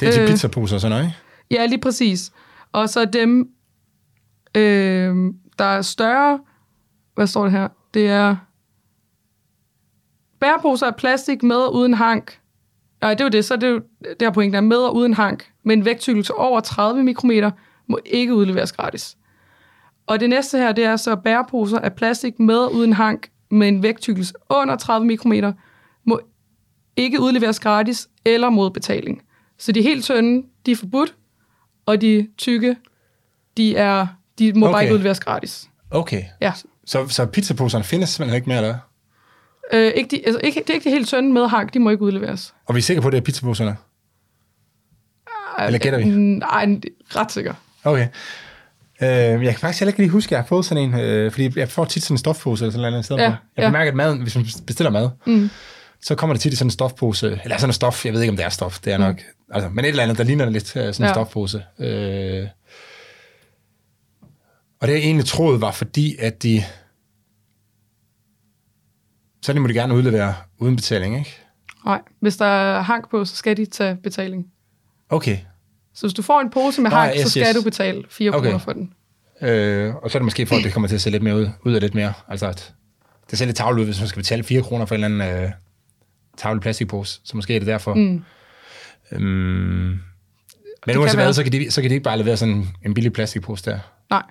Det 0.00 0.08
er 0.08 0.12
til 0.12 0.22
Øh. 0.22 0.28
pizzaposer 0.28 0.78
sådan 0.78 0.90
noget, 0.90 1.04
ikke? 1.04 1.60
Ja, 1.60 1.66
lige 1.66 1.80
præcis. 1.80 2.32
Og 2.72 2.88
så 2.88 3.04
dem, 3.04 3.48
øh, 4.54 5.16
der 5.58 5.64
er 5.64 5.82
større, 5.82 6.38
hvad 7.14 7.26
står 7.26 7.42
det 7.42 7.52
her? 7.52 7.68
Det 7.94 8.08
er 8.08 8.36
bæreposer 10.40 10.86
af 10.86 10.96
plastik 10.96 11.42
med 11.42 11.56
og 11.56 11.74
uden 11.74 11.94
hank. 11.94 12.38
Nej, 13.00 13.14
det 13.14 13.20
er 13.20 13.24
jo 13.24 13.28
det, 13.28 13.44
så 13.44 13.54
er 13.54 13.58
det 13.58 13.68
jo 13.68 13.80
det 14.02 14.16
her 14.20 14.30
point, 14.30 14.52
der 14.52 14.58
er 14.58 14.62
med 14.62 14.76
og 14.76 14.94
uden 14.94 15.14
hank, 15.14 15.50
med 15.62 15.76
en 15.76 15.84
vægttykkelse 15.84 16.34
over 16.34 16.60
30 16.60 17.04
mikrometer, 17.04 17.50
må 17.86 17.98
ikke 18.04 18.34
udleveres 18.34 18.72
gratis. 18.72 19.16
Og 20.06 20.20
det 20.20 20.30
næste 20.30 20.58
her, 20.58 20.72
det 20.72 20.84
er 20.84 20.96
så 20.96 21.16
bæreposer 21.16 21.78
af 21.78 21.94
plastik 21.94 22.38
med 22.38 22.58
og 22.58 22.74
uden 22.74 22.92
hank, 22.92 23.28
med 23.50 23.68
en 23.68 23.82
vægttykkelse 23.82 24.34
under 24.50 24.76
30 24.76 25.06
mikrometer, 25.06 25.52
må 26.04 26.20
ikke 26.96 27.20
udleveres 27.20 27.60
gratis 27.60 28.08
eller 28.24 28.50
mod 28.50 28.70
betaling. 28.70 29.22
Så 29.58 29.72
de 29.72 29.82
helt 29.82 30.04
tynde, 30.04 30.46
de 30.66 30.72
er 30.72 30.76
forbudt, 30.76 31.14
og 31.86 32.00
de 32.00 32.28
tykke, 32.38 32.76
de, 33.56 33.76
er, 33.76 34.06
de 34.38 34.52
må 34.52 34.66
okay. 34.66 34.74
bare 34.74 34.82
ikke 34.82 34.94
udleveres 34.94 35.20
gratis. 35.20 35.68
Okay. 35.90 36.24
Ja. 36.40 36.52
Så, 36.86 37.08
så 37.08 37.26
pizzaposerne 37.26 37.84
findes 37.84 38.08
simpelthen 38.08 38.36
ikke 38.36 38.48
mere, 38.48 38.58
eller? 38.58 38.78
Øh, 39.72 39.92
ikke 39.94 40.16
de, 40.16 40.26
altså 40.26 40.40
ikke, 40.44 40.60
det 40.60 40.70
er 40.70 40.74
ikke 40.74 40.84
de 40.84 40.90
helt 40.90 41.08
tynde 41.08 41.32
med 41.32 41.48
hank, 41.48 41.74
de 41.74 41.78
må 41.78 41.90
ikke 41.90 42.02
udleveres. 42.02 42.54
Og 42.66 42.74
vi 42.74 42.78
er 42.78 42.82
sikre 42.82 43.02
på, 43.02 43.08
at 43.08 43.12
det 43.12 43.18
er 43.18 43.22
pizzaposerne? 43.22 43.76
Eller 45.66 45.78
gætter 45.78 45.98
vi? 45.98 46.04
Nej, 46.04 46.80
ret 47.16 47.32
sikker. 47.32 47.54
Okay. 47.84 48.08
Øh, 49.02 49.08
jeg 49.08 49.38
kan 49.40 49.54
faktisk 49.54 49.80
heller 49.80 49.90
ikke 49.90 49.98
lige 49.98 50.10
huske, 50.10 50.28
at 50.28 50.30
jeg 50.30 50.38
har 50.38 50.46
fået 50.46 50.64
sådan 50.64 50.84
en, 50.84 51.00
øh, 51.00 51.30
fordi 51.30 51.52
jeg 51.56 51.68
får 51.68 51.84
tit 51.84 52.02
sådan 52.02 52.14
en 52.14 52.18
stofpose 52.18 52.64
eller 52.64 52.72
sådan 52.72 52.90
noget 52.92 53.04
stedet 53.04 53.20
Ja. 53.20 53.24
Jeg 53.24 53.36
ja. 53.58 53.68
bemærker, 53.68 53.90
at 53.90 53.96
maden, 53.96 54.22
hvis 54.22 54.36
man 54.36 54.46
bestiller 54.66 54.90
mad, 54.90 55.10
mm. 55.26 55.50
så 56.02 56.14
kommer 56.14 56.34
det 56.34 56.40
tit 56.40 56.52
i 56.52 56.56
sådan 56.56 56.66
en 56.66 56.70
stofpose, 56.70 57.40
eller 57.44 57.56
sådan 57.56 57.68
en 57.68 57.72
stof, 57.72 58.04
jeg 58.04 58.12
ved 58.12 58.20
ikke, 58.20 58.30
om 58.30 58.36
det 58.36 58.44
er 58.44 58.48
stof, 58.48 58.78
det 58.78 58.92
er 58.92 58.98
nok, 58.98 59.22
altså, 59.50 59.68
men 59.68 59.84
et 59.84 59.88
eller 59.88 60.02
andet, 60.02 60.18
der 60.18 60.24
ligner 60.24 60.50
lidt 60.50 60.76
øh, 60.76 60.94
sådan 60.94 60.94
en 60.98 61.04
ja. 61.04 61.12
stofpose. 61.12 61.62
Øh, 61.78 62.46
og 64.80 64.88
det 64.88 64.94
jeg 64.94 65.00
egentlig 65.00 65.26
troede 65.26 65.60
var 65.60 65.70
fordi, 65.70 66.16
at 66.18 66.42
de, 66.42 66.64
så 69.46 69.60
må 69.60 69.66
de 69.68 69.74
gerne 69.74 69.94
udlevere 69.94 70.34
uden 70.58 70.76
betaling, 70.76 71.18
ikke? 71.18 71.36
Nej, 71.84 72.00
hvis 72.20 72.36
der 72.36 72.46
er 72.46 72.80
hank 72.82 73.10
på, 73.10 73.24
så 73.24 73.36
skal 73.36 73.56
de 73.56 73.66
tage 73.66 73.96
betaling. 74.02 74.46
Okay. 75.08 75.38
Så 75.94 76.06
hvis 76.06 76.14
du 76.14 76.22
får 76.22 76.40
en 76.40 76.50
pose 76.50 76.80
med 76.80 76.90
hank, 76.90 77.12
yes, 77.16 77.22
så 77.22 77.30
skal 77.30 77.42
yes. 77.48 77.56
du 77.56 77.62
betale 77.62 78.04
4 78.10 78.30
Okay. 78.30 78.44
kroner 78.46 78.58
for 78.58 78.72
den. 78.72 78.92
Øh, 79.42 79.94
og 79.94 80.10
så 80.10 80.18
er 80.18 80.20
det 80.20 80.24
måske 80.24 80.46
for, 80.46 80.56
at 80.56 80.64
det 80.64 80.72
kommer 80.72 80.88
til 80.88 80.94
at 80.94 81.00
se 81.00 81.10
lidt 81.10 81.22
mere 81.22 81.36
ud, 81.36 81.48
ud 81.64 81.72
af 81.74 81.80
lidt 81.80 81.94
mere. 81.94 82.12
Altså, 82.28 82.46
at 82.46 82.74
det 83.30 83.38
ser 83.38 83.46
lidt 83.46 83.56
tavle 83.56 83.80
ud, 83.80 83.86
hvis 83.86 83.98
man 84.00 84.08
skal 84.08 84.20
betale 84.20 84.42
4 84.44 84.62
kroner 84.62 84.84
for 84.86 84.94
en 84.94 85.04
eller 85.04 85.24
anden 85.26 85.42
øh, 85.44 85.50
tavle 86.36 86.60
plastikpose. 86.60 87.20
Så 87.24 87.36
måske 87.36 87.54
er 87.54 87.58
det 87.60 87.66
derfor. 87.66 87.94
Mm. 87.94 88.22
Øhm, 89.12 89.22
men 90.86 90.96
uanset 90.98 91.18
hvad, 91.20 91.32
så 91.32 91.42
kan, 91.42 91.52
de, 91.52 91.70
så 91.70 91.80
kan 91.82 91.90
de 91.90 91.94
ikke 91.94 92.04
bare 92.04 92.18
levere 92.18 92.36
sådan 92.36 92.66
en 92.84 92.94
billig 92.94 93.12
plastikpose 93.12 93.70
der. 93.70 93.78
Nej. 94.10 94.22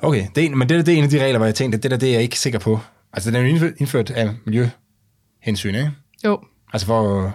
Okay, 0.00 0.26
det 0.34 0.42
er, 0.44 0.46
en- 0.48 0.58
men 0.58 0.68
det, 0.68 0.86
det 0.86 0.94
er 0.94 0.98
en 0.98 1.04
af 1.04 1.10
de 1.10 1.22
regler, 1.24 1.38
hvor 1.38 1.46
jeg 1.46 1.54
tænkte, 1.54 1.76
at 1.76 1.82
det 1.82 1.90
der 1.90 1.96
det 1.96 2.08
er 2.08 2.12
jeg 2.12 2.22
ikke 2.22 2.38
sikker 2.38 2.58
på. 2.58 2.80
Altså, 3.12 3.30
den 3.30 3.46
er 3.46 3.50
jo 3.50 3.72
indført, 3.76 4.10
af 4.10 4.30
miljøhensyn, 4.44 5.74
ikke? 5.74 5.90
Jo. 6.24 6.40
Altså 6.72 6.86
for... 6.86 7.32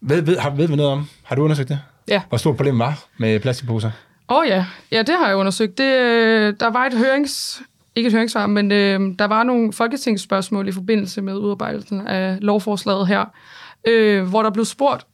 Ved, 0.00 0.22
ved, 0.22 0.38
har, 0.38 0.50
ved 0.50 0.68
vi 0.68 0.76
noget 0.76 0.92
om? 0.92 1.08
Har 1.22 1.36
du 1.36 1.42
undersøgt 1.42 1.68
det? 1.68 1.80
Ja. 2.08 2.22
Hvor 2.28 2.38
stort 2.38 2.56
problemet 2.56 2.78
var 2.78 3.04
med 3.18 3.40
plastikposer? 3.40 3.90
Åh 4.28 4.36
oh, 4.36 4.46
ja. 4.48 4.66
ja, 4.92 5.02
det 5.02 5.14
har 5.18 5.26
jeg 5.26 5.36
undersøgt. 5.36 5.78
Det, 5.78 5.98
øh, 5.98 6.54
der 6.60 6.70
var 6.70 6.86
et 6.86 6.94
hørings... 6.94 7.62
Ikke 7.94 8.06
et 8.06 8.12
høringssvar, 8.12 8.46
men 8.46 8.72
øh, 8.72 9.00
der 9.18 9.24
var 9.24 9.42
nogle 9.42 9.72
folketingsspørgsmål 9.72 10.68
i 10.68 10.72
forbindelse 10.72 11.22
med 11.22 11.34
udarbejdelsen 11.34 12.06
af 12.06 12.38
lovforslaget 12.40 13.08
her, 13.08 13.24
øh, 13.86 14.28
hvor 14.28 14.42
der 14.42 14.50
blev 14.50 14.64
spurgt, 14.64 15.06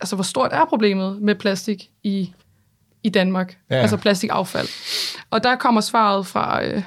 altså 0.00 0.16
hvor 0.16 0.22
stort 0.22 0.52
er 0.52 0.64
problemet 0.64 1.22
med 1.22 1.34
plastik 1.34 1.90
i, 2.02 2.32
i 3.02 3.08
Danmark? 3.08 3.58
Ja. 3.70 3.76
Altså 3.76 3.96
plastikaffald. 3.96 4.68
Og 5.30 5.42
der 5.42 5.56
kommer 5.56 5.80
svaret 5.80 6.26
fra, 6.26 6.64
øh, 6.64 6.82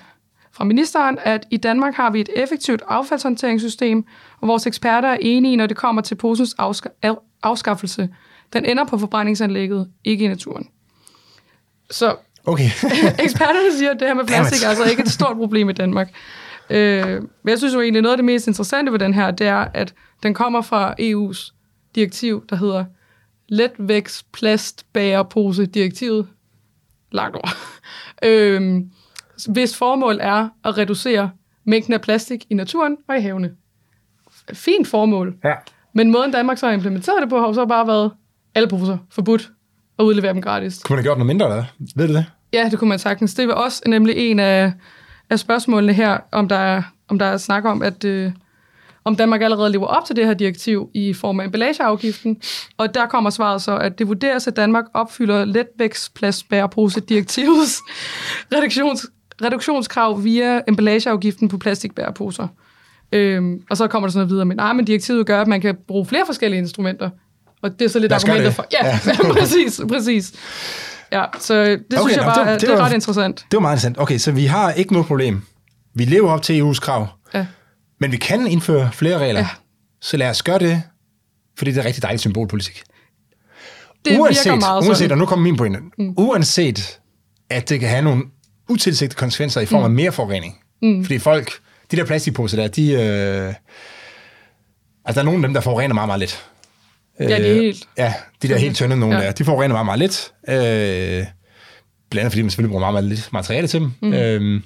fra 0.54 0.64
ministeren, 0.64 1.18
at 1.24 1.48
i 1.52 1.58
Danmark 1.58 1.96
har 1.96 2.10
vi 2.10 2.22
et 2.22 2.30
effektivt 2.36 2.82
affaldshåndteringssystem, 2.88 4.06
og 4.42 4.48
vores 4.48 4.68
eksperter 4.68 5.10
er 5.10 5.18
enige, 5.22 5.56
når 5.58 5.68
det 5.68 5.78
kommer 5.78 6.02
til 6.02 6.16
posens 6.16 6.56
afska- 6.60 7.00
af- 7.02 7.16
afskaffelse. 7.44 8.10
Den 8.54 8.66
ender 8.66 8.84
på 8.86 8.98
forbrændingsanlægget, 8.98 9.88
ikke 10.04 10.26
i 10.26 10.28
naturen. 10.28 10.68
Så 11.92 12.16
Okay. 12.46 12.64
eksperterne 13.26 13.78
siger, 13.78 13.92
at 13.92 14.00
det 14.00 14.08
her 14.08 14.14
med 14.16 14.26
plastik 14.26 14.64
er 14.66 14.70
altså 14.70 14.84
ikke 14.84 15.02
et 15.02 15.10
stort 15.12 15.38
problem 15.38 15.70
i 15.70 15.74
Danmark. 15.74 16.14
Øh, 16.70 17.08
men 17.44 17.50
jeg 17.50 17.58
synes 17.58 17.74
jo 17.74 17.82
egentlig, 17.82 18.02
noget 18.02 18.14
af 18.14 18.18
det 18.18 18.26
mest 18.26 18.48
interessante 18.48 18.92
ved 18.92 19.00
den 19.00 19.14
her, 19.14 19.32
det 19.32 19.48
er, 19.48 19.68
at 19.74 19.94
den 20.24 20.34
kommer 20.34 20.62
fra 20.62 20.96
EU's 21.02 21.54
direktiv, 21.96 22.46
der 22.50 22.56
hedder 22.56 22.86
letvægts 23.50 24.24
plastbærepose 24.34 25.66
direktivet. 25.66 26.28
Langt 27.12 27.36
ord. 27.38 27.50
Øh, 28.24 28.82
hvis 29.48 29.78
formål 29.78 30.18
er 30.22 30.50
at 30.64 30.78
reducere 30.78 31.32
mængden 31.66 31.94
af 31.94 32.02
plastik 32.02 32.46
i 32.50 32.54
naturen 32.54 32.98
og 33.10 33.18
i 33.18 33.22
havene. 33.22 33.52
Fint 34.54 34.88
formål. 34.88 35.36
ja. 35.44 35.54
Men 35.96 36.12
måden 36.12 36.32
Danmark 36.32 36.58
så 36.58 36.66
har 36.66 36.74
implementeret 36.74 37.22
det 37.22 37.30
på, 37.30 37.40
har 37.40 37.48
jo 37.48 37.54
så 37.54 37.66
bare 37.66 37.88
været 37.88 38.12
alle 38.56 38.68
poser 38.68 38.98
forbudt 39.12 39.52
at 40.00 40.04
udlevere 40.04 40.34
dem 40.34 40.42
gratis. 40.42 40.80
Kunne 40.84 40.96
man 40.96 40.98
have 40.98 41.08
gjort 41.08 41.18
noget 41.18 41.28
mindre, 41.28 41.46
eller? 41.46 41.64
Ved 41.96 42.08
du 42.08 42.14
det? 42.14 42.26
Ja, 42.54 42.68
det 42.72 42.80
kunne 42.80 42.90
man 42.90 43.00
sagtens. 43.00 43.34
Det 43.34 43.48
var 43.48 43.54
også 43.54 43.82
nemlig 43.88 44.16
en 44.18 44.40
af, 44.40 44.74
af 45.30 45.40
spørgsmålene 45.40 45.94
her, 45.94 46.18
om 46.32 46.48
der 46.48 46.56
er, 46.56 46.82
om 47.08 47.20
der 47.20 47.26
er 47.26 47.38
snak 47.38 47.66
om, 47.66 47.82
at 47.82 48.04
øh, 48.04 48.32
om 49.06 49.16
Danmark 49.16 49.42
allerede 49.42 49.72
lever 49.72 49.88
op 49.88 50.06
til 50.06 50.16
det 50.16 50.26
her 50.26 50.34
direktiv 50.34 50.90
i 50.94 51.14
form 51.14 51.40
af 51.40 51.46
emballageafgiften. 51.46 52.42
Og 52.78 52.94
der 52.94 53.06
kommer 53.06 53.30
svaret 53.30 53.62
så, 53.62 53.78
at 53.78 54.00
det 54.00 54.08
vurderes, 54.08 54.48
at 54.48 54.56
Danmark 54.56 54.86
opfylder 54.94 55.46
letvægtsplastbærepose-direktivets 55.46 57.82
reduktions, 58.54 59.06
reduktionskrav 59.44 60.24
via 60.24 60.62
emballageafgiften 60.68 61.48
på 61.48 61.58
plastikbæreposer. 61.58 62.48
Øhm, 63.12 63.62
og 63.70 63.78
så 63.78 63.88
kommer 63.88 64.08
der 64.08 64.12
sådan 64.12 64.20
noget 64.20 64.30
videre, 64.32 64.46
men 64.46 64.58
nej, 64.58 64.74
men 64.74 64.86
direktivet 64.86 65.26
gør, 65.26 65.42
at 65.42 65.48
man 65.48 65.62
kan 65.62 65.76
bruge 65.88 66.06
flere 66.06 66.24
forskellige 66.26 66.60
instrumenter. 66.60 67.10
Og 67.62 67.80
det 67.80 67.86
er 67.86 67.90
så 67.90 68.00
lidt 68.00 68.12
argumentet 68.12 68.54
for... 68.54 68.66
Ja, 68.74 68.86
ja. 68.88 69.00
præcis, 69.40 69.82
præcis. 69.90 70.34
Ja, 71.12 71.24
så 71.40 71.64
det 71.66 71.80
okay, 71.92 71.98
synes 72.02 72.16
jeg 72.18 72.24
bare, 72.26 72.40
det 72.40 72.46
var- 72.46 72.52
det, 72.52 72.62
det 72.62 72.70
er 72.70 72.76
var- 72.76 72.86
ret 72.86 72.94
interessant. 72.94 73.46
Det 73.52 73.58
var 73.58 73.60
meget 73.62 73.74
interessant. 73.76 74.00
Okay, 74.00 74.18
så 74.18 74.32
vi 74.32 74.46
har 74.46 74.72
ikke 74.72 74.94
noget 74.94 75.08
problem. 75.08 75.42
Vi 75.96 76.06
lever 76.06 76.32
op 76.32 76.42
til 76.42 76.62
EU's 76.62 76.80
krav, 76.80 77.08
Ja. 77.34 77.46
men 78.00 78.12
vi 78.12 78.18
kan 78.18 78.48
indføre 78.48 78.90
flere 78.94 79.18
regler. 79.20 79.40
Ja. 79.40 79.48
Så 80.02 80.18
lad 80.18 80.30
os 80.30 80.44
gøre 80.44 80.60
det, 80.60 80.82
fordi 81.58 81.72
det 81.72 81.78
er 81.80 81.86
rigtig 81.86 82.04
dejligt 82.04 82.22
symbolpolitik. 82.22 82.84
Det 84.06 84.20
uanset, 84.20 84.46
virker 84.46 84.60
meget 84.60 84.78
uanset, 84.88 84.98
sådan. 84.98 85.12
og 85.12 85.18
nu 85.18 85.26
kommer 85.26 85.44
min 85.44 85.58
pointe, 85.58 85.80
mm. 85.98 86.14
uanset 86.18 87.00
at 87.50 87.70
det 87.70 87.80
kan 87.80 87.90
have 87.90 88.02
nogle 88.02 88.24
utilsigtede 88.70 89.18
konsekvenser 89.20 89.62
i 89.62 89.66
form 89.66 89.84
af 89.84 89.90
mere 89.90 90.12
forurening. 90.12 90.60
Mm. 90.82 91.04
Fordi 91.06 91.20
folk, 91.20 91.52
de 91.92 91.98
der 91.98 92.06
plastikposer 92.06 92.58
der, 92.58 92.68
de... 92.68 92.92
Øh, 92.92 93.54
altså, 95.06 95.14
der 95.14 95.20
er 95.20 95.24
nogle 95.24 95.38
af 95.38 95.48
dem, 95.48 95.54
der 95.54 95.62
forurener 95.62 95.94
meget, 95.94 96.08
meget 96.08 96.20
lidt. 96.20 96.46
Ja, 97.20 97.26
det 97.26 97.50
er 97.50 97.54
helt... 97.54 97.88
Ja, 97.98 98.14
de 98.42 98.48
der 98.48 98.58
helt 98.58 98.76
tynde 98.76 98.98
nogle 98.98 99.16
Ja. 99.16 99.22
ja. 99.22 99.28
der, 99.28 99.34
de 99.34 99.46
forurener 99.46 99.74
meget, 99.74 99.86
meget 99.86 100.00
lidt. 100.00 100.32
Øh, 100.48 101.26
blandt 102.10 102.20
andet 102.20 102.32
fordi 102.32 102.42
man 102.42 102.50
selvfølgelig 102.52 102.70
bruger 102.72 102.80
meget, 102.80 102.94
meget 102.94 103.04
lidt 103.06 103.34
materiale 103.34 103.68
til 103.68 103.80
dem. 103.80 103.92
Mm. 104.02 104.14
Øhm, 104.14 104.64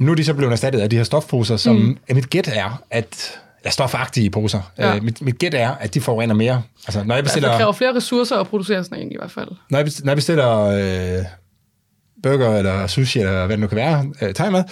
nu 0.00 0.12
er 0.12 0.16
de 0.16 0.24
så 0.24 0.34
blevet 0.34 0.52
erstattet 0.52 0.80
af 0.80 0.90
de 0.90 0.96
her 0.96 1.04
stofposer, 1.04 1.56
som 1.56 1.76
mm. 1.76 1.98
mit 2.14 2.30
gæt 2.30 2.48
er, 2.54 2.82
at 2.90 3.40
ja, 3.64 3.70
stofagtige 3.70 4.30
poser. 4.30 4.72
Ja. 4.78 4.96
Øh, 4.96 5.02
mit, 5.02 5.22
mit 5.22 5.38
gæt 5.38 5.54
er, 5.54 5.70
at 5.70 5.94
de 5.94 6.00
forurener 6.00 6.34
mere. 6.34 6.62
Altså, 6.86 7.04
når 7.04 7.14
jeg 7.14 7.18
Altså, 7.18 7.22
bestiller, 7.34 7.48
det 7.48 7.58
kræver 7.58 7.72
flere 7.72 7.94
ressourcer 7.94 8.36
at 8.36 8.46
producere 8.48 8.84
sådan 8.84 8.98
en 8.98 9.12
i 9.12 9.16
hvert 9.18 9.30
fald. 9.30 9.48
når 9.70 9.78
jeg 9.78 9.84
bestiller, 9.84 10.06
når 10.06 10.10
jeg 10.12 10.16
bestiller 10.16 11.18
øh, 11.18 11.24
burger 12.22 12.56
eller 12.56 12.86
sushi, 12.86 13.18
eller 13.18 13.46
hvad 13.46 13.56
det 13.56 13.60
nu 13.60 13.66
kan 13.66 13.76
være, 13.76 14.06
øh, 14.22 14.34
thai-mad, 14.34 14.64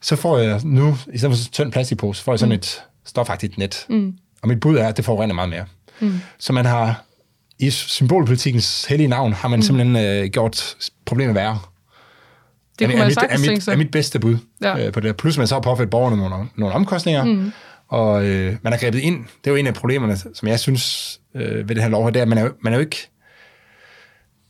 så 0.00 0.16
får 0.16 0.38
jeg 0.38 0.60
nu, 0.64 0.96
i 1.12 1.18
stedet 1.18 1.36
for 1.36 1.44
en 1.44 1.52
tynd 1.52 1.72
plastikpose, 1.72 2.22
får 2.22 2.32
jeg 2.32 2.38
sådan 2.38 2.50
mm. 2.50 2.54
et 2.58 2.82
stofagtigt 3.04 3.58
net. 3.58 3.86
Mm. 3.88 4.14
Og 4.42 4.48
mit 4.48 4.60
bud 4.60 4.76
er, 4.76 4.88
at 4.88 4.96
det 4.96 5.04
forurener 5.04 5.34
meget 5.34 5.50
mere. 5.50 5.64
Mm. 6.00 6.20
Så 6.38 6.52
man 6.52 6.66
har, 6.66 7.04
i 7.58 7.70
symbolpolitikkens 7.70 8.84
hellige 8.84 9.08
navn, 9.08 9.32
har 9.32 9.48
man 9.48 9.58
mm. 9.58 9.62
simpelthen 9.62 9.96
øh, 9.96 10.26
gjort 10.30 10.76
problemet 11.04 11.34
værre. 11.34 11.58
Det 12.78 12.84
er, 12.84 12.88
kunne 12.88 12.94
er, 12.94 12.98
man 12.98 13.06
mit, 13.06 13.14
sagtens 13.14 13.46
er, 13.46 13.50
mit, 13.50 13.68
er 13.68 13.76
mit 13.76 13.90
bedste 13.90 14.18
bud 14.18 14.36
Ja. 14.62 14.86
øh, 14.86 14.92
på 14.92 15.00
det. 15.00 15.16
Plus 15.16 15.38
man 15.38 15.46
så 15.46 15.54
har 15.54 15.60
påført 15.60 15.90
borgerne 15.90 16.16
nogle, 16.16 16.48
nogle 16.56 16.74
omkostninger, 16.74 17.24
mm. 17.24 17.52
og 17.88 18.24
øh, 18.24 18.56
man 18.62 18.72
har 18.72 18.80
grebet 18.80 18.98
ind. 18.98 19.24
Det 19.44 19.46
er 19.46 19.50
jo 19.50 19.56
en 19.56 19.66
af 19.66 19.74
problemerne, 19.74 20.16
som 20.34 20.48
jeg 20.48 20.60
synes 20.60 21.20
øh, 21.34 21.68
ved 21.68 21.74
det 21.74 21.82
her 21.82 21.90
lov 21.90 22.04
her, 22.04 22.10
det 22.10 22.20
er, 22.20 22.22
at 22.22 22.28
man 22.28 22.38
er, 22.38 22.48
man 22.60 22.72
er 22.72 22.76
jo 22.76 22.80
ikke... 22.80 23.08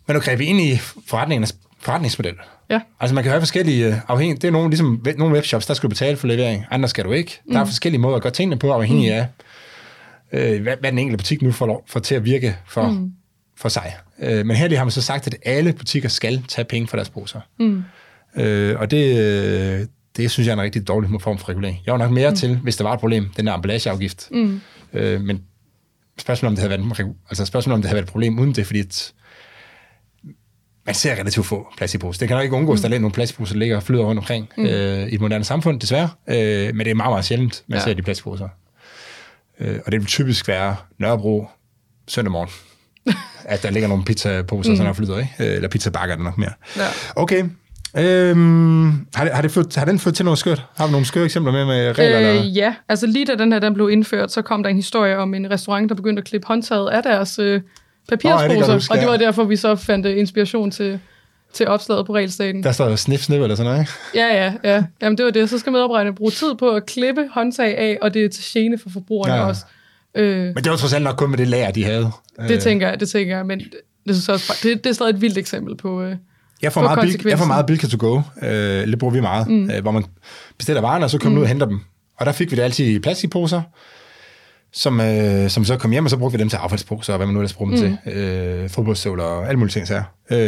Man 0.08 0.16
er 0.16 0.20
jo 0.20 0.24
grebet 0.24 0.44
ind 0.44 0.61
i 0.61 0.76
forretningernes 1.06 1.56
forretningsmodel. 1.88 2.35
Ja. 2.70 2.81
Altså 3.01 3.14
man 3.14 3.24
kan 3.24 3.31
have 3.31 3.40
forskellige 3.40 3.87
øh, 3.87 3.94
afhængig. 4.09 4.42
Det 4.42 4.48
er 4.48 4.53
nogle, 4.53 4.70
ligesom 4.70 5.05
nogle 5.18 5.35
webshops, 5.35 5.66
der 5.66 5.74
skal 5.74 5.87
du 5.87 5.88
betale 5.88 6.16
for 6.16 6.27
levering, 6.27 6.64
andre 6.70 6.88
skal 6.88 7.05
du 7.05 7.12
ikke. 7.12 7.40
Mm. 7.46 7.53
Der 7.53 7.61
er 7.61 7.64
forskellige 7.64 8.01
måder 8.01 8.16
at 8.16 8.22
gøre 8.22 8.33
tingene 8.33 8.59
på, 8.59 8.72
afhængig 8.72 9.12
af, 9.12 9.27
øh, 10.33 10.62
hvad, 10.62 10.77
hvad 10.81 10.90
den 10.90 10.98
enkelte 10.98 11.16
butik 11.16 11.42
nu 11.42 11.53
får, 11.53 11.66
lov, 11.66 11.85
får 11.87 12.01
til 12.01 12.14
at 12.14 12.24
virke 12.24 12.57
for, 12.66 12.88
mm. 12.88 13.12
for 13.57 13.68
sig. 13.68 13.96
Øh, 14.22 14.46
men 14.46 14.57
her 14.57 14.77
har 14.77 14.85
man 14.85 14.90
så 14.90 15.03
sagt, 15.03 15.27
at 15.27 15.37
alle 15.44 15.72
butikker 15.72 16.09
skal 16.09 16.42
tage 16.48 16.64
penge 16.64 16.88
for 16.88 16.96
deres 16.96 17.11
poser. 17.11 17.40
Mm. 17.59 17.85
Øh, 18.37 18.81
og 18.81 18.90
det, 18.90 19.18
øh, 19.18 19.87
det 20.16 20.31
synes 20.31 20.46
jeg 20.46 20.53
er 20.53 20.57
en 20.57 20.62
rigtig 20.62 20.88
dårlig 20.88 21.22
form 21.22 21.38
for 21.38 21.48
regulering. 21.48 21.81
Jeg 21.87 21.92
var 21.92 21.98
nok 21.98 22.11
mere 22.11 22.31
mm. 22.31 22.37
til, 22.37 22.57
hvis 22.57 22.77
der 22.77 22.85
var 22.85 22.92
et 22.92 23.01
problem, 23.01 23.29
den 23.37 23.46
der 23.46 23.55
emballageafgift. 23.55 24.29
Mm. 24.31 24.61
Øh, 24.92 25.20
men 25.20 25.42
spørgsmålet 26.18 26.51
om 26.51 26.55
det 26.57 26.70
havde 26.70 26.98
været, 26.98 27.14
altså 27.31 27.44
spørgsmålet 27.44 27.74
om 27.74 27.83
det 27.83 27.88
havde 27.88 27.96
været 27.96 28.07
et 28.07 28.12
problem 28.12 28.38
uden 28.38 28.55
det, 28.55 28.66
fordi 28.66 28.81
at 28.81 29.12
man 30.88 30.94
ser 30.94 31.12
relativt 31.12 31.46
få 31.46 31.68
plastikposer. 31.77 32.18
Det 32.18 32.29
kan 32.29 32.37
nok 32.37 32.44
ikke 32.44 32.57
undgås, 32.57 32.83
mm. 32.83 32.88
der 32.88 32.96
er 32.96 33.01
nogle 33.01 33.12
plastikposer, 33.12 33.55
der 33.55 33.59
ligger 33.59 33.77
og 33.77 33.83
flyder 33.83 34.03
rundt 34.05 34.18
omkring 34.18 34.48
mm. 34.57 34.66
øh, 34.66 35.09
i 35.09 35.14
et 35.14 35.20
moderne 35.20 35.44
samfund, 35.44 35.81
desværre. 35.81 36.09
Øh, 36.29 36.74
men 36.74 36.79
det 36.79 36.90
er 36.90 36.94
meget, 36.94 37.11
meget 37.11 37.24
sjældent, 37.24 37.62
man 37.66 37.79
Ja. 37.79 37.85
ser 37.85 37.94
de 37.94 38.03
plastikposer. 38.03 38.48
Øh, 39.61 39.79
og 39.87 39.92
det 39.92 40.01
vil 40.01 40.07
typisk 40.07 40.48
være 40.48 40.77
Nørrebro 40.98 41.48
søndag 42.09 42.33
morgen, 42.33 42.48
at 43.55 43.62
der 43.62 43.70
ligger 43.70 43.88
nogle 43.88 44.05
pizzaposer, 44.05 44.70
mm. 44.70 44.77
sådan 44.77 44.87
der 44.88 44.92
flyder, 44.92 45.18
ikke? 45.18 45.35
Øh, 45.40 45.46
Eller 45.57 45.68
pizzabakker 45.68 46.12
er 46.12 46.16
det 46.16 46.24
nok 46.24 46.38
mere. 46.38 46.53
Ja. 46.77 46.87
Okay. 47.16 47.44
Øhm, 47.98 49.07
har, 49.14 49.24
det, 49.24 49.35
har, 49.35 49.42
det 49.42 49.51
fået, 49.51 49.77
har 49.77 49.85
den 49.85 49.98
fået 49.98 50.14
til 50.14 50.24
noget 50.24 50.38
skørt? 50.38 50.64
Har 50.77 50.87
vi 50.87 50.90
nogle 50.90 51.07
skøre 51.07 51.24
eksempler 51.24 51.53
med 51.53 51.64
med 51.66 51.98
regler? 51.98 52.18
eller? 52.18 52.42
Øh, 52.44 52.57
ja, 52.57 52.74
altså 52.88 53.07
lige 53.07 53.24
da 53.24 53.35
den 53.35 53.53
her 53.53 53.59
den 53.59 53.74
blev 53.74 53.90
indført, 53.90 54.33
så 54.33 54.42
kom 54.42 54.62
der 54.62 54.70
en 54.70 54.77
historie 54.77 55.18
om 55.18 55.35
en 55.35 55.51
restaurant, 55.51 55.88
der 55.88 55.94
begyndte 55.94 56.20
at 56.20 56.27
klippe 56.27 56.46
håndtaget 56.46 56.90
af 56.90 57.03
deres 57.03 57.38
øh, 57.38 57.61
papirsposer, 58.09 58.73
huske, 58.75 58.92
og 58.94 58.99
det 58.99 59.09
var 59.09 59.16
derfor, 59.16 59.44
vi 59.44 59.57
så 59.57 59.77
fandt 59.77 60.07
øh, 60.07 60.18
inspiration 60.18 60.71
til, 60.71 61.01
til 61.53 61.66
opslaget 61.68 62.07
på 62.07 62.14
regelstaten. 62.14 62.62
Der 62.62 62.73
står 62.73 62.97
snif, 62.97 63.21
snif 63.21 63.40
eller 63.42 63.55
sådan 63.57 63.71
noget, 63.73 63.81
ikke? 63.81 63.92
Ja, 64.14 64.44
ja, 64.44 64.53
ja. 64.75 64.85
Jamen 65.03 65.18
det 65.18 65.25
var 65.25 65.31
det. 65.31 65.51
Så 65.51 65.59
skal 65.59 65.73
medarbejderne 65.73 66.14
bruge 66.16 66.31
tid 66.31 66.55
på 66.59 66.71
at 66.71 66.87
klippe 66.87 67.29
håndtag 67.35 67.79
af, 67.79 67.99
og 68.03 68.14
det 68.14 68.25
er 68.25 68.29
til 68.29 68.44
gene 68.53 68.79
for 68.79 68.90
forbrugerne 68.90 69.35
Ja. 69.35 69.47
også. 69.47 69.62
Øh, 70.14 70.44
Men 70.44 70.55
det 70.57 70.71
var 70.71 70.77
trods 70.77 70.92
alt 70.92 71.05
nok 71.05 71.16
kun 71.16 71.31
med 71.31 71.38
det 71.38 71.49
lager, 71.49 71.71
de 71.71 71.85
havde. 71.85 72.11
det 72.49 72.61
tænker 72.62 72.88
jeg, 72.88 73.01
det 73.01 73.09
tænker 73.09 73.37
jeg, 73.37 73.47
men 73.47 73.59
det, 73.59 74.14
synes 74.16 74.29
også, 74.29 74.53
det, 74.62 74.85
det 74.85 74.90
er 74.90 74.94
stadig 74.94 75.11
et 75.14 75.21
vildt 75.21 75.38
eksempel 75.38 75.77
på... 75.77 76.03
Øh, 76.03 76.16
Jeg 76.62 76.73
får, 76.73 76.81
Få 76.81 76.94
meget 76.94 77.01
bil, 77.01 77.27
jeg 77.29 77.38
får 77.38 77.44
meget 77.47 77.66
Bilka 77.66 77.87
to 77.87 77.97
go. 78.01 78.21
Øh, 78.42 78.87
det 78.87 78.99
bruger 78.99 79.14
vi 79.14 79.21
meget. 79.21 79.49
Mm. 79.49 79.71
Øh, 79.71 79.83
hvor 79.83 79.90
man 79.90 80.05
bestiller 80.59 80.81
varerne, 80.81 81.05
og 81.05 81.11
så 81.11 81.18
kommer 81.18 81.35
mm. 81.35 81.38
ud 81.38 81.42
og 81.42 81.49
henter 81.49 81.66
dem. 81.66 81.81
Og 82.16 82.27
der 82.27 82.33
fik 82.33 82.51
vi 82.51 82.57
det 82.57 82.62
altid 82.62 82.87
i 82.87 82.99
plastikposer, 82.99 83.62
som, 84.72 85.00
øh, 85.00 85.50
som 85.50 85.64
så 85.64 85.76
kom 85.76 85.90
hjem, 85.90 86.04
og 86.04 86.11
så 86.11 86.16
brugte 86.16 86.38
vi 86.38 86.42
dem 86.42 86.48
til 86.48 86.57
affaldsposer, 86.57 87.12
og 87.12 87.16
hvad 87.16 87.26
man 87.26 87.35
nu 87.35 87.40
ellers 87.40 87.52
bruger 87.52 87.76
dem 87.76 87.88
mm. 87.90 87.98
til. 88.04 88.12
Øh, 88.14 88.70
fodboldstøvler 88.70 89.24
og 89.24 89.46
alle 89.48 89.59
mulige 89.59 89.72
ting. 89.72 89.87
Så 89.88 89.94
her. 89.94 90.02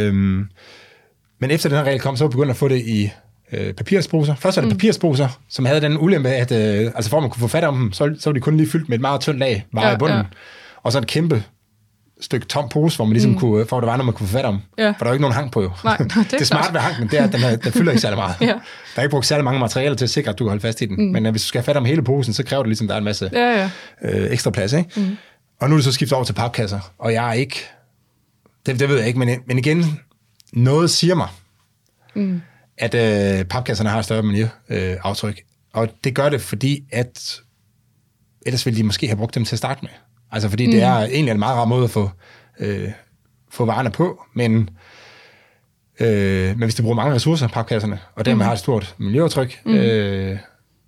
øhm, 0.07 0.47
men 1.39 1.51
efter 1.51 1.69
den 1.69 1.77
her 1.77 1.85
regel 1.85 1.99
kom, 1.99 2.17
så 2.17 2.23
var 2.23 2.29
vi 2.29 2.31
begyndt 2.31 2.49
at 2.51 2.57
få 2.57 2.67
det 2.67 2.81
i 2.81 3.09
øh, 3.51 3.73
papirsposer. 3.73 4.35
Først 4.35 4.57
var 4.57 4.61
det 4.61 4.71
mm. 4.71 4.77
papirsposer, 4.77 5.27
som 5.49 5.65
havde 5.65 5.81
den 5.81 5.97
ulempe, 5.97 6.29
at 6.29 6.51
øh, 6.51 6.91
altså 6.95 7.09
for 7.09 7.17
at 7.17 7.23
man 7.23 7.29
kunne 7.29 7.41
få 7.41 7.47
fat 7.47 7.63
om 7.63 7.75
dem, 7.77 7.91
så, 7.93 8.15
så 8.19 8.29
var 8.29 8.33
de 8.33 8.39
kun 8.39 8.57
lige 8.57 8.69
fyldt 8.69 8.89
med 8.89 8.97
et 8.97 9.01
meget 9.01 9.21
tyndt 9.21 9.39
lag 9.39 9.65
varer 9.73 9.87
Ja, 9.87 9.95
i 9.95 9.97
bunden. 9.97 10.17
ja. 10.17 10.23
Og 10.83 10.91
så 10.91 10.97
et 10.97 11.07
kæmpe 11.07 11.43
stykke 12.21 12.45
tom 12.45 12.69
pose, 12.69 12.95
hvor 12.95 13.05
man 13.05 13.13
ligesom 13.13 13.31
mm. 13.31 13.37
kunne, 13.37 13.65
for 13.65 13.77
at 13.77 13.81
der 13.81 13.89
var 13.89 13.97
noget, 13.97 14.05
man 14.05 14.13
kunne 14.13 14.27
få 14.27 14.33
fat 14.33 14.45
om. 14.45 14.61
Ja. 14.77 14.87
For 14.87 14.93
der 14.99 15.05
er 15.05 15.09
jo 15.09 15.13
ikke 15.13 15.21
nogen 15.21 15.35
hang 15.35 15.51
på 15.51 15.61
jo. 15.61 15.71
Nej, 15.83 15.97
det 15.97 16.17
er 16.17 16.37
det 16.37 16.47
smarte 16.47 16.73
ved 16.73 16.79
hanken, 16.79 17.07
det 17.07 17.19
er, 17.19 17.23
at 17.23 17.33
den, 17.33 17.43
er, 17.43 17.55
den 17.55 17.71
fylder 17.71 17.91
ikke 17.91 18.01
særlig 18.01 18.17
meget. 18.17 18.35
Ja. 18.41 18.45
Der 18.47 18.97
er 18.97 19.01
ikke 19.01 19.11
brugt 19.11 19.25
særlig 19.25 19.43
mange 19.43 19.59
materialer 19.59 19.95
til 19.95 20.05
at 20.05 20.09
sikre, 20.09 20.31
at 20.31 20.39
du 20.39 20.43
kan 20.43 20.49
holde 20.49 20.61
fast 20.61 20.81
i 20.81 20.85
den. 20.85 20.95
Mm. 20.95 21.11
Men 21.11 21.25
øh, 21.25 21.31
hvis 21.31 21.41
du 21.41 21.47
skal 21.47 21.59
have 21.59 21.65
fat 21.65 21.77
om 21.77 21.85
hele 21.85 22.01
posen, 22.03 22.33
så 22.33 22.43
kræver 22.43 22.63
det 22.63 22.67
ligesom, 22.67 22.85
at 22.85 22.89
der 22.89 22.95
er 22.95 22.97
en 22.97 23.03
masse 23.03 23.29
ja, 23.33 23.59
ja. 23.59 23.69
øh, 24.01 24.31
ekstra 24.31 24.51
plads. 24.51 24.73
Ikke? 24.73 24.89
Mm. 24.95 25.17
Og 25.59 25.69
nu 25.69 25.75
er 25.75 25.77
det 25.77 25.85
så 25.85 25.91
skiftet 25.91 26.15
over 26.15 26.25
til 26.25 26.33
papkasser, 26.33 26.79
og 26.99 27.13
jeg 27.13 27.29
er 27.29 27.33
ikke... 27.33 27.65
Det, 28.65 28.79
det 28.79 28.89
ved 28.89 28.97
jeg 28.97 29.07
ikke, 29.07 29.19
men, 29.19 29.39
men 29.47 29.57
igen, 29.57 29.99
noget 30.53 30.89
siger 30.89 31.15
mig, 31.15 31.27
mm. 32.15 32.41
at 32.77 32.95
øh, 32.95 33.45
papkasserne 33.45 33.89
har 33.89 33.99
et 33.99 34.05
større 34.05 34.23
miljøaftryk. 34.23 34.91
Øh, 34.91 34.97
aftryk. 35.03 35.41
og 35.73 35.89
det 36.03 36.15
gør 36.15 36.29
det, 36.29 36.41
fordi 36.41 36.83
at 36.91 37.41
ellers 38.45 38.65
ville 38.65 38.77
de 38.77 38.83
måske 38.83 39.07
have 39.07 39.17
brugt 39.17 39.35
dem 39.35 39.45
til 39.45 39.55
at 39.55 39.57
starte 39.57 39.79
med. 39.81 39.89
Altså 40.31 40.49
fordi 40.49 40.65
mm. 40.65 40.71
det 40.71 40.83
er 40.83 40.95
egentlig 40.97 41.31
en 41.31 41.39
meget 41.39 41.55
rar 41.57 41.65
måde 41.65 41.83
at 41.83 41.89
få, 41.89 42.09
øh, 42.59 42.89
få 43.49 43.65
varerne 43.65 43.91
på, 43.91 44.23
men, 44.33 44.69
øh, 45.99 46.47
men 46.47 46.63
hvis 46.63 46.75
de 46.75 46.81
bruger 46.81 46.95
mange 46.95 47.15
ressourcer, 47.15 47.47
papkasserne, 47.47 47.99
og 48.15 48.25
dermed 48.25 48.35
mm. 48.35 48.41
har 48.45 48.51
et 48.51 48.59
stort 48.59 48.95
miljøaftryk, 48.97 49.61
mm. 49.65 49.73
øh, 49.73 50.37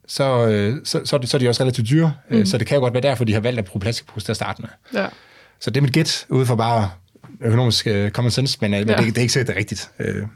så, 0.07 0.47
øh, 0.47 0.75
så, 0.83 1.01
så, 1.05 1.15
er 1.15 1.19
de, 1.19 1.27
så 1.27 1.37
er 1.37 1.39
de 1.39 1.49
også 1.49 1.63
relativt 1.63 1.89
dyre. 1.89 2.13
Mm. 2.29 2.45
Så 2.45 2.57
det 2.57 2.67
kan 2.67 2.75
jo 2.75 2.81
godt 2.81 2.93
være 2.93 3.03
derfor, 3.03 3.23
de 3.25 3.33
har 3.33 3.39
valgt 3.39 3.59
at 3.59 3.65
bruge 3.65 3.81
plastikpose 3.81 4.25
til 4.25 4.31
at 4.31 4.35
starte 4.35 4.61
med. 4.61 4.69
ja. 5.01 5.07
Så 5.59 5.69
det 5.69 5.77
er 5.77 5.81
mit 5.81 5.93
gæt, 5.93 6.25
ude 6.29 6.45
for 6.45 6.55
bare 6.55 6.89
økonomisk 7.41 7.87
uh, 7.91 8.09
common 8.09 8.31
sense, 8.31 8.57
men, 8.61 8.71
men 8.71 8.89
Ja. 8.89 8.95
det, 8.95 9.05
det 9.05 9.17
er 9.17 9.21
ikke 9.21 9.33
sikkert, 9.33 9.47
det 9.47 9.53
er 9.53 9.59
rigtigt. 9.59 9.91
Uh, 9.99 10.27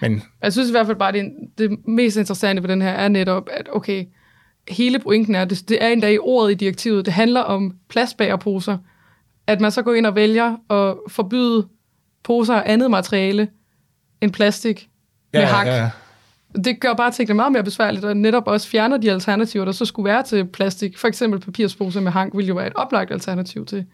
men 0.00 0.22
Jeg 0.42 0.52
synes 0.52 0.68
i 0.68 0.72
hvert 0.72 0.86
fald 0.86 0.96
bare, 0.96 1.12
det, 1.12 1.32
det 1.58 1.70
mest 1.88 2.16
interessante 2.16 2.62
ved 2.62 2.68
den 2.68 2.82
her 2.82 2.90
er 2.90 3.08
netop, 3.08 3.48
at 3.52 3.68
okay, 3.72 4.04
hele 4.70 4.98
pointen 4.98 5.34
er, 5.34 5.44
det, 5.44 5.68
det 5.68 5.84
er 5.84 5.88
endda 5.88 6.10
i 6.10 6.18
ordet 6.18 6.50
i 6.50 6.54
direktivet, 6.54 7.06
det 7.06 7.14
handler 7.14 7.40
om 7.40 7.74
plastbagerposer, 7.88 8.78
at 9.46 9.60
man 9.60 9.70
så 9.70 9.82
går 9.82 9.94
ind 9.94 10.06
og 10.06 10.14
vælger 10.14 10.56
at 10.70 10.96
forbyde 11.08 11.66
poser 12.24 12.54
af 12.54 12.72
andet 12.72 12.90
materiale 12.90 13.48
end 14.20 14.32
plastik 14.32 14.88
med 15.32 15.42
hak. 15.42 15.66
ja, 15.66 15.90
Det 16.64 16.80
gør 16.80 16.94
bare 16.94 17.10
tingene 17.10 17.36
meget 17.36 17.52
mere 17.52 17.64
besværligt, 17.64 18.04
og 18.04 18.16
netop 18.16 18.42
også 18.46 18.68
fjerner 18.68 18.96
de 18.96 19.10
alternativer, 19.10 19.64
der 19.64 19.72
så 19.72 19.84
skulle 19.84 20.10
være 20.10 20.22
til 20.22 20.46
plastik. 20.46 20.98
For 20.98 21.08
eksempel 21.08 21.40
papirsposer 21.40 22.00
med 22.00 22.12
hank 22.12 22.36
ville 22.36 22.48
jo 22.48 22.54
være 22.54 22.66
et 22.66 22.74
oplagt 22.74 23.10
alternativ 23.12 23.66
til 23.66 23.84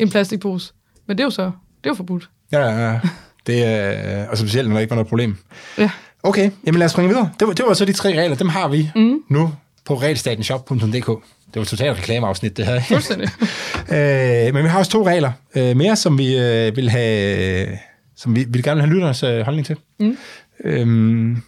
en 0.00 0.10
plastikpose. 0.10 0.72
Men 1.06 1.18
det 1.18 1.22
er 1.22 1.26
jo 1.26 1.30
så, 1.30 1.42
det 1.42 1.50
er 1.84 1.90
jo 1.90 1.94
forbudt. 1.94 2.30
ja, 2.52 2.58
ja, 2.60 2.92
ja. 2.92 3.00
Det 3.46 3.64
er, 3.64 4.28
og 4.28 4.38
specielt, 4.38 4.68
når 4.68 4.74
der 4.74 4.80
ikke 4.80 4.90
var 4.90 4.96
noget 4.96 5.08
problem. 5.08 5.36
Ja. 5.78 5.90
Okay, 6.22 6.50
jamen 6.66 6.78
lad 6.78 6.84
os 6.84 6.92
springe 6.92 7.08
videre. 7.08 7.30
Det 7.40 7.48
var, 7.48 7.54
det 7.54 7.64
var 7.68 7.74
så 7.74 7.84
de 7.84 7.92
tre 7.92 8.08
regler, 8.20 8.36
dem 8.36 8.48
har 8.48 8.68
vi 8.68 8.90
mm. 8.96 9.22
nu 9.28 9.52
på 9.86 9.94
regelstatenshop.dk. 9.94 11.06
Det 11.54 11.60
var 11.60 11.64
totalt 11.64 11.98
reklameafsnit, 11.98 12.56
det 12.56 12.66
her. 12.66 12.80
Fuldstændig. 12.80 13.28
øh, 13.94 14.54
men 14.54 14.64
vi 14.64 14.68
har 14.68 14.78
også 14.78 14.90
to 14.90 15.06
regler 15.06 15.32
øh, 15.56 15.76
mere, 15.76 15.96
som 15.96 16.18
vi 16.18 16.38
øh, 16.38 16.76
vil 16.76 16.90
have, 16.90 17.68
som 18.16 18.36
vi 18.36 18.44
vil 18.48 18.62
gerne 18.62 18.80
have 18.80 18.94
lytternes 18.94 19.22
øh, 19.22 19.40
holdning 19.40 19.66
til. 19.66 19.76
Mm. 20.00 20.16
Øhm, 20.64 21.42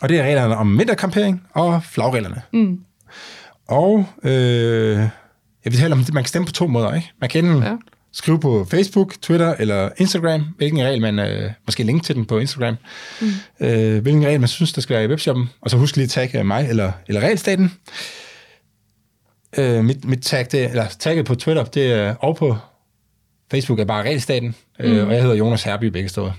og 0.00 0.08
det 0.08 0.18
er 0.18 0.24
reglerne 0.24 0.56
om 0.56 0.78
vinterkampering 0.78 1.42
og 1.52 1.82
flagreglerne. 1.84 2.42
Mm. 2.52 2.80
Og 3.68 4.06
øh, 4.24 4.98
jeg 5.64 5.72
vil 5.72 5.78
tale 5.78 5.92
om, 5.92 6.00
at 6.00 6.12
man 6.12 6.22
kan 6.22 6.28
stemme 6.28 6.46
på 6.46 6.52
to 6.52 6.66
måder. 6.66 6.94
Ikke? 6.94 7.10
Man 7.20 7.30
kan 7.30 7.44
enten 7.44 7.62
Ja. 7.62 7.76
Skrive 8.14 8.40
på 8.40 8.66
Facebook, 8.70 9.14
Twitter 9.22 9.54
eller 9.58 9.90
Instagram, 9.98 10.48
hvilken 10.56 10.82
regel 10.82 11.00
man, 11.00 11.18
øh, 11.18 11.50
måske 11.66 11.82
link 11.82 12.04
til 12.04 12.14
den 12.14 12.24
på 12.24 12.38
Instagram, 12.38 12.76
mm. 13.20 13.28
øh, 13.60 14.02
hvilken 14.02 14.24
regel 14.24 14.40
man 14.40 14.48
synes, 14.48 14.72
der 14.72 14.80
skal 14.80 14.94
være 14.94 15.04
i 15.04 15.08
webshoppen, 15.08 15.50
og 15.60 15.70
så 15.70 15.76
husk 15.76 15.96
lige 15.96 16.04
at 16.04 16.10
tagge 16.10 16.44
mig 16.44 16.68
eller, 16.68 16.92
eller 17.08 17.20
regelstaten. 17.20 17.72
Øh, 19.58 19.84
mit, 19.84 20.04
mit 20.04 20.22
tag, 20.22 20.46
det, 20.52 20.70
eller 20.70 20.86
tagget 20.98 21.26
på 21.26 21.34
Twitter, 21.34 21.64
det 21.64 21.92
er, 21.92 22.14
og 22.14 22.36
på 22.36 22.56
Facebook 23.50 23.78
er 23.78 23.84
bare 23.84 24.02
regelstaten, 24.02 24.54
mm. 24.78 24.84
øh, 24.84 25.06
og 25.06 25.14
jeg 25.14 25.22
hedder 25.22 25.36
Jonas 25.36 25.62
Herby 25.62 25.84
begge 25.84 26.08
steder. 26.08 26.32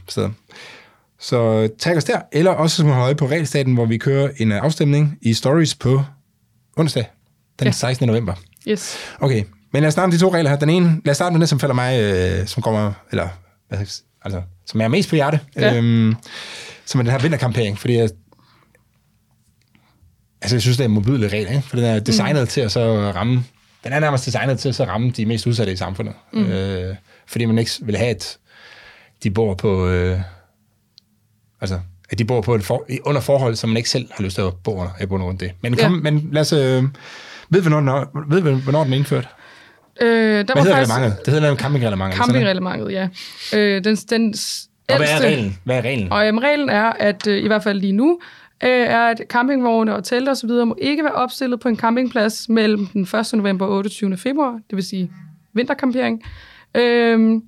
Så 1.19 1.69
tag 1.79 1.97
os 1.97 2.03
der, 2.03 2.21
eller 2.31 2.51
også 2.51 2.75
som 2.75 2.89
holde 2.89 3.15
på 3.15 3.27
regelstaten, 3.27 3.73
hvor 3.73 3.85
vi 3.85 3.97
kører 3.97 4.29
en 4.37 4.51
øh, 4.51 4.63
afstemning 4.63 5.17
i 5.21 5.33
stories 5.33 5.75
på 5.75 6.03
onsdag, 6.77 7.05
den 7.59 7.67
ja. 7.67 7.71
16. 7.71 8.07
november. 8.07 8.33
Yes. 8.67 8.97
Okay, 9.19 9.43
men 9.75 9.81
lad 9.81 9.87
os 9.87 9.93
starte 9.93 10.07
med 10.07 10.17
de 10.17 10.23
to 10.23 10.33
regler 10.33 10.49
her. 10.49 10.57
Den 10.57 10.69
ene, 10.69 11.01
lad 11.05 11.11
os 11.11 11.17
starte 11.17 11.33
med 11.33 11.39
den, 11.39 11.47
som 11.47 11.59
falder 11.59 11.75
mig, 11.75 12.01
øh, 12.01 12.47
som 12.47 12.63
kommer, 12.63 12.93
eller, 13.11 13.27
hvad, 13.67 13.77
skal 13.77 13.79
jeg 13.79 13.87
sige, 13.87 14.05
altså, 14.25 14.41
som 14.65 14.81
er 14.81 14.87
mest 14.87 15.09
på 15.09 15.15
hjerte, 15.15 15.39
Ja. 15.55 15.75
øhm, 15.77 16.15
som 16.85 16.99
er 16.99 17.03
den 17.03 17.11
her 17.11 17.19
vinterkampering, 17.19 17.79
fordi 17.79 17.93
jeg, 17.97 18.09
altså 20.41 20.55
jeg 20.55 20.61
synes, 20.61 20.77
det 20.77 20.83
er 20.83 20.87
en 20.87 20.93
modbydelig 20.93 21.31
regel, 21.33 21.47
ikke? 21.49 21.61
for 21.61 21.75
den 21.75 21.85
er 21.85 21.99
designet 21.99 22.41
mm. 22.41 22.47
til 22.47 22.61
at 22.61 22.71
så 22.71 23.11
ramme, 23.15 23.43
den 23.83 23.93
er 23.93 23.99
nærmest 23.99 24.25
designet 24.25 24.59
til 24.59 24.69
at 24.69 24.75
så 24.75 24.83
ramme 24.83 25.11
de 25.11 25.25
mest 25.25 25.47
udsatte 25.47 25.73
i 25.73 25.75
samfundet, 25.75 26.13
mm. 26.33 26.45
øh, 26.45 26.95
fordi 27.27 27.45
man 27.45 27.57
ikke 27.59 27.71
vil 27.81 27.97
have, 27.97 28.09
at 28.09 28.37
de 29.23 29.31
bor 29.31 29.53
på, 29.53 29.87
øh, 29.87 30.19
altså, 31.61 31.79
at 32.09 32.17
de 32.19 32.25
bor 32.25 32.41
på 32.41 32.55
et 32.55 32.63
for, 32.63 32.85
under 33.05 33.21
forhold, 33.21 33.55
som 33.55 33.69
man 33.69 33.77
ikke 33.77 33.89
selv 33.89 34.07
har 34.11 34.23
lyst 34.23 34.35
til 34.35 34.41
at 34.41 34.53
bo 34.63 34.75
under, 34.75 34.91
i 35.01 35.05
bund 35.05 35.21
og 35.21 35.25
grund 35.27 35.39
det. 35.39 35.51
Men, 35.61 35.77
kom, 35.77 35.93
Ja. 35.95 36.11
men 36.11 36.29
lad 36.31 36.41
os, 36.41 36.53
øh, 36.53 36.83
ved 37.49 37.61
vi, 37.61 37.69
hvornår, 37.69 38.25
ved 38.29 38.41
vi, 38.41 38.61
hvornår 38.63 38.83
den 38.83 38.93
er 38.93 38.97
indført? 38.97 39.27
Øh, 40.01 40.07
der 40.07 40.43
Hvad 40.43 40.55
var 40.55 40.61
hedder 40.61 40.75
faktisk 40.75 40.93
reglementet? 40.93 41.25
Det 41.25 41.33
hedder 41.33 41.47
nemlig 41.47 42.13
campingreglementet. 42.17 42.91
ja. 42.91 43.07
Øh, 43.53 43.83
den, 43.83 43.95
den 43.95 44.33
Og 44.89 44.97
hvad 44.97 45.07
er 45.07 45.19
reglen? 45.21 45.57
Hvad 45.63 45.77
er 45.77 45.81
reglen? 45.81 46.11
Og 46.11 46.25
jamen, 46.25 46.43
reglen 46.43 46.69
er, 46.69 46.83
at 46.83 47.27
øh, 47.27 47.43
i 47.43 47.47
hvert 47.47 47.63
fald 47.63 47.79
lige 47.79 47.93
nu, 47.93 48.19
øh, 48.63 48.69
er, 48.69 49.07
at 49.07 49.21
campingvogne 49.29 49.95
og 49.95 50.03
telte 50.03 50.29
osv. 50.29 50.49
må 50.49 50.75
ikke 50.81 51.03
være 51.03 51.13
opstillet 51.13 51.59
på 51.59 51.67
en 51.67 51.77
campingplads 51.77 52.49
mellem 52.49 52.87
den 52.87 53.01
1. 53.01 53.33
november 53.33 53.65
og 53.65 53.71
28. 53.71 54.17
februar, 54.17 54.51
det 54.51 54.75
vil 54.75 54.83
sige 54.83 55.11
vintercampering. 55.53 56.23
Øhm, 56.75 57.41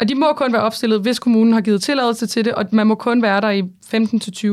og 0.00 0.08
de 0.08 0.14
må 0.14 0.32
kun 0.32 0.52
være 0.52 0.62
opstillet, 0.62 1.00
hvis 1.00 1.18
kommunen 1.18 1.52
har 1.52 1.60
givet 1.60 1.82
tilladelse 1.82 2.26
til 2.26 2.44
det, 2.44 2.54
og 2.54 2.66
man 2.70 2.86
må 2.86 2.94
kun 2.94 3.22
være 3.22 3.40
der 3.40 3.50
i 3.50 3.62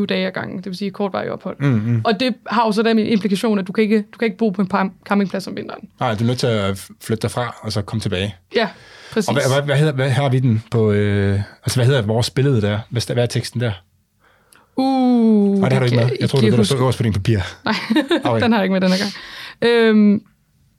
15-20 0.02 0.06
dage 0.06 0.28
ad 0.28 0.32
gangen, 0.32 0.58
det 0.58 0.66
vil 0.66 0.76
sige 0.76 0.92
kortvarig 0.92 1.32
ophold. 1.32 1.56
Mm, 1.60 1.68
mm. 1.68 2.02
Og 2.06 2.20
det 2.20 2.36
har 2.48 2.66
jo 2.66 2.72
så 2.72 2.84
den 2.84 3.00
implikation, 3.00 3.60
at 3.60 3.68
du 3.68 3.72
kan 3.72 3.82
ikke, 3.84 4.04
du 4.14 4.18
kan 4.18 4.26
ikke 4.26 4.38
bo 4.38 4.50
på 4.50 4.62
en 4.62 4.92
campingplads 5.06 5.48
om 5.48 5.56
vinteren. 5.58 5.90
Nej, 6.00 6.16
du 6.16 6.24
er 6.24 6.28
nødt 6.28 6.40
til 6.40 6.48
at 6.48 6.90
flytte 7.02 7.22
derfra, 7.22 7.56
og 7.62 7.72
så 7.72 7.82
komme 7.82 8.02
tilbage. 8.02 8.36
Ja, 8.56 8.70
præcis. 9.12 9.28
Og 9.28 9.34
hvad, 9.34 9.44
hvad, 9.54 9.62
hvad, 9.62 9.78
hedder, 9.78 9.94
hvad 9.94 10.10
har 10.10 10.30
vi 10.30 10.40
den 10.40 10.64
på... 10.72 10.92
Øh, 10.92 11.40
altså, 11.64 11.78
hvad 11.78 11.86
hedder 11.86 12.02
vores 12.02 12.30
billede 12.30 12.62
der? 12.62 12.80
Hvad, 12.90 13.14
hvad 13.14 13.24
er 13.24 13.28
teksten 13.28 13.62
der? 13.62 13.72
Uh, 14.76 15.60
Nej, 15.60 15.70
det 15.70 15.74
har 15.74 15.80
du 15.80 15.86
ikke 15.86 15.98
med. 15.98 16.10
Jeg 16.20 16.30
tror, 16.30 16.40
det 16.40 16.48
er 16.48 16.52
det, 16.52 16.58
der 16.58 16.64
stod 16.64 16.80
øverst 16.80 16.98
på 16.98 17.04
din 17.04 17.14
papir. 17.14 17.40
Nej, 17.66 17.76
Okay. 18.32 18.44
den 18.44 18.52
har 18.52 18.60
jeg 18.60 18.66
ikke 18.66 18.74
med 18.74 18.82
denne 18.82 18.96
gang. 18.98 19.12
Øhm, 19.62 20.22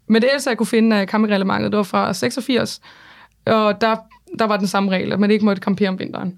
men 0.09 0.23
det 0.23 0.29
ældste, 0.33 0.51
jeg 0.51 0.59
kunne 0.59 0.67
finde 0.67 0.97
af 0.97 1.07
campingreglementet, 1.07 1.73
det 1.73 1.77
var 1.77 1.83
fra 1.83 2.15
86, 2.15 2.81
og 3.47 3.81
der, 3.81 3.97
der 4.39 4.45
var 4.45 4.57
den 4.57 4.66
samme 4.66 4.91
regel, 4.91 5.12
at 5.12 5.20
man 5.20 5.30
ikke 5.30 5.45
måtte 5.45 5.62
campere 5.62 5.89
om 5.89 5.99
vinteren. 5.99 6.35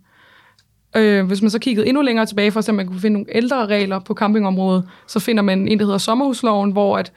Øh, 0.97 1.27
hvis 1.27 1.43
man 1.43 1.51
så 1.51 1.59
kiggede 1.59 1.87
endnu 1.87 2.03
længere 2.03 2.27
tilbage, 2.27 2.53
for 2.53 2.61
at 2.61 2.75
man 2.75 2.87
kunne 2.87 3.01
finde 3.01 3.13
nogle 3.13 3.37
ældre 3.37 3.67
regler 3.67 3.99
på 3.99 4.15
campingområdet, 4.15 4.89
så 5.07 5.21
finder 5.21 5.43
man 5.43 5.69
en, 5.69 5.79
der 5.79 5.85
hedder 5.85 5.99
sommerhusloven, 5.99 6.71
hvor 6.71 6.99
at 6.99 7.13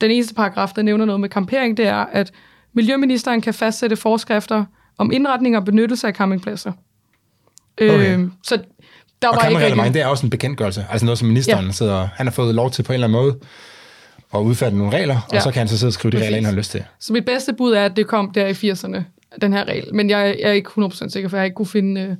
den 0.00 0.10
eneste 0.10 0.34
paragraf, 0.34 0.72
der 0.76 0.82
nævner 0.82 1.04
noget 1.04 1.20
med 1.20 1.28
campering, 1.28 1.76
det 1.76 1.86
er, 1.86 2.04
at 2.12 2.32
Miljøministeren 2.76 3.40
kan 3.40 3.54
fastsætte 3.54 3.96
forskrifter 3.96 4.64
om 4.98 5.12
indretning 5.12 5.56
og 5.56 5.64
benyttelse 5.64 6.06
af 6.06 6.14
campingpladser. 6.14 6.72
Okay. 7.80 8.18
Øh, 8.18 8.28
så 8.42 8.58
der 9.22 9.28
Og 9.28 9.36
var 9.42 9.48
ikke 9.48 9.64
rigtig... 9.64 9.94
det 9.94 10.02
er 10.02 10.06
også 10.06 10.26
en 10.26 10.30
bekendtgørelse. 10.30 10.86
Altså 10.90 11.04
noget, 11.04 11.18
som 11.18 11.28
ministeren 11.28 11.66
ja. 11.66 11.72
sidder... 11.72 12.08
Han 12.14 12.26
har 12.26 12.32
fået 12.32 12.54
lov 12.54 12.70
til 12.70 12.82
på 12.82 12.92
en 12.92 12.94
eller 12.94 13.06
anden 13.06 13.22
måde 13.22 13.38
at 14.34 14.38
udfærdige 14.38 14.78
nogle 14.78 14.96
regler. 14.96 15.26
Ja. 15.32 15.36
og 15.36 15.42
så 15.42 15.50
kan 15.50 15.58
han 15.58 15.68
så 15.68 15.78
sidde 15.78 15.90
og 15.90 15.92
skrive 15.92 16.10
de 16.10 16.16
Præcis. 16.16 16.26
regler, 16.26 16.36
han 16.36 16.44
har 16.44 16.52
lyst 16.52 16.70
til. 16.70 16.84
Så 17.00 17.12
mit 17.12 17.24
bedste 17.24 17.52
bud 17.52 17.72
er, 17.72 17.84
at 17.84 17.96
det 17.96 18.06
kom 18.06 18.30
der 18.30 18.46
i 18.46 18.52
80'erne, 18.52 19.02
den 19.42 19.52
her 19.52 19.64
regel. 19.64 19.94
Men 19.94 20.10
jeg, 20.10 20.36
jeg 20.42 20.48
er 20.48 20.52
ikke 20.52 20.70
100% 20.78 21.08
sikker, 21.08 21.28
for 21.28 21.36
jeg 21.36 21.40
har 21.40 21.44
ikke 21.44 21.54
kunne 21.54 21.66
finde, 21.66 22.00
øh, 22.00 22.16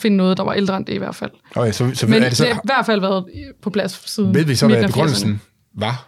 finde 0.00 0.16
noget, 0.16 0.36
der 0.36 0.42
var 0.44 0.52
ældre 0.52 0.76
end 0.76 0.86
det 0.86 0.92
i 0.92 0.96
hvert 0.98 1.14
fald. 1.14 1.30
Okay, 1.56 1.72
så, 1.72 1.90
så, 1.94 2.06
Men 2.06 2.22
er 2.22 2.28
det 2.28 2.36
så, 2.36 2.44
det 2.44 2.52
har 2.52 2.58
i 2.60 2.62
hvert 2.64 2.86
fald 2.86 3.00
været 3.00 3.24
på 3.62 3.70
plads 3.70 4.10
siden 4.10 4.34
ved 4.34 4.44
vi 4.44 4.54
så, 4.54 4.66
hvad 4.66 4.76
af 4.76 4.82
80'erne. 4.82 4.86
begrundelsen 4.86 5.40
var? 5.74 6.06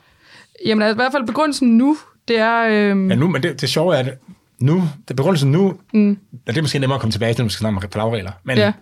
Jamen 0.66 0.82
altså, 0.82 0.94
i 0.94 1.00
hvert 1.02 1.12
fald 1.12 1.26
begrundelsen 1.26 1.78
nu, 1.78 1.96
det 2.28 2.38
er... 2.38 2.62
Øh, 2.62 2.88
Ja, 2.88 2.92
nu, 3.14 3.28
men 3.28 3.42
det, 3.42 3.60
det 3.60 3.68
sjove 3.68 3.94
er, 3.94 3.98
at 3.98 4.18
nu, 4.60 4.82
det 5.08 5.16
begrundelsen 5.16 5.52
nu, 5.52 5.74
mm. 5.94 6.18
det 6.46 6.58
er 6.58 6.62
måske 6.62 6.78
nemmere 6.78 6.94
at 6.96 7.00
komme 7.00 7.12
tilbage 7.12 7.34
til, 7.34 7.42
når 7.42 7.46
vi 7.48 7.52
skal 7.52 7.58
snakke 7.60 7.76
om 7.76 7.90
flagregler. 7.92 8.32
Men, 8.44 8.58
Ja. 8.58 8.72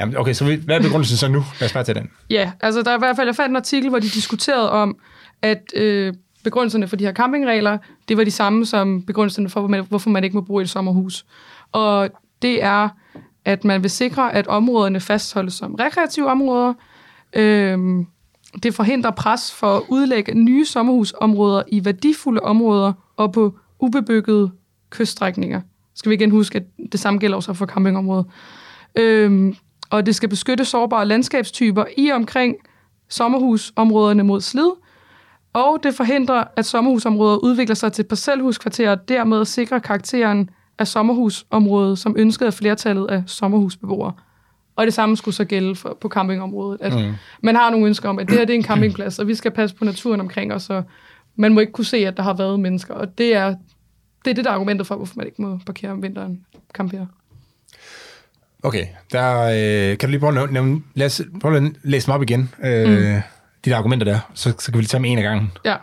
Jamen, 0.00 0.16
okay, 0.16 0.32
så 0.32 0.44
vi- 0.44 0.60
hvad 0.64 0.76
er 0.76 0.82
begrundelsen 0.82 1.16
så 1.16 1.28
nu? 1.28 1.44
Lad 1.60 1.66
os 1.68 1.72
bare 1.72 1.84
tage 1.84 2.00
den. 2.00 2.10
Ja, 2.30 2.52
altså 2.60 2.82
der 2.82 2.90
er 2.90 2.96
i 2.96 2.98
hvert 2.98 3.16
fald, 3.16 3.28
jeg 3.28 3.36
fandt 3.36 3.50
en 3.50 3.56
artikel, 3.56 3.88
hvor 3.88 3.98
de 3.98 4.08
diskuterede 4.08 4.70
om, 4.70 4.96
at 5.42 5.62
øh, 5.76 6.14
begrundelserne 6.44 6.88
for 6.88 6.96
de 6.96 7.04
her 7.04 7.12
campingregler, 7.12 7.78
det 8.08 8.16
var 8.16 8.24
de 8.24 8.30
samme 8.30 8.66
som 8.66 9.02
begrundelserne 9.02 9.48
for, 9.48 9.82
hvorfor 9.82 10.10
man 10.10 10.24
ikke 10.24 10.36
må 10.36 10.40
bo 10.40 10.60
i 10.60 10.62
et 10.62 10.70
sommerhus. 10.70 11.26
Og 11.72 12.08
det 12.42 12.62
er, 12.62 12.88
at 13.44 13.64
man 13.64 13.82
vil 13.82 13.90
sikre, 13.90 14.34
at 14.34 14.46
områderne 14.46 15.00
fastholdes 15.00 15.54
som 15.54 15.74
rekreative 15.74 16.30
områder. 16.30 16.74
Øhm, 17.32 18.06
det 18.62 18.74
forhindrer 18.74 19.10
pres 19.10 19.54
for 19.54 19.76
at 19.76 19.82
udlægge 19.88 20.34
nye 20.34 20.64
sommerhusområder 20.64 21.62
i 21.68 21.84
værdifulde 21.84 22.40
områder 22.40 22.92
og 23.16 23.32
på 23.32 23.58
ubebyggede 23.80 24.50
kyststrækninger. 24.90 25.60
Skal 25.94 26.10
vi 26.10 26.14
igen 26.14 26.30
huske, 26.30 26.58
at 26.58 26.92
det 26.92 27.00
samme 27.00 27.20
gælder 27.20 27.36
også 27.36 27.52
for 27.52 27.66
campingområdet. 27.66 28.26
Øhm, 28.96 29.56
og 29.90 30.06
det 30.06 30.14
skal 30.14 30.28
beskytte 30.28 30.64
sårbare 30.64 31.06
landskabstyper 31.06 31.84
i 31.96 32.10
omkring 32.10 32.56
sommerhusområderne 33.08 34.22
mod 34.22 34.40
slid, 34.40 34.70
og 35.54 35.78
det 35.82 35.94
forhindrer, 35.94 36.44
at 36.56 36.66
sommerhusområder 36.66 37.36
udvikler 37.36 37.74
sig 37.74 37.92
til 37.92 38.02
parcelhuskvarterer, 38.02 38.90
og 38.90 39.08
dermed 39.08 39.44
sikrer 39.44 39.78
karakteren 39.78 40.50
af 40.78 40.88
sommerhusområdet, 40.88 41.98
som 41.98 42.14
ønskede 42.18 42.46
af 42.46 42.54
flertallet 42.54 43.06
af 43.10 43.22
sommerhusbeboere. 43.26 44.12
Og 44.76 44.86
det 44.86 44.94
samme 44.94 45.16
skulle 45.16 45.34
så 45.34 45.44
gælde 45.44 45.76
for, 45.76 45.98
på 46.00 46.08
campingområdet. 46.08 46.80
At 46.82 46.92
mm. 46.92 47.12
Man 47.42 47.56
har 47.56 47.70
nogle 47.70 47.86
ønsker 47.86 48.08
om, 48.08 48.18
at 48.18 48.28
det 48.28 48.38
her 48.38 48.44
det 48.44 48.54
er 48.54 48.58
en 48.58 48.64
campingplads, 48.64 49.18
og 49.18 49.26
vi 49.26 49.34
skal 49.34 49.50
passe 49.50 49.76
på 49.76 49.84
naturen 49.84 50.20
omkring 50.20 50.52
os, 50.52 50.70
og 50.70 50.84
man 51.36 51.54
må 51.54 51.60
ikke 51.60 51.72
kunne 51.72 51.84
se, 51.84 51.96
at 51.96 52.16
der 52.16 52.22
har 52.22 52.34
været 52.34 52.60
mennesker. 52.60 52.94
Og 52.94 53.18
det 53.18 53.34
er 53.34 53.54
det, 54.24 54.30
er 54.30 54.34
det 54.34 54.44
der 54.44 54.50
er 54.50 54.54
argumentet 54.54 54.86
for, 54.86 54.96
hvorfor 54.96 55.14
man 55.16 55.26
ikke 55.26 55.42
må 55.42 55.58
parkere 55.66 55.90
om 55.90 56.02
vinteren 56.02 56.40
campere. 56.72 57.06
Okay, 58.62 58.86
der, 59.12 59.42
øh, 59.42 59.98
kan 59.98 60.08
du 60.08 60.10
lige 60.10 60.20
prøve 60.20 60.42
at 60.42 60.52
nævne, 60.52 60.82
lad 60.94 61.06
os 61.06 61.22
prøve 61.40 61.56
at 61.56 61.62
læse 61.82 62.06
dem 62.06 62.14
op 62.14 62.22
igen, 62.22 62.50
øh, 62.64 63.14
mm. 63.14 63.20
De 63.64 63.70
der 63.70 63.76
argumenter 63.76 64.04
der, 64.04 64.18
så, 64.34 64.54
så 64.58 64.66
kan 64.66 64.74
vi 64.74 64.78
lige 64.78 64.88
tage 64.88 64.98
dem 64.98 65.04
en 65.04 65.18
af 65.18 65.24
gangen. 65.24 65.52
Ja. 65.64 65.76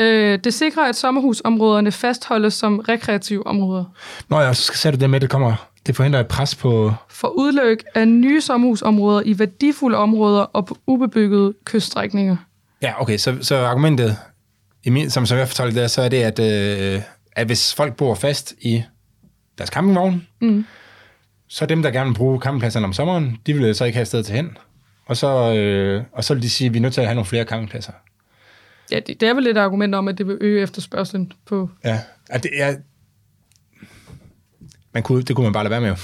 Øh, 0.00 0.38
det 0.44 0.54
sikrer, 0.54 0.88
at 0.88 0.96
sommerhusområderne 0.96 1.92
fastholdes 1.92 2.54
som 2.54 2.78
rekreative 2.78 3.46
områder. 3.46 3.84
Nå 4.28 4.40
ja, 4.40 4.52
så 4.52 4.72
sagde 4.74 4.96
du 4.96 5.00
det 5.00 5.10
med, 5.10 5.16
at 5.16 5.22
det 5.22 5.30
kommer, 5.30 5.68
det 5.86 5.96
forhindrer 5.96 6.20
et 6.20 6.28
pres 6.28 6.54
på, 6.54 6.94
For 7.08 7.28
udløb 7.28 7.78
af 7.94 8.08
nye 8.08 8.40
sommerhusområder 8.40 9.22
i 9.24 9.38
værdifulde 9.38 9.98
områder 9.98 10.40
og 10.40 10.66
på 10.66 10.76
ubebyggede 10.86 11.54
kyststrækninger. 11.64 12.36
ja 12.82 13.02
okay, 13.02 13.16
så, 13.16 13.36
så 13.40 13.56
argumentet, 13.56 14.16
i 14.84 14.90
min, 14.90 15.10
som, 15.10 15.26
som 15.26 15.38
jeg 15.38 15.48
fortalte 15.48 15.82
det, 15.82 15.90
så 15.90 16.02
er 16.02 16.08
det, 16.08 16.22
at, 16.22 16.38
øh, 16.38 17.02
at 17.32 17.46
hvis 17.46 17.74
folk 17.74 17.96
bor 17.96 18.14
fast 18.14 18.54
i 18.60 18.82
deres 19.58 19.70
campingvogn, 19.70 20.26
mm. 20.40 20.64
så 21.48 21.66
dem, 21.66 21.82
der 21.82 21.90
gerne 21.90 22.10
vil 22.10 22.16
bruge 22.16 22.40
campingpladserne 22.40 22.86
om 22.86 22.92
sommeren, 22.92 23.38
de 23.46 23.54
vil 23.54 23.74
så 23.74 23.84
ikke 23.84 23.96
have 23.96 24.02
et 24.02 24.08
sted 24.08 24.22
til 24.22 24.34
hen. 24.34 24.56
Og 25.06 25.16
så, 25.16 25.54
øh, 25.54 26.02
og 26.12 26.24
så 26.24 26.34
vil 26.34 26.42
de 26.42 26.50
sige, 26.50 26.66
at 26.66 26.72
vi 26.74 26.78
er 26.78 26.82
nødt 26.82 26.94
til 26.94 27.00
at 27.00 27.06
have 27.06 27.14
nogle 27.14 27.26
flere 27.26 27.44
campingpladser. 27.44 27.92
Ja, 28.90 29.00
det, 29.00 29.20
det 29.20 29.28
er 29.28 29.34
vel 29.34 29.46
et 29.46 29.56
argument 29.56 29.94
om, 29.94 30.08
at 30.08 30.18
det 30.18 30.26
vil 30.26 30.38
øge 30.40 30.62
efterspørgselen 30.62 31.32
på... 31.46 31.70
Ja, 31.84 32.00
at 32.30 32.42
det 32.42 32.50
er... 32.54 32.76
Man 34.94 35.02
kunne, 35.02 35.22
det 35.22 35.36
kunne 35.36 35.44
man 35.44 35.52
bare 35.52 35.64
lade 35.64 35.70
være 35.70 35.80
med. 35.80 35.88
jo. 35.88 35.96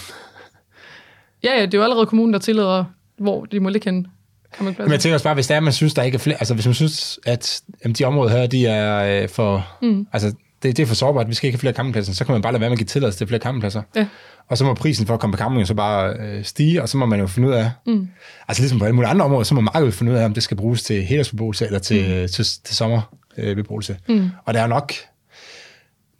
Ja, 1.42 1.54
ja, 1.58 1.66
det 1.66 1.74
er 1.74 1.78
jo 1.78 1.84
allerede 1.84 2.06
kommunen, 2.06 2.32
der 2.32 2.38
tillader, 2.38 2.84
hvor 3.18 3.44
de 3.44 3.60
må 3.60 3.68
ligge 3.68 3.84
henne. 3.90 4.04
Kan 4.52 4.64
man 4.64 4.74
Men 4.78 4.90
jeg 4.90 5.00
tænker 5.00 5.14
også 5.14 5.24
bare, 5.24 5.34
hvis 5.34 5.46
der 5.46 5.54
er, 5.54 5.60
man 5.60 5.72
synes, 5.72 5.94
der 5.94 6.02
ikke 6.02 6.16
er 6.16 6.18
flere... 6.18 6.36
Altså, 6.36 6.54
hvis 6.54 6.66
man 6.66 6.74
synes, 6.74 7.18
at 7.26 7.62
jamen, 7.84 7.94
de 7.94 8.04
områder 8.04 8.30
her, 8.30 8.46
de 8.46 8.66
er 8.66 9.22
øh, 9.22 9.28
for... 9.28 9.66
Mm. 9.82 10.06
Altså, 10.12 10.34
det, 10.62 10.76
det 10.76 10.82
er 10.82 10.86
for 10.86 10.94
sårbart, 10.94 11.28
vi 11.28 11.34
skal 11.34 11.46
ikke 11.46 11.56
have 11.56 11.60
flere 11.60 11.74
campingpladser, 11.74 12.12
så 12.12 12.24
kan 12.24 12.32
man 12.32 12.42
bare 12.42 12.52
lade 12.52 12.60
være 12.60 12.70
med 12.70 12.74
at 12.74 12.78
give 12.78 12.86
tilladelse 12.86 13.18
til 13.18 13.26
flere 13.26 13.40
campingpladser. 13.40 13.82
Ja. 13.96 14.06
Og 14.48 14.58
så 14.58 14.64
må 14.64 14.74
prisen 14.74 15.06
for 15.06 15.14
at 15.14 15.20
komme 15.20 15.32
på 15.32 15.38
camping 15.38 15.66
så 15.66 15.74
bare 15.74 16.16
øh, 16.18 16.44
stige, 16.44 16.82
og 16.82 16.88
så 16.88 16.96
må 16.96 17.06
man 17.06 17.20
jo 17.20 17.26
finde 17.26 17.48
ud 17.48 17.52
af... 17.52 17.70
Mm. 17.86 18.08
Altså 18.48 18.62
ligesom 18.62 18.78
på 18.78 18.84
alle 18.84 18.94
mulige 18.94 19.10
andre 19.10 19.24
områder, 19.24 19.44
så 19.44 19.54
må 19.54 19.60
markedet 19.60 19.94
finde 19.94 20.12
ud 20.12 20.16
af, 20.16 20.24
om 20.24 20.34
det 20.34 20.42
skal 20.42 20.56
bruges 20.56 20.82
til 20.82 21.02
helårsbeboelse 21.04 21.66
eller 21.66 21.78
til, 21.78 22.22
mm. 22.22 22.28
til, 22.28 22.44
til 22.64 22.76
sommerbeboelse. 22.76 23.98
Mm. 24.08 24.30
Og 24.44 24.54
der 24.54 24.62
er 24.62 24.66
nok... 24.66 24.92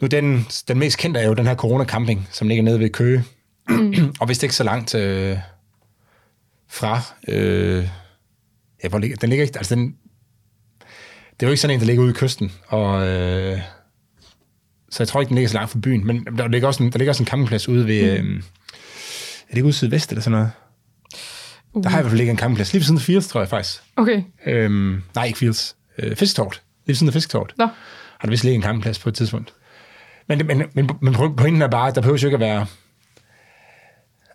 Nu 0.00 0.06
den, 0.06 0.46
den 0.68 0.78
mest 0.78 0.98
kendte 0.98 1.20
er 1.20 1.26
jo 1.26 1.34
den 1.34 1.46
her 1.46 1.54
corona-camping, 1.54 2.28
som 2.32 2.48
ligger 2.48 2.64
nede 2.64 2.80
ved 2.80 2.90
Køge. 2.90 3.24
Mm. 3.68 4.14
og 4.20 4.26
hvis 4.26 4.38
det 4.38 4.42
ikke 4.42 4.54
så 4.54 4.64
langt 4.64 4.94
øh, 4.94 5.38
fra... 6.68 7.00
Øh, 7.28 7.88
ja, 8.84 8.88
hvor 8.88 8.98
ligger, 8.98 9.16
den 9.16 9.28
ligger 9.28 9.44
ikke... 9.44 9.58
Altså 9.58 9.74
den, 9.74 9.96
det 11.30 11.46
er 11.46 11.46
jo 11.46 11.50
ikke 11.50 11.60
sådan 11.60 11.74
en, 11.74 11.80
der 11.80 11.86
ligger 11.86 12.02
ude 12.02 12.10
i 12.10 12.14
kysten, 12.14 12.52
og... 12.68 13.08
Øh, 13.08 13.58
så 14.90 15.02
jeg 15.02 15.08
tror 15.08 15.20
ikke, 15.20 15.28
den 15.28 15.34
ligger 15.34 15.48
så 15.48 15.54
langt 15.54 15.70
fra 15.70 15.78
byen, 15.82 16.06
men 16.06 16.24
der 16.38 16.48
ligger 16.48 16.68
også 16.68 16.82
en, 16.82 16.92
der 16.92 16.98
ligger 16.98 17.10
også 17.12 17.22
en 17.22 17.26
campingplads 17.26 17.68
ude 17.68 17.86
ved... 17.86 18.22
Mm. 18.22 18.28
Øh, 18.28 18.36
er 18.36 19.52
det 19.52 19.56
ikke 19.56 19.64
ude 19.64 19.72
sydvest 19.72 20.10
eller 20.10 20.22
sådan 20.22 20.32
noget? 20.38 20.50
Uh. 21.72 21.82
Der 21.82 21.88
har 21.88 21.98
i 21.98 22.02
hvert 22.02 22.10
fald 22.10 22.18
ligget 22.18 22.32
en 22.32 22.38
campingplads. 22.38 22.72
Lige 22.72 22.80
ved 22.80 22.84
siden 22.84 22.98
af 22.98 23.02
Fields, 23.02 23.28
tror 23.28 23.40
jeg 23.40 23.48
faktisk. 23.48 23.82
Okay, 23.96 24.22
Øhm, 24.46 25.02
nej, 25.14 25.24
ikke 25.24 25.38
Fields. 25.38 25.76
Øh, 25.98 26.16
Fisketort. 26.16 26.52
Lige 26.52 26.88
ved 26.88 26.94
siden 26.94 27.08
af 27.08 27.12
Fisketort. 27.12 27.54
nå. 27.58 27.64
Har 27.66 28.26
der 28.26 28.30
vist 28.30 28.44
ligget 28.44 28.56
en 28.56 28.62
campingplads 28.62 28.98
på 28.98 29.08
et 29.08 29.14
tidspunkt. 29.14 29.54
Men, 30.28 30.46
men, 30.46 30.62
men, 30.74 30.90
men 31.00 31.14
pointen 31.14 31.62
er 31.62 31.68
bare, 31.68 31.88
at 31.88 31.94
der 31.94 32.00
behøver 32.00 32.18
jo 32.22 32.26
ikke 32.26 32.34
at 32.34 32.40
være... 32.40 32.66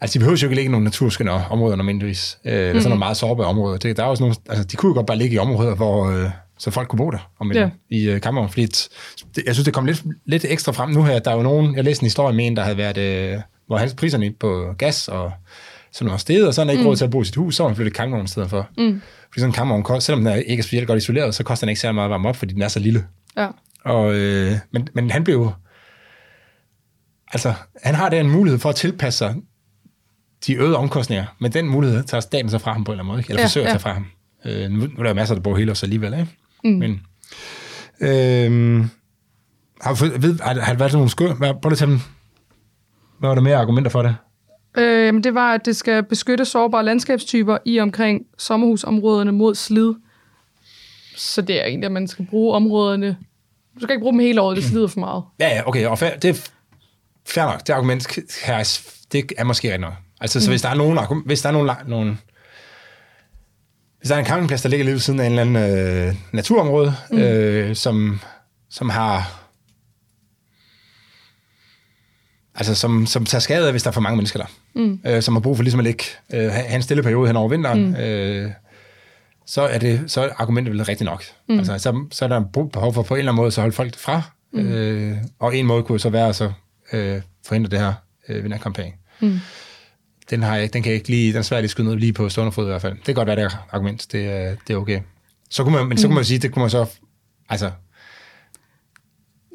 Altså, 0.01 0.13
de 0.13 0.19
behøver 0.19 0.37
jo 0.41 0.45
ikke 0.47 0.55
ligge 0.55 0.67
i 0.69 0.71
nogle 0.71 0.83
naturskønne 0.83 1.31
områder 1.31 1.75
nødvendigvis. 1.75 2.37
Øh, 2.45 2.53
eller 2.53 2.69
sådan 2.73 2.83
nogle 2.89 2.99
meget 2.99 3.17
sårbare 3.17 3.47
områder. 3.47 3.77
Det, 3.77 3.97
der 3.97 4.03
er 4.03 4.07
også 4.07 4.23
nogle, 4.23 4.35
altså, 4.49 4.63
de 4.63 4.75
kunne 4.77 4.89
jo 4.89 4.93
godt 4.93 5.07
bare 5.07 5.17
ligge 5.17 5.35
i 5.35 5.37
områder, 5.37 5.75
hvor 5.75 6.09
øh, 6.11 6.29
så 6.57 6.71
folk 6.71 6.87
kunne 6.87 6.97
bo 6.97 7.09
der 7.11 7.31
om 7.39 7.51
Ja. 7.51 7.69
i 7.89 8.09
øh, 8.09 8.19
Cameron. 8.19 8.49
Fordi 8.49 8.63
et, 8.63 8.87
det, 9.35 9.43
jeg 9.45 9.55
synes, 9.55 9.65
det 9.65 9.73
kom 9.73 9.85
lidt, 9.85 10.03
lidt 10.25 10.45
ekstra 10.49 10.71
frem 10.71 10.89
nu 10.89 11.03
her. 11.03 11.19
Der 11.19 11.31
er 11.31 11.35
jo 11.35 11.41
nogen, 11.43 11.75
jeg 11.75 11.83
læste 11.83 12.03
en 12.03 12.05
historie 12.05 12.35
med 12.35 12.47
en, 12.47 12.55
der 12.55 12.63
havde 12.63 12.77
været, 12.77 12.97
øh, 12.97 13.39
hvor 13.67 13.77
hans 13.77 13.93
priserne 13.93 14.31
på 14.39 14.73
gas 14.77 15.07
og 15.07 15.31
sådan 15.91 16.05
noget 16.05 16.21
sted, 16.21 16.43
og 16.47 16.53
så 16.53 16.61
han 16.61 16.69
ikke 16.69 16.81
mm. 16.83 16.87
råd 16.87 16.95
til 16.95 17.03
at 17.05 17.11
bo 17.11 17.21
i 17.21 17.25
sit 17.25 17.35
hus, 17.35 17.55
så 17.55 17.67
han 17.67 17.75
flyttet 17.75 17.91
i 17.93 17.95
Cameron 17.95 18.25
i 18.25 18.27
stedet 18.27 18.49
for. 18.49 18.69
Mm. 18.77 19.01
Fordi 19.23 19.39
sådan 19.39 19.49
en 19.49 19.55
Cameron, 19.55 19.83
koster- 19.83 19.99
selvom 20.05 20.19
den 20.23 20.33
er 20.33 20.35
ikke 20.35 20.61
er 20.61 20.63
specielt 20.63 20.87
godt 20.87 20.97
isoleret, 20.97 21.35
så 21.35 21.43
koster 21.43 21.65
den 21.65 21.69
ikke 21.69 21.81
særlig 21.81 21.95
meget 21.95 22.05
at 22.05 22.11
varme 22.11 22.29
op, 22.29 22.35
fordi 22.35 22.53
den 22.53 22.61
er 22.61 22.67
så 22.67 22.79
lille. 22.79 23.05
Ja. 23.37 23.47
Og, 23.85 24.13
øh, 24.15 24.51
men, 24.71 24.87
men 24.93 25.11
han 25.11 25.23
blev... 25.23 25.51
Altså, 27.33 27.53
han 27.83 27.95
har 27.95 28.09
der 28.09 28.19
en 28.19 28.29
mulighed 28.29 28.59
for 28.59 28.69
at 28.69 28.75
tilpasse 28.75 29.17
sig 29.17 29.35
de 30.47 30.53
øgede 30.55 30.77
omkostninger, 30.77 31.25
men 31.39 31.53
den 31.53 31.67
mulighed 31.69 32.03
tager 32.03 32.21
staten 32.21 32.49
så 32.49 32.57
fra 32.57 32.73
ham 32.73 32.83
på 32.83 32.91
en 32.91 32.93
eller 32.93 33.03
anden 33.03 33.11
måde, 33.11 33.19
ikke? 33.19 33.29
eller 33.29 33.41
Ja, 33.41 33.45
forsøger 33.45 33.67
ja. 33.67 33.73
at 33.73 33.81
tage 33.81 33.81
fra 33.81 33.93
ham. 33.93 34.05
Øh, 34.45 34.69
nu, 34.71 34.77
nu 34.79 34.97
er 34.97 35.03
der 35.03 35.09
jo 35.09 35.13
masser, 35.15 35.35
der 35.35 35.41
bor 35.41 35.55
hele 35.57 35.71
os 35.71 35.83
alligevel, 35.83 36.13
ikke? 36.13 36.27
Mm. 36.65 36.71
Men, 36.71 36.91
øh, 38.01 38.85
har, 39.81 40.17
ved, 40.17 40.39
har, 40.39 40.59
har 40.59 40.71
der 40.73 40.79
været 40.79 40.93
nogle 40.93 41.09
skøn? 41.09 41.37
Prøv 41.37 41.53
lige 41.53 41.71
at 41.71 41.77
tage 41.77 41.91
dem. 41.91 41.99
Hvad 43.19 43.29
var 43.29 43.35
der 43.35 43.41
mere 43.41 43.55
argumenter 43.55 43.91
for 43.91 44.01
det? 44.01 44.15
Øh, 44.77 45.23
det 45.23 45.33
var, 45.33 45.53
at 45.53 45.65
det 45.65 45.75
skal 45.75 46.03
beskytte 46.03 46.45
sårbare 46.45 46.85
landskabstyper 46.85 47.57
i 47.65 47.79
omkring 47.79 48.21
sommerhusområderne 48.37 49.31
mod 49.31 49.55
slid. 49.55 49.93
Så 51.15 51.41
det 51.41 51.61
er 51.61 51.65
egentlig, 51.65 51.85
at 51.85 51.91
man 51.91 52.07
skal 52.07 52.27
bruge 52.29 52.55
områderne... 52.55 53.17
Du 53.75 53.79
skal 53.79 53.93
ikke 53.93 54.01
bruge 54.01 54.13
dem 54.13 54.19
hele 54.19 54.41
året, 54.41 54.57
det 54.57 54.65
slider 54.65 54.87
for 54.87 54.99
meget. 54.99 55.23
Ja, 55.39 55.47
ja, 55.47 55.67
okay, 55.67 55.85
og 55.85 55.99
fair, 55.99 56.17
det 56.17 56.29
er 56.29 56.49
fair 57.27 57.45
nok. 57.45 57.67
Det 57.67 57.73
argument 57.73 58.17
jeg, 58.47 58.65
det 59.11 59.31
er 59.37 59.43
måske 59.43 59.67
rigtigt 59.67 59.81
nok. 59.81 59.93
Altså, 60.21 60.41
så 60.41 60.49
hvis 60.49 60.61
der 60.61 60.69
er 60.69 60.75
nogen, 60.75 60.99
hvis 61.25 61.41
der 61.41 61.49
er 61.49 61.53
nogen, 61.53 61.69
nogen 61.87 62.19
hvis 64.05 64.09
der 64.09 64.15
er 64.15 64.19
en 64.19 64.25
campingplads, 64.25 64.61
der 64.61 64.69
ligger 64.69 64.83
lige 64.83 64.93
ved 64.93 64.99
siden 64.99 65.19
af 65.19 65.25
en 65.25 65.39
eller 65.39 65.59
anden 65.59 66.07
øh, 66.07 66.15
naturområde, 66.31 66.95
mm. 67.11 67.17
øh, 67.17 67.75
som, 67.75 68.19
som 68.69 68.89
har 68.89 69.41
altså 72.55 72.75
som, 72.75 73.05
som 73.05 73.25
tager 73.25 73.39
skade 73.39 73.71
hvis 73.71 73.83
der 73.83 73.89
er 73.89 73.91
for 73.91 74.01
mange 74.01 74.17
mennesker 74.17 74.39
der, 74.39 74.45
mm. 74.75 74.99
øh, 75.05 75.21
som 75.21 75.33
har 75.33 75.39
brug 75.39 75.55
for 75.55 75.63
ligesom 75.63 75.79
at 75.79 75.83
ligge, 75.83 76.03
øh, 76.33 76.51
have 76.51 76.75
en 76.75 76.81
stille 76.81 77.03
periode 77.03 77.27
hen 77.27 77.35
over 77.35 77.49
vinteren, 77.49 77.85
mm. 77.85 77.95
øh, 77.95 78.51
så 79.45 79.61
er 79.61 79.77
det 79.77 80.03
så 80.07 80.21
er 80.21 80.29
argumentet 80.37 80.73
vel 80.73 80.85
rigtigt 80.85 81.05
nok. 81.05 81.23
Mm. 81.49 81.57
Altså, 81.57 81.77
så, 81.77 82.05
så 82.11 82.25
er 82.25 82.29
der 82.29 82.43
behov 82.73 82.93
for 82.93 83.03
på 83.03 83.13
en 83.13 83.19
eller 83.19 83.31
anden 83.31 83.41
måde 83.41 83.51
så 83.51 83.61
holde 83.61 83.75
folk 83.75 83.97
fra, 83.97 84.21
mm. 84.53 84.67
øh, 84.67 85.17
og 85.39 85.55
en 85.55 85.65
måde 85.65 85.83
kunne 85.83 85.99
så 85.99 86.09
være 86.09 86.29
at 86.29 86.35
så 86.35 86.51
øh, 86.93 87.21
forhindre 87.45 87.69
det 87.69 87.79
her 87.79 87.93
øh, 88.29 88.43
vinterkampagne. 88.43 88.93
Mm. 89.19 89.39
Den, 90.29 90.43
har 90.43 90.55
jeg, 90.55 90.73
den 90.73 90.83
kan 90.83 90.89
jeg 90.89 90.95
ikke 90.97 91.09
lige, 91.09 91.27
den 91.31 91.37
er 91.37 91.41
svært 91.41 91.63
at 91.63 91.69
skyde 91.69 91.87
ned 91.87 91.95
lige 91.95 92.13
på 92.13 92.29
stående 92.29 92.51
fod 92.51 92.65
i 92.65 92.67
hvert 92.67 92.81
fald. 92.81 92.93
Det 92.95 93.05
kan 93.05 93.15
godt 93.15 93.27
være, 93.27 93.35
det 93.35 93.43
er 93.43 93.67
argument, 93.71 94.07
det, 94.11 94.25
er- 94.25 94.55
det 94.67 94.73
er 94.73 94.77
okay. 94.77 94.99
Så 95.49 95.63
kunne 95.63 95.75
man, 95.77 95.85
men 95.87 95.97
så 95.97 96.07
kunne 96.07 96.13
man 96.15 96.21
jo 96.23 96.27
sige, 96.27 96.39
det 96.39 96.51
kunne 96.51 96.61
man 96.61 96.69
så, 96.69 96.85
altså, 97.49 97.71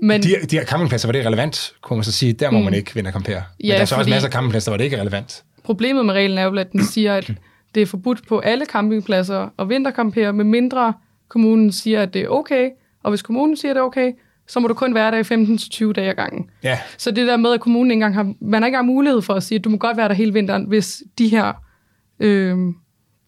Men 0.02 0.22
de, 0.22 0.28
de 0.50 0.56
her 0.58 0.64
campingpladser, 0.64 1.06
hvor 1.08 1.12
det 1.12 1.20
er 1.20 1.26
relevant, 1.26 1.72
kunne 1.82 1.96
man 1.96 2.04
så 2.04 2.12
sige, 2.12 2.32
der 2.32 2.50
må 2.50 2.58
mm. 2.58 2.64
man 2.64 2.74
ikke 2.74 2.94
vinterkampere. 2.94 3.42
Men 3.58 3.66
Ja, 3.66 3.74
der 3.74 3.80
er 3.80 3.84
så 3.84 3.94
fordi- 3.94 4.00
også 4.00 4.10
masser 4.10 4.28
af 4.28 4.32
campingpladser, 4.32 4.70
hvor 4.70 4.76
det 4.76 4.84
ikke 4.84 4.96
er 4.96 5.00
relevant. 5.00 5.44
problemet 5.64 6.06
med 6.06 6.14
reglen 6.14 6.38
er 6.38 6.42
jo, 6.44 6.56
at 6.56 6.72
den 6.72 6.84
siger, 6.84 7.14
at 7.16 7.30
det 7.74 7.82
er 7.82 7.86
forbudt 7.86 8.28
på 8.28 8.38
alle 8.38 8.64
campingpladser 8.66 9.48
og 9.56 9.68
vintercampere, 9.68 10.32
med 10.32 10.44
mindre 10.44 10.94
kommunen 11.28 11.72
siger, 11.72 12.02
at 12.02 12.14
det 12.14 12.22
er 12.22 12.28
okay. 12.28 12.70
Og 13.02 13.10
hvis 13.10 13.22
kommunen 13.22 13.56
siger, 13.56 13.70
at 13.72 13.74
det 13.76 13.80
er 13.80 13.84
okay, 13.84 14.12
så 14.50 14.60
må 14.60 14.68
du 14.68 14.74
kun 14.74 14.94
være 14.94 15.10
der 15.10 15.18
i 15.18 15.88
15-20 15.90 15.92
dage 15.92 16.10
ad 16.10 16.14
gangen. 16.14 16.50
Ja, 16.62 16.78
Så 16.98 17.10
det 17.10 17.26
der 17.26 17.36
med, 17.36 17.52
at 17.52 17.60
kommunen 17.60 17.90
ikke 17.90 17.94
engang 17.94 18.14
har, 18.14 18.34
man 18.40 18.62
har 18.62 18.66
ikke 18.66 18.76
engang 18.76 18.86
mulighed 18.86 19.22
for 19.22 19.34
at 19.34 19.42
sige, 19.42 19.58
at 19.58 19.64
du 19.64 19.70
må 19.70 19.76
godt 19.76 19.96
være 19.96 20.08
der 20.08 20.14
hele 20.14 20.32
vinteren, 20.32 20.64
hvis 20.64 21.02
de 21.18 21.28
her 21.28 21.52
øh, 22.20 22.58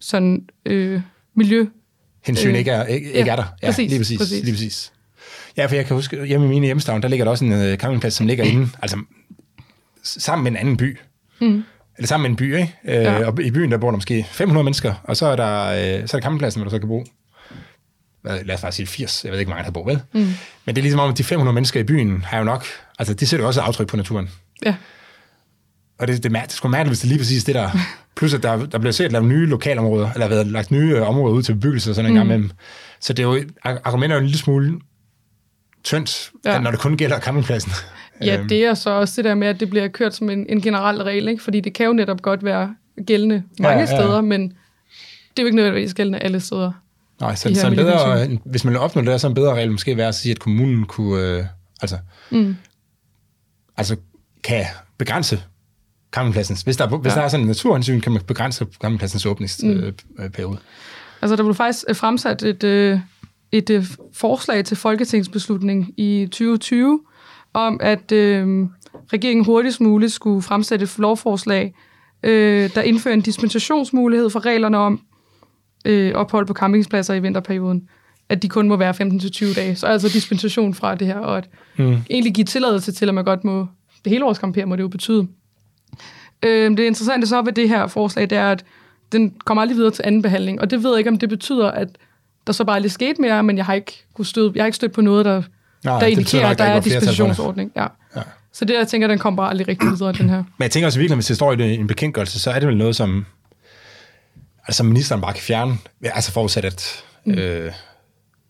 sådan, 0.00 0.46
øh, 0.66 1.00
miljø... 1.36 1.66
hensyn 2.26 2.50
Øh, 2.50 2.58
ikke 2.58 2.70
er, 2.70 2.84
ikke, 2.84 3.10
ja, 3.10 3.18
ikke 3.18 3.30
er 3.30 3.36
der. 3.36 3.44
Ja, 3.62 3.66
præcis, 3.66 3.90
lige 3.90 4.00
præcis, 4.00 4.18
præcis. 4.18 4.44
Lige 4.44 4.52
præcis. 4.52 4.92
Ja, 5.56 5.66
for 5.66 5.74
jeg 5.74 5.86
kan 5.86 5.96
huske, 5.96 6.26
hjemme 6.26 6.46
i 6.46 6.48
mine 6.48 6.66
hjemstavn, 6.66 7.02
der 7.02 7.08
ligger 7.08 7.24
der 7.24 7.30
også 7.30 7.44
en 7.44 7.52
øh, 7.52 7.76
campingplads, 7.76 8.14
som 8.14 8.26
ligger 8.26 8.44
inde, 8.44 8.68
altså 8.82 8.96
sammen 10.02 10.42
med 10.44 10.50
en 10.50 10.56
anden 10.56 10.76
by. 10.76 10.98
Mm. 11.40 11.62
Eller 11.98 12.06
sammen 12.06 12.22
med 12.22 12.30
en 12.30 12.36
by, 12.36 12.56
ikke? 12.56 12.74
Øh, 12.84 12.94
Ja. 12.94 13.26
Og 13.26 13.42
i 13.42 13.50
byen, 13.50 13.70
der 13.70 13.78
bor 13.78 13.90
der 13.90 13.96
måske 13.96 14.26
500 14.30 14.64
mennesker, 14.64 14.94
og 15.04 15.16
så 15.16 15.26
er 15.26 15.36
der, 15.36 15.66
øh, 15.66 16.08
så 16.08 16.16
er 16.16 16.20
der 16.20 16.24
campingpladsen, 16.24 16.60
hvor 16.60 16.64
du 16.64 16.70
så 16.70 16.78
kan 16.78 16.88
bo. 16.88 17.04
Hvad, 18.22 18.38
lad 18.44 18.54
os 18.54 18.60
bare 18.60 18.72
sige 18.72 18.86
80, 18.86 19.24
jeg 19.24 19.32
ved 19.32 19.38
ikke, 19.38 19.48
hvor 19.48 19.56
mange 19.56 19.66
der 19.66 19.72
bor, 19.72 19.84
vel? 19.86 20.00
Mm. 20.12 20.20
Men 20.64 20.74
det 20.74 20.78
er 20.78 20.82
ligesom 20.82 21.00
om, 21.00 21.10
at 21.10 21.18
de 21.18 21.24
500 21.24 21.54
mennesker 21.54 21.80
i 21.80 21.84
byen 21.84 22.22
har 22.22 22.38
jo 22.38 22.44
nok, 22.44 22.64
altså 22.98 23.14
de 23.14 23.26
sætter 23.26 23.44
jo 23.44 23.48
også 23.48 23.60
aftryk 23.60 23.86
på 23.88 23.96
naturen. 23.96 24.30
Ja, 24.66 24.74
Og 25.98 26.08
det, 26.08 26.16
det, 26.22 26.26
er 26.34 26.38
mær- 26.38 26.42
det 26.42 26.52
er 26.52 26.56
sgu 26.56 26.68
mærkeligt, 26.68 26.90
hvis 26.90 27.00
det 27.00 27.08
lige 27.08 27.18
præcis 27.18 27.44
det 27.44 27.54
der... 27.54 27.70
Plus, 28.16 28.34
at 28.34 28.42
der, 28.42 28.66
der 28.66 28.78
bliver 28.78 28.92
set 28.92 29.12
lavet 29.12 29.28
nye 29.28 29.46
lokalområder, 29.46 30.10
eller 30.12 30.28
været 30.28 30.46
lagt 30.46 30.70
nye 30.70 30.96
øh, 30.96 31.08
områder 31.08 31.34
ud 31.34 31.42
til 31.42 31.52
bebyggelse 31.54 31.90
og 31.90 31.94
sådan 31.94 32.06
en 32.10 32.12
mm. 32.12 32.16
gang 32.18 32.26
imellem. 32.28 32.50
Så 33.00 33.12
det 33.12 33.22
er 33.22 33.26
jo, 33.26 33.44
ar- 33.64 33.80
argumenter 33.84 34.16
er 34.16 34.18
jo 34.18 34.22
en 34.22 34.26
lille 34.26 34.38
smule 34.38 34.80
tyndt, 35.84 36.30
Ja. 36.44 36.58
når 36.58 36.70
det 36.70 36.80
kun 36.80 36.96
gælder 36.96 37.20
campingpladsen. 37.20 37.72
ja 38.20 38.38
Øhm, 38.38 38.48
det 38.48 38.64
er 38.64 38.74
så 38.74 38.90
også 38.90 39.14
det 39.16 39.24
der 39.24 39.34
med, 39.34 39.48
at 39.48 39.60
det 39.60 39.70
bliver 39.70 39.88
kørt 39.88 40.14
som 40.14 40.30
en, 40.30 40.46
en 40.48 40.60
generel 40.62 41.02
regel, 41.02 41.28
ikke? 41.28 41.42
fordi 41.42 41.60
det 41.60 41.74
kan 41.74 41.86
jo 41.86 41.92
netop 41.92 42.22
godt 42.22 42.44
være 42.44 42.74
gældende 43.06 43.42
mange 43.58 43.74
ja, 43.74 43.80
ja. 43.80 43.86
steder, 43.86 44.20
men 44.20 44.42
det 44.42 45.38
er 45.38 45.42
jo 45.42 45.46
ikke 45.46 45.56
nødvendigvis 45.56 45.94
gældende 45.94 46.18
alle 46.18 46.40
steder. 46.40 46.72
Nej, 47.22 47.34
så, 47.34 47.54
så 47.54 47.66
en 47.66 47.76
bedre, 47.76 48.24
en- 48.24 48.40
hvis 48.44 48.64
man 48.64 48.72
vil 48.72 48.80
opnå 48.80 49.00
det, 49.00 49.08
der, 49.08 49.16
så 49.18 49.28
en 49.28 49.34
bedre 49.34 49.54
regel 49.54 49.70
måske 49.72 49.96
være 49.96 50.08
at 50.08 50.14
sige, 50.14 50.32
at 50.32 50.38
kommunen 50.38 50.84
kunne, 50.84 51.22
øh, 51.38 51.44
altså, 51.82 51.98
Mm. 52.30 52.56
altså, 53.76 53.96
kan 54.44 54.64
begrænse 54.98 55.42
campingpladsen. 56.12 56.56
Hvis 56.64 56.76
der, 56.76 56.84
er- 56.86 56.96
hvis 56.96 57.10
Ja. 57.12 57.16
der 57.18 57.22
er 57.24 57.28
sådan 57.28 57.44
en 57.44 57.48
naturhensyn, 57.48 58.00
kan 58.00 58.12
man 58.12 58.22
begrænse 58.22 58.66
campingpladsens 58.82 59.26
åbningsperiode. 59.26 59.94
Mm. 60.18 60.30
periode. 60.30 60.58
Altså, 61.22 61.36
der 61.36 61.42
blev 61.42 61.54
faktisk 61.54 61.84
øh, 61.88 61.96
fremsat 61.96 62.42
et, 62.42 62.64
øh, 62.64 62.98
et 63.52 63.70
øh, 63.70 63.84
forslag 64.12 64.64
til 64.64 64.76
folketingsbeslutning 64.76 65.94
i 65.96 66.26
2020 66.30 67.00
om, 67.54 67.80
at 67.82 68.12
øh, 68.12 68.66
regeringen 69.12 69.44
hurtigst 69.44 69.80
muligt 69.80 70.12
skulle 70.12 70.42
fremsætte 70.42 70.82
et 70.84 70.94
lovforslag, 70.98 71.74
øh, 72.22 72.70
der 72.74 72.82
indfører 72.82 73.14
en 73.14 73.20
dispensationsmulighed 73.20 74.30
for 74.30 74.46
reglerne 74.46 74.78
om 74.78 75.00
øh, 75.84 76.14
ophold 76.14 76.46
på 76.46 76.52
campingpladser 76.54 77.14
i 77.14 77.20
vinterperioden. 77.20 77.88
At 78.28 78.42
de 78.42 78.48
kun 78.48 78.68
må 78.68 78.76
være 78.76 78.94
15-20 79.02 79.54
dage. 79.54 79.76
Så 79.76 79.86
altså 79.86 80.08
dispensation 80.08 80.74
fra 80.74 80.94
det 80.94 81.06
her, 81.06 81.18
og 81.18 81.38
at 81.38 81.48
Mm. 81.76 81.96
egentlig 82.10 82.34
give 82.34 82.44
tilladelse 82.44 82.92
til, 82.92 83.08
at 83.08 83.14
man 83.14 83.24
godt 83.24 83.44
må... 83.44 83.66
Det 84.04 84.10
hele 84.12 84.24
års 84.24 84.36
campere 84.36 84.66
må 84.66 84.76
det 84.76 84.82
jo 84.82 84.88
betyde. 84.88 85.28
Øh, 86.42 86.70
det 86.70 86.78
interessante 86.78 87.26
så 87.26 87.42
ved 87.42 87.52
det 87.52 87.68
her 87.68 87.86
forslag, 87.86 88.30
det 88.30 88.38
er, 88.38 88.50
at 88.50 88.64
den 89.12 89.34
kommer 89.44 89.62
aldrig 89.62 89.76
videre 89.76 89.90
til 89.90 90.02
anden 90.06 90.22
behandling, 90.22 90.60
og 90.60 90.70
det 90.70 90.82
ved 90.82 90.90
jeg 90.90 90.98
ikke, 90.98 91.10
om 91.10 91.18
det 91.18 91.28
betyder, 91.28 91.70
at 91.70 91.88
der 92.46 92.52
så 92.52 92.64
bare 92.64 92.80
lige 92.80 92.90
skete 92.90 93.20
mere, 93.22 93.42
men 93.42 93.56
jeg 93.56 93.64
har 93.66 93.74
ikke, 93.74 94.04
kunne 94.14 94.26
støde, 94.26 94.52
jeg 94.54 94.62
har 94.62 94.66
ikke 94.66 94.76
stødt 94.76 94.92
på 94.92 95.00
noget, 95.00 95.24
der, 95.24 95.42
Nej, 95.84 96.00
der 96.00 96.06
indikerer, 96.06 96.48
at 96.48 96.58
der 96.58 96.64
er 96.64 96.74
det. 96.74 96.84
dispensationsordning. 96.84 97.72
Ja. 97.76 97.86
Ja. 98.16 98.22
Så 98.52 98.64
det, 98.64 98.74
jeg 98.74 98.88
tænker, 98.88 99.08
den 99.08 99.18
kommer 99.18 99.36
bare 99.42 99.50
aldrig 99.50 99.68
rigtig 99.68 99.88
videre, 99.90 100.12
den 100.12 100.28
her. 100.30 100.36
Men 100.36 100.62
jeg 100.62 100.70
tænker 100.70 100.86
også 100.86 100.98
virkelig, 100.98 101.16
hvis 101.16 101.26
det 101.26 101.36
står 101.36 101.52
i 101.52 101.74
en 101.74 101.86
bekendtgørelse, 101.86 102.40
så 102.40 102.50
er 102.50 102.58
det 102.58 102.68
vel 102.68 102.76
noget, 102.76 102.96
som, 102.96 103.26
altså, 104.68 104.82
ministeren 104.84 105.20
bare 105.20 105.32
kan 105.32 105.42
fjerne. 105.42 105.78
Altså 106.04 106.32
forudsat, 106.32 106.64
at 106.64 107.04
mm. 107.24 107.32
øh, 107.32 107.72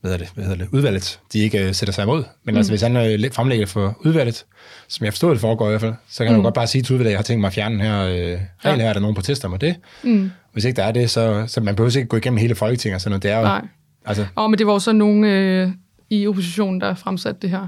hvad 0.01 0.11
hedder 0.11 0.25
det, 0.25 0.35
hvad 0.35 0.45
hedder 0.45 0.65
det, 0.65 0.69
udvalget, 0.73 1.21
de 1.33 1.39
ikke 1.39 1.69
øh, 1.69 1.75
sætter 1.75 1.93
sig 1.93 2.03
imod. 2.03 2.25
Men 2.45 2.53
mm. 2.55 2.57
altså, 2.57 2.73
hvis 2.73 2.83
han 2.83 2.97
øh, 2.97 3.19
læ- 3.21 3.29
fremlægger 3.33 3.67
for 3.67 3.97
udvalget, 4.01 4.45
som 4.89 5.05
jeg 5.05 5.13
forstår, 5.13 5.31
det 5.31 5.41
foregår 5.41 5.67
i 5.67 5.69
hvert 5.69 5.81
fald, 5.81 5.95
så 6.09 6.19
kan 6.19 6.27
mm. 6.27 6.35
han 6.35 6.41
jo 6.41 6.43
godt 6.43 6.55
bare 6.55 6.67
sige 6.67 6.83
til 6.83 6.93
udvalget, 6.95 7.09
at 7.09 7.13
jeg 7.13 7.19
har 7.19 7.23
tænkt 7.23 7.41
mig 7.41 7.49
at 7.49 7.55
fjerne 7.55 7.75
den 7.75 7.83
her 7.85 8.01
øh, 8.03 8.11
regel 8.15 8.41
Ja. 8.65 8.75
her, 8.77 8.89
er 8.89 8.93
der 8.93 9.01
nogen 9.01 9.15
protester 9.15 9.49
mod 9.49 9.59
det. 9.59 9.77
Mm. 10.03 10.31
Hvis 10.53 10.65
ikke 10.65 10.77
der 10.77 10.85
er 10.85 10.93
det, 10.93 11.11
så, 11.11 11.45
så 11.47 11.61
man 11.61 11.77
behøver 11.77 11.97
ikke 11.97 12.09
gå 12.09 12.17
igennem 12.17 12.39
hele 12.39 12.55
Folketinget 12.55 12.95
og 12.95 13.01
sådan 13.01 13.11
noget. 13.11 13.23
Det 13.23 13.31
er 13.31 13.37
jo, 13.39 13.43
Nej. 13.45 13.63
altså, 14.07 14.27
Og 14.35 14.51
men 14.51 14.59
det 14.59 14.67
var 14.67 14.73
jo 14.73 14.79
så 14.79 14.93
nogen 14.93 15.25
øh, 15.25 15.71
i 16.11 16.27
oppositionen, 16.27 16.81
der 16.81 16.95
fremsatte 16.95 17.41
det 17.43 17.51
her. 17.51 17.67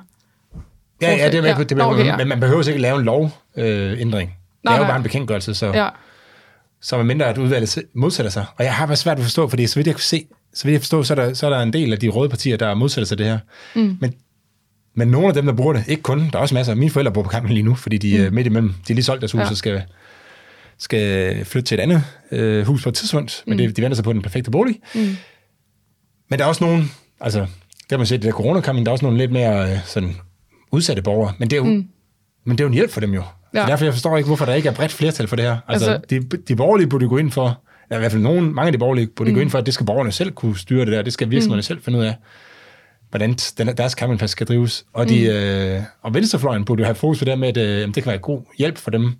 ja, 1.02 1.16
ja, 1.16 1.26
det 1.30 1.34
er 1.34 1.42
med 1.42 1.50
Ja. 1.50 1.58
det 1.58 1.72
er 1.72 1.76
med, 1.76 1.84
okay, 1.84 2.04
ja. 2.06 2.16
men 2.16 2.28
man 2.28 2.40
behøver 2.40 2.68
ikke 2.68 2.80
lave 2.80 2.98
en 2.98 3.04
lovændring. 3.04 3.32
Øh, 3.56 4.00
ændring. 4.00 4.36
det 4.62 4.68
er 4.70 4.74
jo 4.74 4.78
nej. 4.80 4.88
bare 4.88 4.96
en 4.96 5.02
bekendtgørelse, 5.02 5.54
så... 5.54 5.66
Ja. 5.66 5.88
Så 6.84 6.96
med 6.96 7.04
mindre 7.04 7.26
at 7.26 7.38
udvalget 7.38 7.78
modsætter 7.94 8.30
sig. 8.30 8.44
Og 8.56 8.64
jeg 8.64 8.74
har 8.74 8.86
været 8.86 8.98
svært 8.98 9.18
at 9.18 9.22
forstå, 9.22 9.48
fordi 9.48 9.66
så 9.66 9.74
vidt 9.76 9.86
jeg 9.86 9.94
kunne 9.94 10.02
se, 10.02 10.26
så 10.54 10.64
vidt 10.64 10.72
jeg 10.72 10.80
forstå, 10.80 11.02
så 11.02 11.14
er 11.14 11.14
der, 11.14 11.34
så 11.34 11.46
er 11.46 11.50
der 11.50 11.60
en 11.60 11.72
del 11.72 11.92
af 11.92 11.98
de 11.98 12.08
røde 12.08 12.28
partier, 12.28 12.56
der 12.56 12.74
modsætter 12.74 13.06
sig 13.06 13.18
det 13.18 13.26
her. 13.26 13.38
Mm. 13.74 13.96
Men, 14.00 14.14
men 14.94 15.08
nogle 15.08 15.28
af 15.28 15.34
dem, 15.34 15.46
der 15.46 15.52
bruger 15.52 15.72
det, 15.72 15.84
ikke 15.88 16.02
kun, 16.02 16.18
der 16.32 16.38
er 16.38 16.42
også 16.42 16.54
masser. 16.54 16.74
Mine 16.74 16.90
forældre 16.90 17.12
bor 17.12 17.22
på 17.22 17.28
kampen 17.28 17.52
lige 17.52 17.62
nu, 17.62 17.74
fordi 17.74 17.98
de 17.98 18.16
er 18.18 18.30
midt 18.30 18.46
imellem. 18.46 18.68
De 18.88 18.92
er 18.92 18.94
lige 18.94 19.04
solgt 19.04 19.20
deres 19.20 19.32
hus 19.32 19.40
Ja. 19.40 19.50
og 19.50 19.56
skal, 19.56 19.82
skal 20.78 21.44
flytte 21.44 21.66
til 21.66 21.74
et 21.78 21.80
andet 21.82 22.02
øh, 22.32 22.66
hus 22.66 22.82
på 22.82 22.88
et 22.88 22.94
tidspunkt, 22.94 23.44
men 23.46 23.58
det, 23.58 23.76
de 23.76 23.82
venter 23.82 23.94
sig 23.94 24.04
på 24.04 24.12
den 24.12 24.22
perfekte 24.22 24.50
bolig. 24.50 24.80
Mm. 24.94 25.16
Men 26.30 26.38
der 26.38 26.44
er 26.44 26.48
også 26.48 26.64
nogen, 26.64 26.90
altså, 27.20 27.38
der 27.40 27.46
har 27.90 27.96
man 27.96 28.06
set, 28.06 28.22
det 28.22 28.26
der 28.26 28.32
coronakampen, 28.32 28.86
der 28.86 28.90
er 28.90 28.92
også 28.92 29.04
nogle 29.04 29.18
lidt 29.18 29.32
mere 29.32 29.72
øh, 29.72 29.78
sådan, 29.84 30.16
udsatte 30.72 31.02
borgere, 31.02 31.32
men 31.38 31.50
det 31.50 31.56
er 31.56 31.60
jo, 31.60 31.64
mm. 31.64 31.86
men 32.44 32.58
det 32.58 32.60
er 32.60 32.64
jo 32.64 32.68
en 32.68 32.74
hjælp 32.74 32.90
for 32.90 33.00
dem 33.00 33.14
jo. 33.14 33.22
Ja. 33.54 33.60
Så 33.64 33.70
derfor 33.70 33.84
jeg 33.84 33.94
forstår 33.94 34.16
ikke, 34.16 34.26
hvorfor 34.26 34.44
der 34.44 34.54
ikke 34.54 34.68
er 34.68 34.72
bredt 34.72 34.92
flertal 34.92 35.26
for 35.26 35.36
det 35.36 35.44
her. 35.44 35.56
Altså, 35.68 35.90
Altså- 35.90 36.06
de, 36.10 36.20
de 36.48 36.56
borgerlige 36.56 36.88
burde 36.88 37.08
gå 37.08 37.16
ind 37.16 37.30
for, 37.30 37.60
eller 37.90 37.98
i 37.98 38.00
hvert 38.00 38.12
fald 38.12 38.22
nogen, 38.22 38.54
mange 38.54 38.66
af 38.66 38.72
de 38.72 38.78
borgerlige 38.78 39.06
burde 39.06 39.30
mm. 39.30 39.34
gå 39.34 39.40
ind 39.40 39.50
for, 39.50 39.58
at 39.58 39.66
det 39.66 39.74
skal 39.74 39.86
borgerne 39.86 40.12
selv 40.12 40.30
kunne 40.32 40.58
styre 40.58 40.84
det 40.84 40.92
der, 40.92 41.02
det 41.02 41.12
skal 41.12 41.30
virksomhederne 41.30 41.58
mm. 41.58 41.62
selv 41.62 41.82
finde 41.82 41.98
ud 41.98 42.04
af, 42.04 42.16
hvordan 43.10 43.36
den, 43.58 43.66
deres 43.66 43.92
campingplads 43.92 44.30
skal 44.30 44.46
drives. 44.46 44.84
Og, 44.92 45.08
de, 45.08 45.26
øh, 45.26 45.82
og 46.02 46.14
venstrefløjen 46.14 46.64
burde 46.64 46.80
jo 46.80 46.84
have 46.84 46.94
fokus 46.94 47.18
på 47.18 47.24
det 47.24 47.38
med, 47.38 47.48
at 47.48 47.56
øh, 47.56 47.86
det 47.86 47.94
kan 47.94 48.06
være 48.06 48.18
god 48.18 48.40
hjælp 48.58 48.78
for 48.78 48.90
dem, 48.90 49.12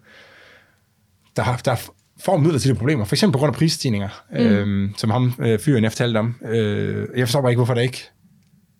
der, 1.37 1.43
har, 1.43 1.61
der 1.65 1.91
får 2.25 2.37
midlertidige 2.37 2.79
problemer, 2.79 3.05
for 3.05 3.15
eksempel 3.15 3.33
på 3.33 3.39
grund 3.39 3.55
af 3.55 3.59
prisstigninger, 3.59 4.09
mm. 4.31 4.37
øh, 4.37 4.91
som 4.97 5.11
ham 5.11 5.35
øh, 5.39 5.59
fyren 5.59 5.85
jeg 5.85 5.93
fortalte 5.93 6.19
om. 6.19 6.35
Øh, 6.49 7.07
jeg 7.17 7.27
forstår 7.27 7.41
bare 7.41 7.51
ikke, 7.51 7.59
hvorfor 7.59 7.75
der 7.75 7.81
ikke, 7.81 8.03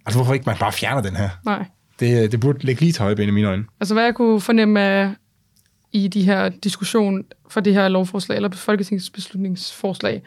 altså 0.07 0.19
hvorfor 0.19 0.35
ikke 0.35 0.47
man 0.47 0.57
bare 0.61 0.73
fjerner 0.73 1.03
den 1.03 1.17
her. 1.17 1.29
Nej. 1.45 1.65
Det, 2.01 2.33
det 2.33 2.41
burde 2.41 2.67
ligge 2.67 2.81
lige 2.81 2.93
til 2.93 3.03
højben 3.03 3.29
i 3.29 3.33
mine 3.33 3.49
øjne. 3.49 3.65
Altså, 3.81 3.95
hvad 3.95 4.05
jeg 4.05 4.15
kunne 4.15 4.41
fornemme 4.41 4.81
af, 4.81 5.11
i 5.95 6.09
de 6.09 6.23
her 6.23 6.49
diskussion 6.49 7.25
for 7.49 7.61
det 7.61 7.75
her 7.75 7.89
lovforslag, 7.89 8.37
eller 8.37 8.51
folketingsbeslutningsforslag, 8.51 10.23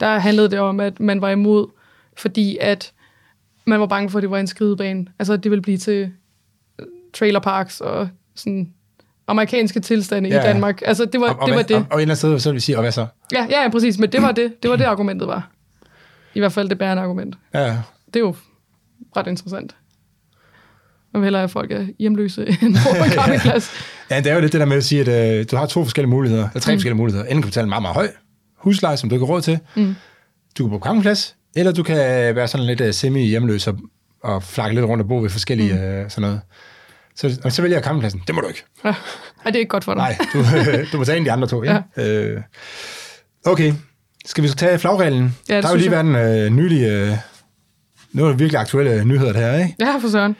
der 0.00 0.18
handlede 0.18 0.50
det 0.50 0.58
om, 0.58 0.80
at 0.80 1.00
man 1.00 1.20
var 1.20 1.30
imod, 1.30 1.66
fordi 2.16 2.58
at 2.60 2.92
man 3.64 3.80
var 3.80 3.86
bange 3.86 4.10
for, 4.10 4.18
at 4.18 4.22
det 4.22 4.30
var 4.30 4.38
en 4.38 4.46
skridebane. 4.46 5.06
Altså, 5.18 5.32
at 5.32 5.44
det 5.44 5.50
ville 5.50 5.62
blive 5.62 5.78
til 5.78 6.12
øh, 6.78 6.86
trailerparks 7.14 7.80
og 7.80 8.08
sådan 8.34 8.72
amerikanske 9.26 9.80
tilstande 9.80 10.28
Ja, 10.28 10.34
i 10.34 10.38
ja. 10.38 10.52
Danmark. 10.52 10.82
Altså, 10.84 11.04
det 11.04 11.20
var 11.20 11.28
Og, 11.28 11.38
og, 11.40 11.48
det. 11.48 11.56
Var 11.56 11.62
det. 11.62 11.76
Og, 11.76 11.86
og 11.90 11.98
et 11.98 12.02
eller 12.02 12.14
sted, 12.14 12.38
så 12.38 12.52
vil 12.52 12.60
sige, 12.60 12.76
og 12.76 12.82
hvad 12.82 12.92
så? 12.92 13.06
Ja, 13.32 13.46
ja, 13.50 13.62
ja, 13.62 13.68
præcis. 13.68 13.98
Men 13.98 14.12
det 14.12 14.22
var 14.22 14.32
det. 14.32 14.62
Det 14.62 14.70
var 14.70 14.76
det, 14.76 14.84
argumentet 14.94 15.28
var. 15.28 15.50
I 16.34 16.38
hvert 16.38 16.52
fald 16.52 16.68
det 16.68 16.78
bærende 16.78 17.02
argument. 17.02 17.36
Ja, 17.54 17.76
Det 18.06 18.16
er 18.16 18.20
jo 18.20 18.34
ret 19.16 19.26
interessant. 19.26 19.76
Vil 21.12 21.22
hellere, 21.22 21.42
at 21.42 21.50
folk 21.50 21.72
er 21.72 21.86
hjemløse 21.98 22.46
end 22.62 22.76
på 22.98 23.04
en 23.04 23.10
campingplads. 23.10 23.70
Ja, 24.10 24.16
det 24.18 24.26
er 24.26 24.34
jo 24.34 24.40
lidt 24.40 24.52
det 24.52 24.60
der 24.60 24.66
med 24.66 24.76
at 24.76 24.84
sige, 24.84 25.00
at 25.00 25.38
øh, 25.40 25.46
du 25.50 25.56
har 25.56 25.66
to 25.66 25.84
forskellige 25.84 26.10
muligheder, 26.10 26.48
eller 26.48 26.60
tre 26.60 26.72
mm. 26.72 26.76
forskellige 26.76 26.96
muligheder. 26.96 27.24
Enten 27.24 27.36
kan 27.36 27.42
du 27.42 27.48
betale 27.48 27.62
en 27.64 27.68
meget, 27.68 27.82
meget 27.82 27.94
høj 27.94 28.08
husleje, 28.56 28.96
som 28.96 29.08
du 29.08 29.14
ikke 29.14 29.26
har 29.26 29.32
råd 29.32 29.42
til. 29.42 29.58
Mm. 29.76 29.94
Du 30.58 30.64
kan 30.64 30.70
bo 30.70 30.78
på 30.78 30.84
campingplads, 30.84 31.36
eller 31.56 31.72
du 31.72 31.82
kan 31.82 31.96
være 32.36 32.48
sådan 32.48 32.66
lidt 32.66 32.80
uh, 32.80 32.90
semi-hjemløs 32.90 33.66
og, 33.66 33.78
og 34.22 34.42
flakke 34.42 34.74
lidt 34.74 34.86
rundt 34.86 35.02
og 35.02 35.08
bo 35.08 35.16
ved 35.18 35.30
forskellige 35.30 35.72
mm. 35.74 36.04
uh, 36.04 36.10
sådan 36.10 36.22
noget. 36.22 36.40
Så, 37.16 37.40
og 37.44 37.52
så 37.52 37.62
vælger 37.62 37.76
jeg 37.76 37.84
campingpladsen. 37.84 38.22
Det 38.26 38.34
må 38.34 38.40
du 38.40 38.48
ikke. 38.48 38.64
Ja. 38.84 38.88
Ej, 38.88 38.94
det 39.44 39.54
er 39.54 39.58
ikke 39.58 39.68
godt 39.68 39.84
for 39.84 39.94
dig. 39.94 40.02
Nej, 40.02 40.18
du, 40.32 40.38
du 40.92 40.98
må 40.98 41.04
tage 41.04 41.16
en 41.16 41.22
af 41.22 41.24
de 41.24 41.32
andre 41.32 41.48
to. 41.48 41.64
Ja. 41.64 41.82
Ja. 41.96 42.08
Øh, 42.08 42.42
okay, 43.46 43.72
skal 44.26 44.42
vi 44.44 44.48
så 44.48 44.54
tage 44.54 44.78
flagreglen? 44.78 45.36
Ja, 45.48 45.56
det 45.56 45.62
der 45.62 45.68
har 45.68 45.74
jo 45.74 45.78
lige 45.78 45.90
været 45.90 46.04
en 46.06 46.14
øh, 46.16 46.50
nylig... 46.50 46.82
Øh, 46.88 47.12
nu 48.12 48.24
er 48.24 48.28
der 48.28 48.36
virkelig 48.36 48.60
aktuelle 48.60 49.04
nyheder 49.04 49.32
det 49.32 49.42
her, 49.42 49.54
ikke? 49.58 49.74
Ja, 49.80 49.96
for 49.98 50.08
søren. 50.08 50.36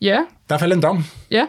Ja, 0.00 0.18
Der 0.48 0.54
er 0.54 0.58
faldet 0.58 0.76
en 0.76 0.82
dom. 0.82 1.04
ja. 1.30 1.46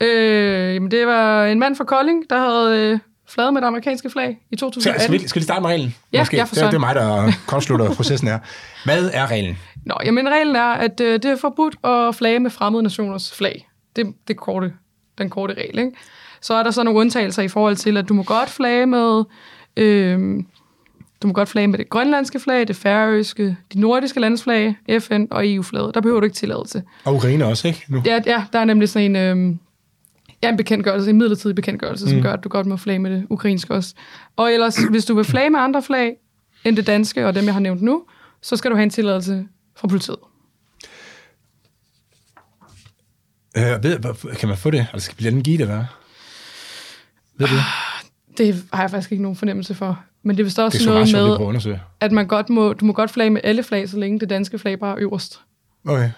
Øh, 0.00 0.74
jamen, 0.74 0.90
det 0.90 1.06
var 1.06 1.46
en 1.46 1.58
mand 1.58 1.76
fra 1.76 1.84
Kolding, 1.84 2.24
der 2.30 2.38
havde 2.38 2.90
øh, 2.92 2.98
flaget 3.28 3.52
med 3.52 3.60
det 3.62 3.66
amerikanske 3.68 4.10
flag 4.10 4.38
i 4.50 4.56
Så, 4.56 4.60
2018. 4.60 5.02
skal, 5.02 5.12
vi, 5.22 5.28
skal 5.28 5.40
vi 5.40 5.44
starte 5.44 5.60
med 5.60 5.70
reglen? 5.70 5.94
Ja, 6.12 6.20
Måske. 6.20 6.36
ja, 6.36 6.44
for 6.44 6.54
det, 6.54 6.62
er- 6.62 6.66
det 6.70 6.74
er 6.76 6.78
mig, 6.80 6.94
der 6.94 7.32
kortslutter 7.46 7.94
processen 7.94 8.28
her. 8.28 8.38
Hvad 8.84 9.10
er 9.12 9.30
reglen? 9.30 9.58
Nå, 9.86 9.94
jamen 10.04 10.28
reglen 10.28 10.56
er, 10.56 10.62
at 10.72 11.00
øh, 11.00 11.12
det 11.12 11.24
er 11.24 11.36
forbudt 11.36 11.76
at 11.84 12.14
flage 12.14 12.38
med 12.40 12.50
fremmede 12.50 12.82
nationers 12.82 13.32
flag. 13.34 13.68
Det 13.96 14.06
er 14.06 14.10
det 14.28 14.36
korte, 14.36 14.72
den 15.18 15.30
korte 15.30 15.54
regel, 15.54 15.78
ikke? 15.78 15.92
Så 16.40 16.54
er 16.54 16.62
der 16.62 16.70
så 16.70 16.82
nogle 16.82 17.00
undtagelser 17.00 17.42
i 17.42 17.48
forhold 17.48 17.76
til, 17.76 17.96
at 17.96 18.08
du 18.08 18.14
må 18.14 18.22
godt 18.22 18.50
flage 18.50 18.86
med... 18.86 19.24
Øh, 19.76 20.18
du 21.22 21.26
må 21.26 21.32
godt 21.32 21.48
flage 21.48 21.68
med 21.68 21.78
det 21.78 21.88
grønlandske 21.90 22.40
flag, 22.40 22.68
det 22.68 22.76
færøske, 22.76 23.56
de 23.74 23.80
nordiske 23.80 24.20
landsflag, 24.20 24.74
FN 25.00 25.24
og 25.30 25.48
EU-flaget. 25.54 25.94
Der 25.94 26.00
behøver 26.00 26.20
du 26.20 26.24
ikke 26.24 26.36
tilladelse. 26.36 26.82
Og 27.04 27.14
Ukraine 27.14 27.46
også, 27.46 27.68
ikke? 27.68 27.84
Nu. 27.88 28.02
Ja, 28.06 28.20
ja 28.26 28.44
der 28.52 28.58
er 28.58 28.64
nemlig 28.64 28.88
sådan 28.88 29.16
en, 29.16 29.50
øh, 29.50 29.56
ja, 30.42 30.48
en 30.48 30.56
bekendtgørelse, 30.56 31.10
en 31.10 31.18
midlertidig 31.18 31.56
bekendtgørelse, 31.56 32.04
mm. 32.04 32.10
som 32.10 32.22
gør, 32.22 32.32
at 32.32 32.44
du 32.44 32.48
godt 32.48 32.66
må 32.66 32.76
flage 32.76 32.98
med 32.98 33.10
det 33.10 33.26
ukrainske 33.30 33.74
også. 33.74 33.94
Og 34.36 34.52
ellers, 34.52 34.76
hvis 34.90 35.04
du 35.04 35.14
vil 35.14 35.24
flage 35.24 35.50
med 35.50 35.60
andre 35.60 35.82
flag 35.82 36.16
end 36.64 36.76
det 36.76 36.86
danske, 36.86 37.26
og 37.26 37.34
dem, 37.34 37.44
jeg 37.44 37.52
har 37.52 37.60
nævnt 37.60 37.82
nu, 37.82 38.04
så 38.42 38.56
skal 38.56 38.70
du 38.70 38.76
have 38.76 38.82
en 38.82 38.90
tilladelse 38.90 39.46
fra 39.76 39.88
politiet. 39.88 40.18
Øh, 43.56 43.64
ved, 43.64 44.36
kan 44.36 44.48
man 44.48 44.58
få 44.58 44.70
det? 44.70 44.86
Vi 44.94 45.24
lade 45.24 45.34
den 45.34 45.42
give 45.42 45.58
det, 45.58 45.66
hvad? 45.66 45.84
Ved 47.36 47.46
du? 47.46 47.54
Det 48.38 48.64
har 48.72 48.82
jeg 48.82 48.90
faktisk 48.90 49.12
ikke 49.12 49.22
nogen 49.22 49.36
fornemmelse 49.36 49.74
for. 49.74 50.04
Men 50.22 50.36
det 50.36 50.42
er 50.42 50.44
vist 50.44 50.56
Det 50.56 50.62
er 50.62 50.66
også 50.66 50.78
så 50.78 50.90
meget 50.90 51.12
noget 51.12 51.66
med, 51.66 51.72
at 51.72 51.80
at 52.00 52.12
man 52.12 52.26
godt 52.26 52.50
må, 52.50 52.72
du 52.72 52.84
må 52.84 52.92
godt 52.92 53.10
flage 53.10 53.30
med 53.30 53.40
alle 53.44 53.62
flag, 53.62 53.88
så 53.88 53.98
længe 53.98 54.20
det 54.20 54.30
danske 54.30 54.58
flag 54.58 54.78
bare 54.78 54.92
er 54.92 54.96
øverst. 54.98 55.40
Okay. 55.88 56.10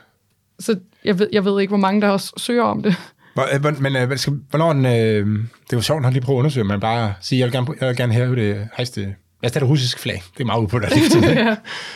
Så 0.61 0.79
jeg 1.05 1.19
ved, 1.19 1.29
jeg 1.33 1.45
ved 1.45 1.61
ikke, 1.61 1.71
hvor 1.71 1.79
mange 1.79 2.01
der 2.01 2.09
også 2.09 2.33
søger 2.37 2.63
om 2.63 2.83
det. 2.83 2.97
Hvor, 3.35 3.47
øh, 3.55 3.61
hvor- 3.61 3.75
men 3.81 3.97
øh, 3.97 4.07
hvad 4.07 4.17
skal, 4.17 4.33
hvornår 4.51 4.73
den, 4.73 4.87
øh, 4.87 5.27
det 5.71 5.77
var 5.77 5.81
sjovt 5.81 6.07
at 6.07 6.13
lige 6.13 6.23
prøve 6.23 6.37
at 6.37 6.39
undersøge, 6.39 6.65
men 6.65 6.81
bare 6.81 7.15
sige, 7.21 7.39
jeg 7.39 7.47
vil 7.47 7.53
gerne, 7.53 7.67
jeg 7.81 7.89
vil 7.89 7.97
gerne 7.97 8.13
have 8.13 8.37
det 8.37 8.69
hejste, 8.77 9.15
tage 9.43 9.61
det 9.61 9.63
russiske 9.69 10.01
flag. 10.01 10.23
Det 10.35 10.41
er 10.41 10.45
meget 10.47 10.69
på 10.69 10.79
det. 10.79 10.91
ja. 11.23 11.49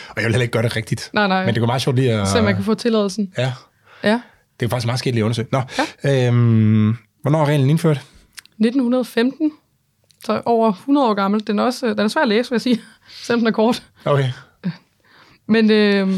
Og 0.09 0.15
jeg 0.17 0.23
vil 0.23 0.23
heller 0.23 0.41
ikke 0.41 0.51
gøre 0.51 0.63
det 0.63 0.75
rigtigt. 0.75 1.09
Nej, 1.13 1.27
nej. 1.27 1.45
Men 1.45 1.53
det 1.53 1.59
går 1.61 1.67
meget 1.67 1.81
sjovt 1.81 1.95
lige 1.97 2.11
at... 2.13 2.27
Så 2.27 2.41
man 2.41 2.55
kan 2.55 2.63
få 2.63 2.73
tilladelsen. 2.73 3.33
Ja, 3.37 3.53
Ja. 4.03 4.21
det 4.59 4.65
er 4.65 4.69
faktisk 4.69 4.85
meget 4.85 4.99
skidt 4.99 5.15
lige 5.15 5.21
at 5.21 5.25
undersøge. 5.25 5.47
Nå, 5.51 5.61
ja. 6.03 6.27
øhm, 6.27 6.95
hvornår 7.21 7.41
er 7.41 7.45
reglen 7.45 7.69
indført? 7.69 7.97
1915. 8.59 9.51
Så 10.25 10.41
over 10.45 10.69
100 10.71 11.07
år 11.07 11.13
gammel. 11.13 11.47
Den 11.47 11.59
er, 11.59 11.63
også, 11.63 11.87
den 11.87 11.99
er 11.99 12.07
svær 12.07 12.21
at 12.21 12.27
læse, 12.27 12.49
vil 12.49 12.55
jeg 12.55 12.61
sige. 12.61 12.81
Selvom 13.09 13.39
den 13.39 13.47
er 13.47 13.51
kort. 13.51 13.83
Okay. 14.05 14.29
Men, 15.47 15.71
øh, 15.71 16.09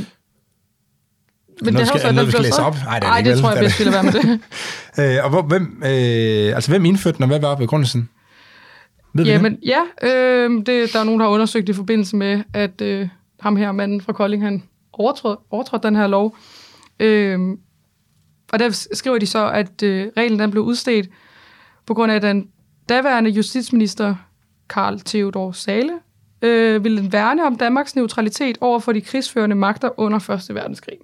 men 1.61 1.85
skal- 1.85 2.01
det 2.01 2.15
noget, 2.15 2.27
vi 2.27 2.31
skal 2.31 2.41
blev 2.41 2.49
læse 2.49 2.61
op? 2.61 2.75
Nej, 2.85 2.99
det 2.99 3.07
Ej, 3.07 3.21
det 3.21 3.25
det 3.33 3.41
tror 3.41 3.51
jeg 3.51 3.59
bedst, 3.59 3.79
vi 3.79 3.83
lader 3.83 4.01
være 4.01 4.03
med 4.03 4.13
det. 4.13 4.39
Øh, 5.17 5.23
og 5.23 5.29
hvor, 5.29 5.41
hvem, 5.41 5.83
øh, 5.85 6.55
altså, 6.55 6.71
hvem 6.71 6.85
indførte 6.85 7.15
den, 7.17 7.23
og 7.23 7.27
hvad 7.27 7.39
var 7.39 7.55
begrundelsen? 7.55 8.09
Ved 9.13 9.23
vi 9.23 9.29
det? 9.29 9.35
Jamen, 9.35 9.57
ja, 9.65 10.07
øh, 10.07 10.51
det, 10.65 10.93
der 10.93 10.99
er 10.99 11.03
nogen, 11.03 11.19
der 11.19 11.25
har 11.25 11.33
undersøgt 11.33 11.69
i 11.69 11.73
forbindelse 11.73 12.15
med, 12.15 12.43
at 12.53 12.81
øh, 12.81 13.07
ham 13.39 13.55
her, 13.55 13.71
manden 13.71 14.01
fra 14.01 14.13
Kolding, 14.13 14.43
han 14.43 14.63
overtrådte, 14.93 15.41
overtrådte 15.49 15.87
den 15.87 15.95
her 15.95 16.07
lov. 16.07 16.35
Øh, 16.99 17.39
og 18.51 18.59
der 18.59 18.87
skriver 18.93 19.17
de 19.17 19.25
så, 19.25 19.49
at 19.49 19.83
øh, 19.83 20.07
reglen 20.17 20.39
den 20.39 20.51
blev 20.51 20.63
udstedt 20.63 21.07
på 21.85 21.93
grund 21.93 22.11
af, 22.11 22.21
den 22.21 22.47
daværende 22.89 23.29
justitsminister, 23.29 24.15
Karl 24.69 24.99
Theodor 24.99 25.51
Sale, 25.51 25.93
øh, 26.41 26.83
ville 26.83 27.11
værne 27.11 27.45
om 27.45 27.55
Danmarks 27.55 27.95
neutralitet 27.95 28.57
over 28.61 28.79
for 28.79 28.91
de 28.91 29.01
krigsførende 29.01 29.55
magter 29.55 29.99
under 29.99 30.29
1. 30.49 30.55
verdenskrig. 30.55 30.97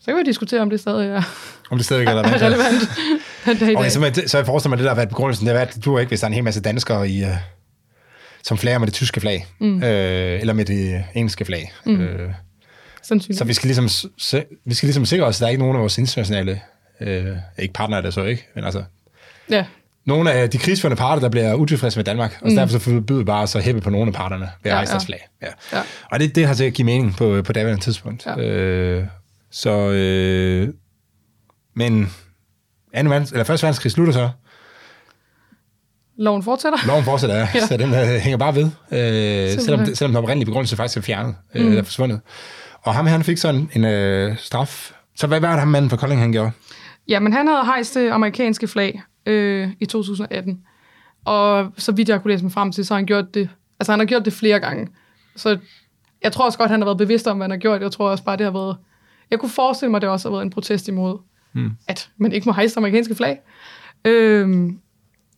Så 0.00 0.06
kan 0.06 0.16
vi 0.16 0.22
diskutere, 0.22 0.60
om 0.60 0.70
det 0.70 0.80
stadig 0.80 1.10
er 1.10 1.22
Om 1.70 1.78
det 1.78 1.84
stadig 1.86 2.06
er 2.06 2.10
relevant. 2.10 2.42
relevant 2.42 3.60
dag. 3.60 3.76
Okay, 3.76 3.90
så, 3.90 4.00
man- 4.00 4.14
så 4.28 4.38
jeg 4.38 4.46
forestiller 4.46 4.68
mig, 4.70 4.78
det 4.78 4.84
der 4.84 4.90
har 4.90 4.94
været 4.96 5.08
begrundelsen, 5.08 5.46
det 5.46 5.56
er, 5.56 5.60
at 5.60 5.78
du 5.84 5.98
ikke, 5.98 6.08
hvis 6.08 6.20
der 6.20 6.26
er 6.26 6.28
en 6.28 6.34
hel 6.34 6.44
masse 6.44 6.60
danskere, 6.60 7.08
i, 7.08 7.22
øh, 7.24 7.30
som 8.42 8.58
flager 8.58 8.78
med 8.78 8.86
det 8.86 8.94
tyske 8.94 9.20
flag, 9.20 9.46
mm. 9.58 9.82
øh, 9.82 10.40
eller 10.40 10.52
med 10.52 10.64
det 10.64 11.04
engelske 11.14 11.44
flag. 11.44 11.72
Mm. 11.86 12.00
Øh, 12.00 12.30
så 13.02 13.44
vi 13.46 13.52
skal, 13.54 13.66
ligesom, 13.68 13.88
se, 14.18 14.44
vi 14.64 14.74
skal 14.74 14.86
ligesom 14.86 15.04
sikre 15.06 15.24
os, 15.24 15.36
at 15.36 15.40
der 15.40 15.46
er 15.46 15.50
ikke 15.50 15.62
nogen 15.62 15.76
af 15.76 15.80
vores 15.80 15.98
internationale, 15.98 16.60
øh, 17.00 17.26
ikke 17.58 17.74
partnere, 17.74 18.02
der 18.02 18.10
så 18.10 18.24
ikke, 18.24 18.46
men 18.54 18.64
altså, 18.64 18.82
Ja, 19.50 19.64
nogle 20.04 20.32
af 20.32 20.50
de 20.50 20.58
krigsførende 20.58 20.96
parter, 20.96 21.20
der 21.20 21.28
bliver 21.28 21.54
utilfredse 21.54 21.98
med 21.98 22.04
Danmark, 22.04 22.38
og 22.42 22.50
så 22.50 22.56
derfor 22.56 22.72
så 22.72 22.78
forbyder 22.78 23.24
bare 23.24 23.46
så 23.46 23.58
at 23.58 23.64
hæppe 23.64 23.80
på 23.80 23.90
nogle 23.90 24.06
af 24.06 24.12
parterne 24.14 24.40
ved 24.62 24.70
at 24.70 24.70
Ja, 24.70 24.76
rejse 24.76 24.90
ja. 24.90 24.92
deres 24.94 25.06
flag. 25.06 25.28
Ja. 25.42 25.46
Ja. 25.72 25.82
Og 26.10 26.20
det, 26.20 26.34
det 26.34 26.46
har 26.46 26.54
til 26.54 26.64
at 26.64 26.72
give 26.72 26.86
mening 26.86 27.16
på, 27.16 27.42
på 27.42 27.52
daværende 27.52 27.82
tidspunkt. 27.82 28.26
Ja. 28.26 28.36
Øh, 28.40 29.04
så, 29.50 29.90
øh, 29.90 30.68
men 31.74 32.12
anden 32.92 33.10
verden, 33.10 33.28
eller 33.32 33.44
første 33.44 33.64
verdenskrig 33.64 33.92
slutter 33.92 34.12
så, 34.12 34.30
loven 36.16 36.42
fortsætter. 36.42 36.78
loven 36.86 37.04
fortsætter, 37.04 37.36
ja. 37.36 37.48
Ja. 37.54 37.66
så 37.66 37.76
den 37.76 37.94
øh, 37.94 38.20
hænger 38.20 38.36
bare 38.36 38.54
ved, 38.54 38.64
øh, 38.64 39.60
selvom, 39.60 39.86
selvom 39.86 40.10
den 40.10 40.16
oprindelige 40.16 40.46
begrundelse 40.46 40.76
faktisk 40.76 40.96
er 40.96 41.02
fjernet, 41.02 41.34
øh, 41.54 41.66
mm. 41.66 41.76
er 41.76 41.82
forsvundet. 41.82 42.20
Og 42.82 42.94
ham 42.94 43.06
her, 43.06 43.12
han 43.12 43.24
fik 43.24 43.38
sådan 43.38 43.70
en 43.72 43.84
øh, 43.84 44.36
straf. 44.38 44.92
Så 45.16 45.26
hvad 45.26 45.40
var 45.40 45.50
det 45.50 45.58
ham 45.58 45.68
manden 45.68 45.90
fra 45.90 45.96
Kolding, 45.96 46.20
han 46.20 46.32
gjorde? 46.32 46.50
Ja, 47.08 47.20
men 47.20 47.32
han 47.32 47.46
havde 47.46 47.64
hejst 47.64 47.94
det 47.94 48.10
amerikanske 48.10 48.68
flag 48.68 49.02
øh, 49.26 49.68
i 49.80 49.86
2018. 49.86 50.60
Og 51.24 51.72
så 51.76 51.92
vidt 51.92 52.08
jeg 52.08 52.22
kunne 52.22 52.32
læse 52.32 52.44
mig 52.44 52.52
frem 52.52 52.72
til, 52.72 52.86
så 52.86 52.94
har 52.94 52.98
han 52.98 53.06
gjort 53.06 53.34
det, 53.34 53.48
altså 53.80 53.92
han 53.92 53.98
har 53.98 54.06
gjort 54.06 54.24
det 54.24 54.32
flere 54.32 54.60
gange. 54.60 54.88
Så 55.36 55.58
jeg 56.22 56.32
tror 56.32 56.44
også 56.44 56.58
godt, 56.58 56.70
han 56.70 56.80
har 56.80 56.86
været 56.86 56.98
bevidst 56.98 57.26
om, 57.26 57.36
hvad 57.36 57.44
han 57.44 57.50
har 57.50 57.58
gjort. 57.58 57.82
Jeg 57.82 57.92
tror 57.92 58.10
også 58.10 58.24
bare, 58.24 58.36
det 58.36 58.44
har 58.44 58.52
været... 58.52 58.76
Jeg 59.30 59.38
kunne 59.38 59.50
forestille 59.50 59.90
mig, 59.90 59.98
at 59.98 60.02
det 60.02 60.10
også 60.10 60.28
har 60.28 60.32
været 60.36 60.42
en 60.42 60.50
protest 60.50 60.88
imod, 60.88 61.18
mm. 61.52 61.70
at 61.88 62.10
man 62.18 62.32
ikke 62.32 62.46
må 62.48 62.52
hejse 62.52 62.78
amerikanske 62.78 63.14
flag. 63.14 63.38
Øhm, 64.04 64.78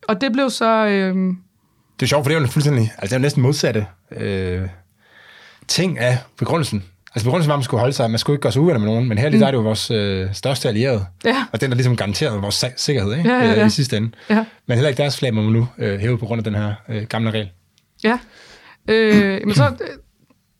og 0.08 0.20
det 0.20 0.32
blev 0.32 0.50
så... 0.50 0.86
Øhm, 0.86 1.36
Det 2.00 2.06
er 2.06 2.08
sjovt, 2.08 2.24
for 2.24 2.28
det 2.28 2.36
er 2.36 2.40
jo 2.40 2.46
fuldstændig, 2.46 2.82
altså 2.98 3.02
det 3.04 3.12
er 3.12 3.16
jo 3.16 3.22
næsten 3.22 3.42
modsatte 3.42 3.86
øh, 4.16 4.68
ting 5.68 5.98
af 5.98 6.18
begrundelsen. 6.38 6.84
Altså 7.14 7.26
begrundelsen 7.26 7.48
var, 7.48 7.54
at 7.54 7.58
man 7.58 7.64
skulle 7.64 7.80
holde 7.80 7.92
sig, 7.92 8.10
man 8.10 8.18
skulle 8.18 8.34
ikke 8.34 8.42
gøre 8.42 8.52
sig 8.52 8.62
uvenner 8.62 8.78
med 8.80 8.88
nogen, 8.88 9.08
men 9.08 9.18
her 9.18 9.30
mm. 9.30 9.38
der 9.38 9.46
er 9.46 9.50
det 9.50 9.58
jo 9.58 9.62
vores 9.62 9.90
øh, 9.90 10.34
største 10.34 10.68
allierede. 10.68 11.06
ja, 11.24 11.44
Og 11.52 11.60
den, 11.60 11.70
der 11.70 11.76
ligesom 11.76 11.96
garanteret 11.96 12.42
vores 12.42 12.64
sikkerhed 12.76 13.16
ikke? 13.16 13.30
Ja, 13.30 13.36
ja, 13.36 13.52
ja. 13.52 13.60
Øh, 13.60 13.66
i 13.66 13.70
sidste 13.70 13.96
ende. 13.96 14.10
ja, 14.30 14.44
Men 14.66 14.76
heller 14.76 14.88
ikke 14.88 15.02
deres 15.02 15.18
flag 15.18 15.34
må 15.34 15.42
man 15.42 15.52
nu 15.52 15.68
øh, 15.78 16.00
hæve 16.00 16.18
på 16.18 16.26
grund 16.26 16.38
af 16.40 16.44
den 16.44 16.54
her 16.54 16.74
øh, 16.88 17.02
gamle 17.02 17.30
regel. 17.30 17.50
Ja. 18.04 18.18
Øh, 18.88 19.40
men 19.46 19.54
så, 19.54 19.76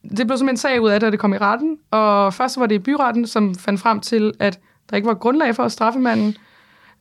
det 0.03 0.27
blev 0.27 0.39
simpelthen 0.39 0.49
en 0.49 0.57
sag 0.57 0.81
ud 0.81 0.91
af 0.91 1.01
det, 1.01 1.07
da 1.07 1.11
det 1.11 1.19
kom 1.19 1.35
i 1.35 1.39
retten. 1.39 1.77
Og 1.91 2.35
først 2.35 2.61
var 2.61 2.67
det 2.67 2.75
i 2.75 2.79
byretten, 2.79 3.27
som 3.27 3.55
fandt 3.55 3.81
frem 3.81 4.01
til, 4.01 4.33
at 4.41 4.59
der 4.91 4.97
ikke 4.97 5.09
var 5.09 5.15
grundlag 5.15 5.57
for 5.57 5.63
at 5.63 5.73
straffe 5.73 6.01
manden. 6.01 6.37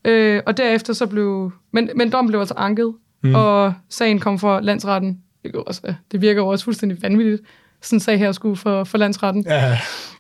Øh, 0.06 0.42
og 0.46 0.58
derefter 0.58 0.94
så 0.94 1.08
blev... 1.08 1.52
Men, 1.72 1.90
men 1.96 2.12
dommen 2.12 2.30
blev 2.32 2.40
altså 2.40 2.54
anket, 2.58 2.94
mm. 3.24 3.36
og 3.36 3.74
sagen 3.90 4.20
kom 4.20 4.40
for 4.40 4.60
landsretten. 4.60 5.20
Det, 5.44 5.56
også, 5.56 5.94
det 6.12 6.22
virker 6.22 6.42
jo 6.42 6.48
også 6.48 6.66
fuldstændig 6.66 7.04
vanvittigt, 7.04 7.42
sådan 7.82 7.96
en 7.96 8.00
sag 8.00 8.20
her 8.20 8.32
skulle 8.32 8.56
for, 8.56 8.84
for 8.84 8.98
landsretten. 8.98 9.46
Ja, 9.48 9.78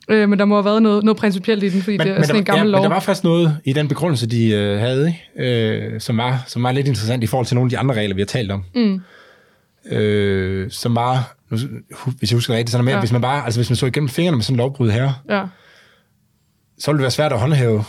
Øh, 0.10 0.30
men 0.30 0.40
der 0.40 0.46
må 0.46 0.56
have 0.56 0.66
været 0.66 0.82
noget, 0.82 1.04
noget 1.04 1.18
principielt 1.18 1.64
i 1.64 1.70
den, 1.70 1.82
fordi 1.82 1.98
men, 1.98 2.08
det 2.08 2.18
er 2.18 2.22
sådan 2.22 2.34
der, 2.36 2.40
en 2.40 2.46
gammel 2.46 2.66
ja, 2.66 2.72
lov. 2.72 2.82
men 2.82 2.90
der 2.90 2.96
var 2.96 3.00
faktisk 3.00 3.24
noget 3.24 3.58
i 3.66 3.74
den 3.74 3.88
begrundelse, 3.88 4.28
de 4.28 4.50
øh, 4.50 4.80
havde, 4.80 5.08
ikke? 5.36 5.94
Øh, 5.94 6.02
som, 6.02 6.18
var, 6.18 6.44
som 6.48 6.64
var 6.64 6.72
lidt 6.72 6.88
interessant 6.88 7.24
i 7.24 7.28
forhold 7.28 7.46
til 7.46 7.56
nogle 7.56 7.68
af 7.68 7.70
de 7.70 7.78
andre 7.78 7.96
regler, 7.96 8.16
vi 8.16 8.22
har 8.22 8.26
talt 8.26 8.52
om. 8.52 8.64
Mm. 8.76 9.02
Øh, 9.92 10.72
som 10.72 10.96
var, 10.96 11.36
nu, 11.52 11.58
hvis 12.18 12.32
jeg 12.32 12.38
husker 12.38 12.54
rigtigt, 12.54 12.70
sådan 12.72 12.86
med, 12.86 12.93
ja. 12.93 12.99
Hvis 12.99 13.12
man 13.12 13.22
bare, 13.22 13.45
altså 13.45 13.60
hvis 13.60 13.70
man 13.70 13.76
så 13.76 13.86
igennem 13.86 14.10
fingrene 14.10 14.38
med 14.38 14.43
sådan 14.43 14.54
en 14.56 14.58
lovbrud 14.58 14.91
her, 14.91 15.14
Ja. 15.30 15.43
så 16.80 16.91
ville 16.91 16.97
det 16.97 17.02
være 17.04 17.12
svært 17.12 17.34
at 17.34 17.39
håndhæve 17.39 17.84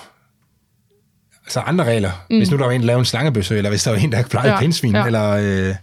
altså 1.45 1.61
andre 1.61 1.85
regler. 1.85 2.11
Mm. 2.31 2.37
Hvis 2.37 2.51
nu 2.51 2.57
der 2.57 2.65
var 2.65 2.73
en, 2.73 2.81
der 2.81 2.87
lavede 2.87 2.99
en 2.99 3.05
slangebøsse, 3.05 3.57
eller 3.57 3.71
hvis 3.71 3.83
der 3.83 3.91
var 3.91 3.99
en, 3.99 4.13
der 4.13 4.23
plejede 4.31 4.53
ja. 4.53 4.59
Pindsvin, 4.59 4.95
ja. 4.95 5.07
eller, 5.07 5.31
øh, 5.31 5.75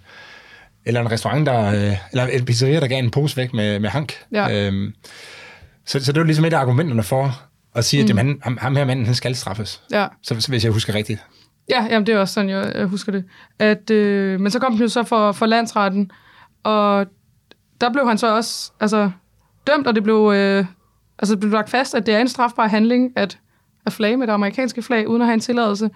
eller 0.86 1.01
en 1.01 1.11
restaurant, 1.11 1.45
der, 1.45 1.65
øh, 1.65 1.97
eller 2.11 2.27
en 2.27 2.45
pizzeria, 2.45 2.80
der 2.80 2.88
gav 2.88 2.99
en 2.99 3.11
pose 3.11 3.38
væk 3.38 3.53
med, 3.53 3.80
med 3.80 3.89
hank. 3.89 4.13
Ja. 4.32 4.67
Øhm, 4.67 4.93
så, 5.86 6.05
så 6.05 6.11
det 6.11 6.19
var 6.19 6.25
ligesom 6.25 6.45
et 6.45 6.53
af 6.53 6.59
argumenterne 6.59 7.03
for, 7.03 7.41
og 7.75 7.84
siger, 7.84 8.03
mm. 8.03 8.05
at 8.05 8.09
jamen, 8.09 8.39
ham, 8.43 8.57
ham 8.61 8.75
her 8.75 8.86
manden, 8.86 9.05
han 9.05 9.15
skal 9.15 9.36
straffes. 9.36 9.82
Ja. 9.91 10.07
Så, 10.23 10.41
så 10.41 10.49
hvis 10.49 10.63
jeg 10.63 10.71
husker 10.71 10.95
rigtigt. 10.95 11.19
Ja, 11.69 11.88
jamen, 11.89 12.07
det 12.07 12.15
er 12.15 12.19
også 12.19 12.34
sådan, 12.34 12.49
jeg, 12.49 12.71
jeg 12.75 12.86
husker 12.86 13.11
det. 13.11 13.23
At, 13.59 13.89
øh, 13.89 14.39
men 14.39 14.51
så 14.51 14.59
kom 14.59 14.73
den 14.73 14.82
jo 14.82 14.88
så 14.88 15.03
for, 15.03 15.32
for 15.32 15.45
landsretten, 15.45 16.11
og 16.63 17.05
der 17.82 17.91
blev 17.93 18.07
han 18.07 18.17
så 18.17 18.36
også 18.36 18.71
altså, 18.80 19.11
dømt, 19.67 19.88
og 19.88 19.95
det 19.95 20.03
blev, 20.03 20.32
øh, 20.36 20.65
altså, 21.19 21.34
det 21.36 21.39
blev 21.39 21.51
lagt 21.51 21.69
fast, 21.69 21.95
at 21.95 22.05
det 22.05 22.13
er 22.15 22.19
en 22.19 22.27
strafbar 22.27 22.67
handling 22.67 23.11
at, 23.15 23.39
at 23.86 23.93
flage 23.93 24.17
med 24.17 24.27
det 24.27 24.34
amerikanske 24.34 24.82
flag, 24.82 25.07
uden 25.07 25.21
at 25.21 25.27
have 25.27 25.34
en 25.34 25.39
tilladelse. 25.39 25.89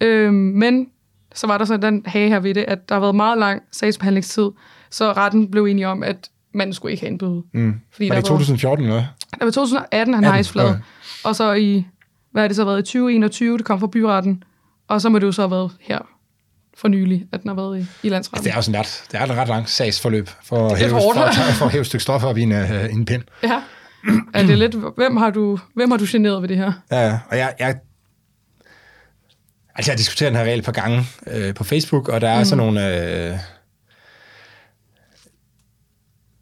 Øh, 0.00 0.32
men 0.32 0.86
så 1.34 1.46
var 1.46 1.58
der 1.58 1.64
så 1.64 1.76
den 1.76 2.02
hage 2.06 2.28
her 2.28 2.40
ved 2.40 2.54
det, 2.54 2.64
at 2.68 2.88
der 2.88 2.94
har 2.94 3.00
været 3.00 3.14
meget 3.14 3.38
lang 3.38 3.62
sagsbehandlingstid, 3.72 4.48
så 4.90 5.12
retten 5.12 5.50
blev 5.50 5.64
enig 5.64 5.86
om, 5.86 6.02
at 6.02 6.30
manden 6.54 6.74
skulle 6.74 6.92
ikke 6.92 7.02
have 7.02 7.10
en 7.12 7.18
bøde. 7.18 7.42
Mm. 7.54 7.74
Fordi 7.92 8.08
Var 8.08 8.14
det 8.14 8.22
i 8.22 8.24
der 8.26 8.30
var- 8.32 8.36
2014 8.38 8.84
eller? 8.86 9.04
Der 9.38 9.44
var 9.44 9.50
2018, 9.50 10.14
han 10.14 10.24
18, 10.24 10.32
hejste 10.32 10.52
flaget. 10.52 10.70
okay. 10.70 10.80
Og 11.24 11.36
så 11.36 11.52
i, 11.52 11.86
hvad 12.32 12.42
har 12.42 12.48
det 12.48 12.56
så 12.56 12.64
været, 12.64 12.78
i 12.78 12.82
2021, 12.82 13.58
det 13.58 13.64
kom 13.66 13.80
fra 13.80 13.86
byretten. 13.86 14.42
Og 14.88 15.00
så 15.00 15.08
må 15.08 15.18
det 15.18 15.26
jo 15.26 15.32
så 15.32 15.42
have 15.42 15.50
været 15.50 15.70
her 15.80 15.98
for 16.80 16.88
nylig, 16.88 17.26
at 17.32 17.42
den 17.42 17.48
har 17.48 17.54
været 17.54 17.78
i, 17.78 18.06
i 18.06 18.08
landsretten. 18.08 18.36
Altså, 18.36 18.44
det 18.44 18.52
er 18.52 18.56
jo 18.56 18.62
sådan 18.62 18.80
ret, 18.80 19.02
det 19.12 19.20
er 19.20 19.24
et 19.24 19.30
ret 19.30 19.48
langt 19.48 19.70
sagsforløb 19.70 20.28
for 20.44 20.68
at 20.68 20.78
hæve, 20.78 20.90
for, 20.90 21.12
for 21.52 21.64
at 21.64 21.72
hæve 21.72 21.80
et 21.80 21.86
stykke 21.86 22.02
stof 22.02 22.24
op 22.24 22.36
i 22.36 22.42
en, 22.42 22.52
uh, 22.52 22.84
en 22.92 23.04
pind. 23.04 23.22
Ja. 23.42 23.62
Er 24.34 24.46
det 24.46 24.58
lidt, 24.58 24.74
hvem 24.96 25.16
har 25.16 25.30
du, 25.30 25.58
hvem 25.74 25.90
har 25.90 25.98
du 25.98 26.06
generet 26.08 26.42
ved 26.42 26.48
det 26.48 26.56
her? 26.56 26.72
Ja, 26.90 27.18
og 27.30 27.38
jeg, 27.38 27.54
jeg, 27.58 27.76
altså 29.74 29.90
jeg 29.90 29.94
har 29.94 29.96
diskuteret 29.96 30.32
den 30.32 30.38
her 30.38 30.44
regel 30.44 30.58
et 30.58 30.64
par 30.64 30.72
gange 30.72 31.06
øh, 31.26 31.54
på 31.54 31.64
Facebook, 31.64 32.08
og 32.08 32.20
der 32.20 32.28
er 32.28 32.38
mm. 32.38 32.44
sådan 32.44 32.64
nogle... 32.64 32.96
Øh, 33.30 33.38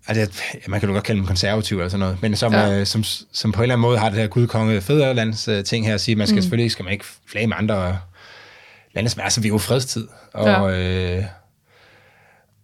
altså, 0.09 0.43
man 0.68 0.80
kan 0.80 0.89
jo 0.89 0.95
godt 0.95 1.05
kalde 1.05 1.18
dem 1.18 1.26
konservative 1.26 1.80
eller 1.80 1.89
sådan 1.89 2.01
noget, 2.01 2.22
men 2.22 2.36
som, 2.36 2.53
ja. 2.53 2.80
øh, 2.80 2.86
som, 2.86 3.05
som 3.32 3.53
på 3.53 3.61
en 3.61 3.62
eller 3.62 3.74
anden 3.74 3.82
måde 3.82 3.99
har 3.99 4.09
det 4.09 4.18
her 4.18 4.26
gudkonge 4.26 4.80
fædrelands 4.80 5.49
øh, 5.49 5.64
ting 5.64 5.86
her 5.86 5.95
at 5.95 6.01
sige, 6.01 6.16
man 6.16 6.26
skal 6.26 6.36
mm. 6.36 6.43
selvfølgelig 6.43 6.70
skal 6.70 6.84
man 6.84 6.93
ikke 6.93 7.05
flage 7.26 7.47
med 7.47 7.57
andre 7.59 7.99
lande, 8.95 9.11
som 9.11 9.20
er, 9.20 9.24
altså 9.24 9.41
vi 9.41 9.49
er 9.49 9.53
jo 9.53 9.59
fredstid, 9.59 10.09
og, 10.34 10.47
ja. 10.47 11.16
øh, 11.16 11.24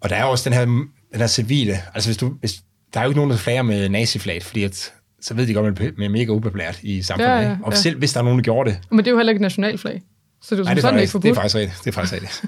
og 0.01 0.11
der 0.11 0.17
er 0.17 0.25
også 0.25 0.51
den 0.51 0.59
her, 0.59 0.65
den 0.65 0.91
her 1.21 1.27
civile, 1.27 1.79
altså 1.95 2.09
hvis 2.09 2.17
du, 2.17 2.35
hvis, 2.41 2.63
der 2.95 3.01
er 3.01 3.05
jo 3.05 3.11
ikke 3.11 3.19
nogen, 3.19 3.31
der 3.31 3.37
flager 3.37 3.63
med 3.63 3.89
naziflaget, 3.89 4.45
fordi 4.45 4.65
at, 4.65 4.93
så 5.21 5.35
ved 5.35 5.47
de 5.47 5.55
godt, 5.55 5.81
at 5.81 5.99
man 5.99 6.07
er 6.07 6.09
mega 6.09 6.31
upopulært 6.31 6.81
i 6.83 7.03
samfundet. 7.03 7.31
Ja, 7.31 7.39
Ja, 7.39 7.49
ja, 7.49 7.57
Og 7.63 7.75
selv 7.75 7.99
hvis 7.99 8.13
der 8.13 8.21
er 8.21 8.25
nogen, 8.25 8.39
der 8.39 8.43
gjorde 8.43 8.71
det, 8.71 8.79
Men 8.91 8.99
det 8.99 9.07
er 9.07 9.11
jo 9.11 9.17
heller 9.17 9.31
ikke 9.31 9.43
nationalflag. 9.43 10.03
Så 10.43 10.55
det 10.57 10.61
er 10.61 10.71
jo 10.71 10.75
Nej, 10.75 10.81
som 10.81 10.95
det 10.95 11.03
er, 11.03 11.07
sådan 11.07 11.23
faktisk, 11.23 11.23
det 11.23 11.31
er 11.31 11.35
faktisk 11.35 11.55
rigtigt. 11.55 11.85
Det 11.85 11.91
er 11.91 11.93
faktisk 11.93 12.15
rigtigt. 12.15 12.45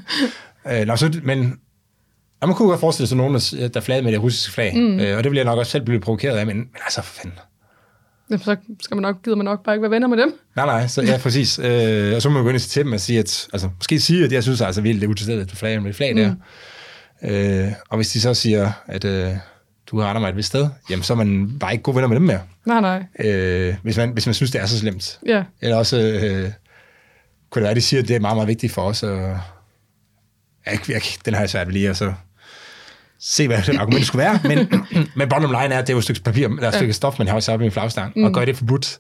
øh, 0.80 0.86
nå, 0.86 0.96
så, 0.96 1.20
men 1.22 1.58
og 2.40 2.48
man 2.48 2.56
kunne 2.56 2.68
godt 2.68 2.80
forestille 2.80 3.08
sig 3.08 3.16
nogen, 3.16 3.34
der, 3.34 3.68
der 3.68 3.80
flagede 3.80 4.04
med 4.04 4.12
det 4.12 4.22
russiske 4.22 4.52
flag. 4.52 4.76
Mm. 4.76 5.00
Øh, 5.00 5.16
og 5.16 5.24
det 5.24 5.30
ville 5.30 5.38
jeg 5.38 5.44
nok 5.44 5.58
også 5.58 5.72
selv 5.72 5.84
blive 5.84 6.00
provokeret 6.00 6.36
af, 6.36 6.46
men, 6.46 6.56
men 6.56 6.68
altså, 6.84 7.02
for 7.02 7.14
fanden. 7.14 7.38
Jamen, 8.30 8.44
så 8.44 8.56
skal 8.80 8.94
man 8.94 9.02
nok, 9.02 9.22
gider 9.22 9.36
man 9.36 9.44
nok 9.44 9.64
bare 9.64 9.74
ikke 9.74 9.82
være 9.82 9.90
venner 9.90 10.08
med 10.08 10.18
dem. 10.18 10.38
Nej, 10.56 10.66
nej, 10.66 10.86
så, 10.86 11.02
ja, 11.02 11.18
præcis. 11.22 11.58
Øh, 11.58 12.14
og 12.14 12.22
så 12.22 12.28
må 12.28 12.34
man 12.34 12.44
gå 12.44 12.50
ind 12.50 12.58
til 12.58 12.84
dem 12.84 12.92
og 12.92 13.00
sige, 13.00 13.18
at, 13.18 13.48
altså, 13.52 13.68
måske 13.76 14.00
sige, 14.00 14.24
at 14.24 14.32
jeg 14.32 14.42
synes 14.42 14.60
altså 14.60 14.80
vildt, 14.80 15.00
det 15.00 15.06
er 15.06 15.10
utilstedet, 15.10 15.40
at 15.40 15.50
du 15.50 15.56
flager 15.56 15.80
med 15.80 15.90
et 15.90 15.96
flag 15.96 16.16
der. 16.16 16.34
Øh, 17.22 17.72
og 17.88 17.96
hvis 17.96 18.08
de 18.08 18.20
så 18.20 18.34
siger, 18.34 18.72
at 18.86 19.04
øh, 19.04 19.32
du 19.86 20.00
har 20.00 20.18
mig 20.18 20.28
et 20.28 20.36
vist 20.36 20.48
sted, 20.48 20.68
jamen 20.90 21.02
så 21.02 21.12
er 21.12 21.16
man 21.16 21.58
bare 21.58 21.72
ikke 21.72 21.82
gode 21.82 21.94
venner 21.94 22.08
med 22.08 22.16
dem 22.16 22.22
mere. 22.22 22.40
Nej, 22.66 22.80
nej. 22.80 23.04
Øh, 23.30 23.74
hvis, 23.82 23.96
man, 23.96 24.10
hvis 24.10 24.26
man 24.26 24.34
synes, 24.34 24.50
det 24.50 24.60
er 24.60 24.66
så 24.66 24.78
slemt. 24.78 25.18
Ja. 25.26 25.44
Eller 25.60 25.76
også 25.76 26.00
øh, 26.00 26.52
kunne 27.50 27.60
det 27.60 27.62
være, 27.62 27.70
at 27.70 27.76
de 27.76 27.80
siger, 27.80 28.02
at 28.02 28.08
det 28.08 28.16
er 28.16 28.20
meget, 28.20 28.36
meget 28.36 28.48
vigtigt 28.48 28.72
for 28.72 28.82
os. 28.82 29.02
Og, 29.02 29.38
jeg, 30.66 30.80
jeg, 30.88 31.02
den 31.24 31.34
har 31.34 31.40
jeg 31.40 31.50
svært 31.50 31.66
ved 31.66 31.72
lige 31.72 31.90
at 31.90 31.96
så 31.96 32.12
se, 33.28 33.46
hvad 33.46 33.62
det 33.62 33.76
argument 33.78 34.06
skulle 34.06 34.24
være. 34.24 34.40
Men, 34.44 34.58
men 35.16 35.28
bottom 35.28 35.50
line 35.50 35.74
er, 35.74 35.78
at 35.78 35.86
det 35.86 35.92
er 35.92 35.94
jo 35.94 35.98
et 35.98 36.04
stykke 36.04 36.22
papir, 36.22 36.48
eller 36.48 36.68
et 36.68 36.74
stykke 36.74 36.92
stof, 36.92 37.18
man 37.18 37.28
har 37.28 37.34
også 37.34 37.52
oppe 37.52 37.64
i 37.64 37.66
en 37.66 37.72
flagstang. 37.72 38.12
Mm. 38.16 38.24
Og 38.24 38.32
gør 38.32 38.44
det 38.44 38.56
forbudt. 38.56 38.98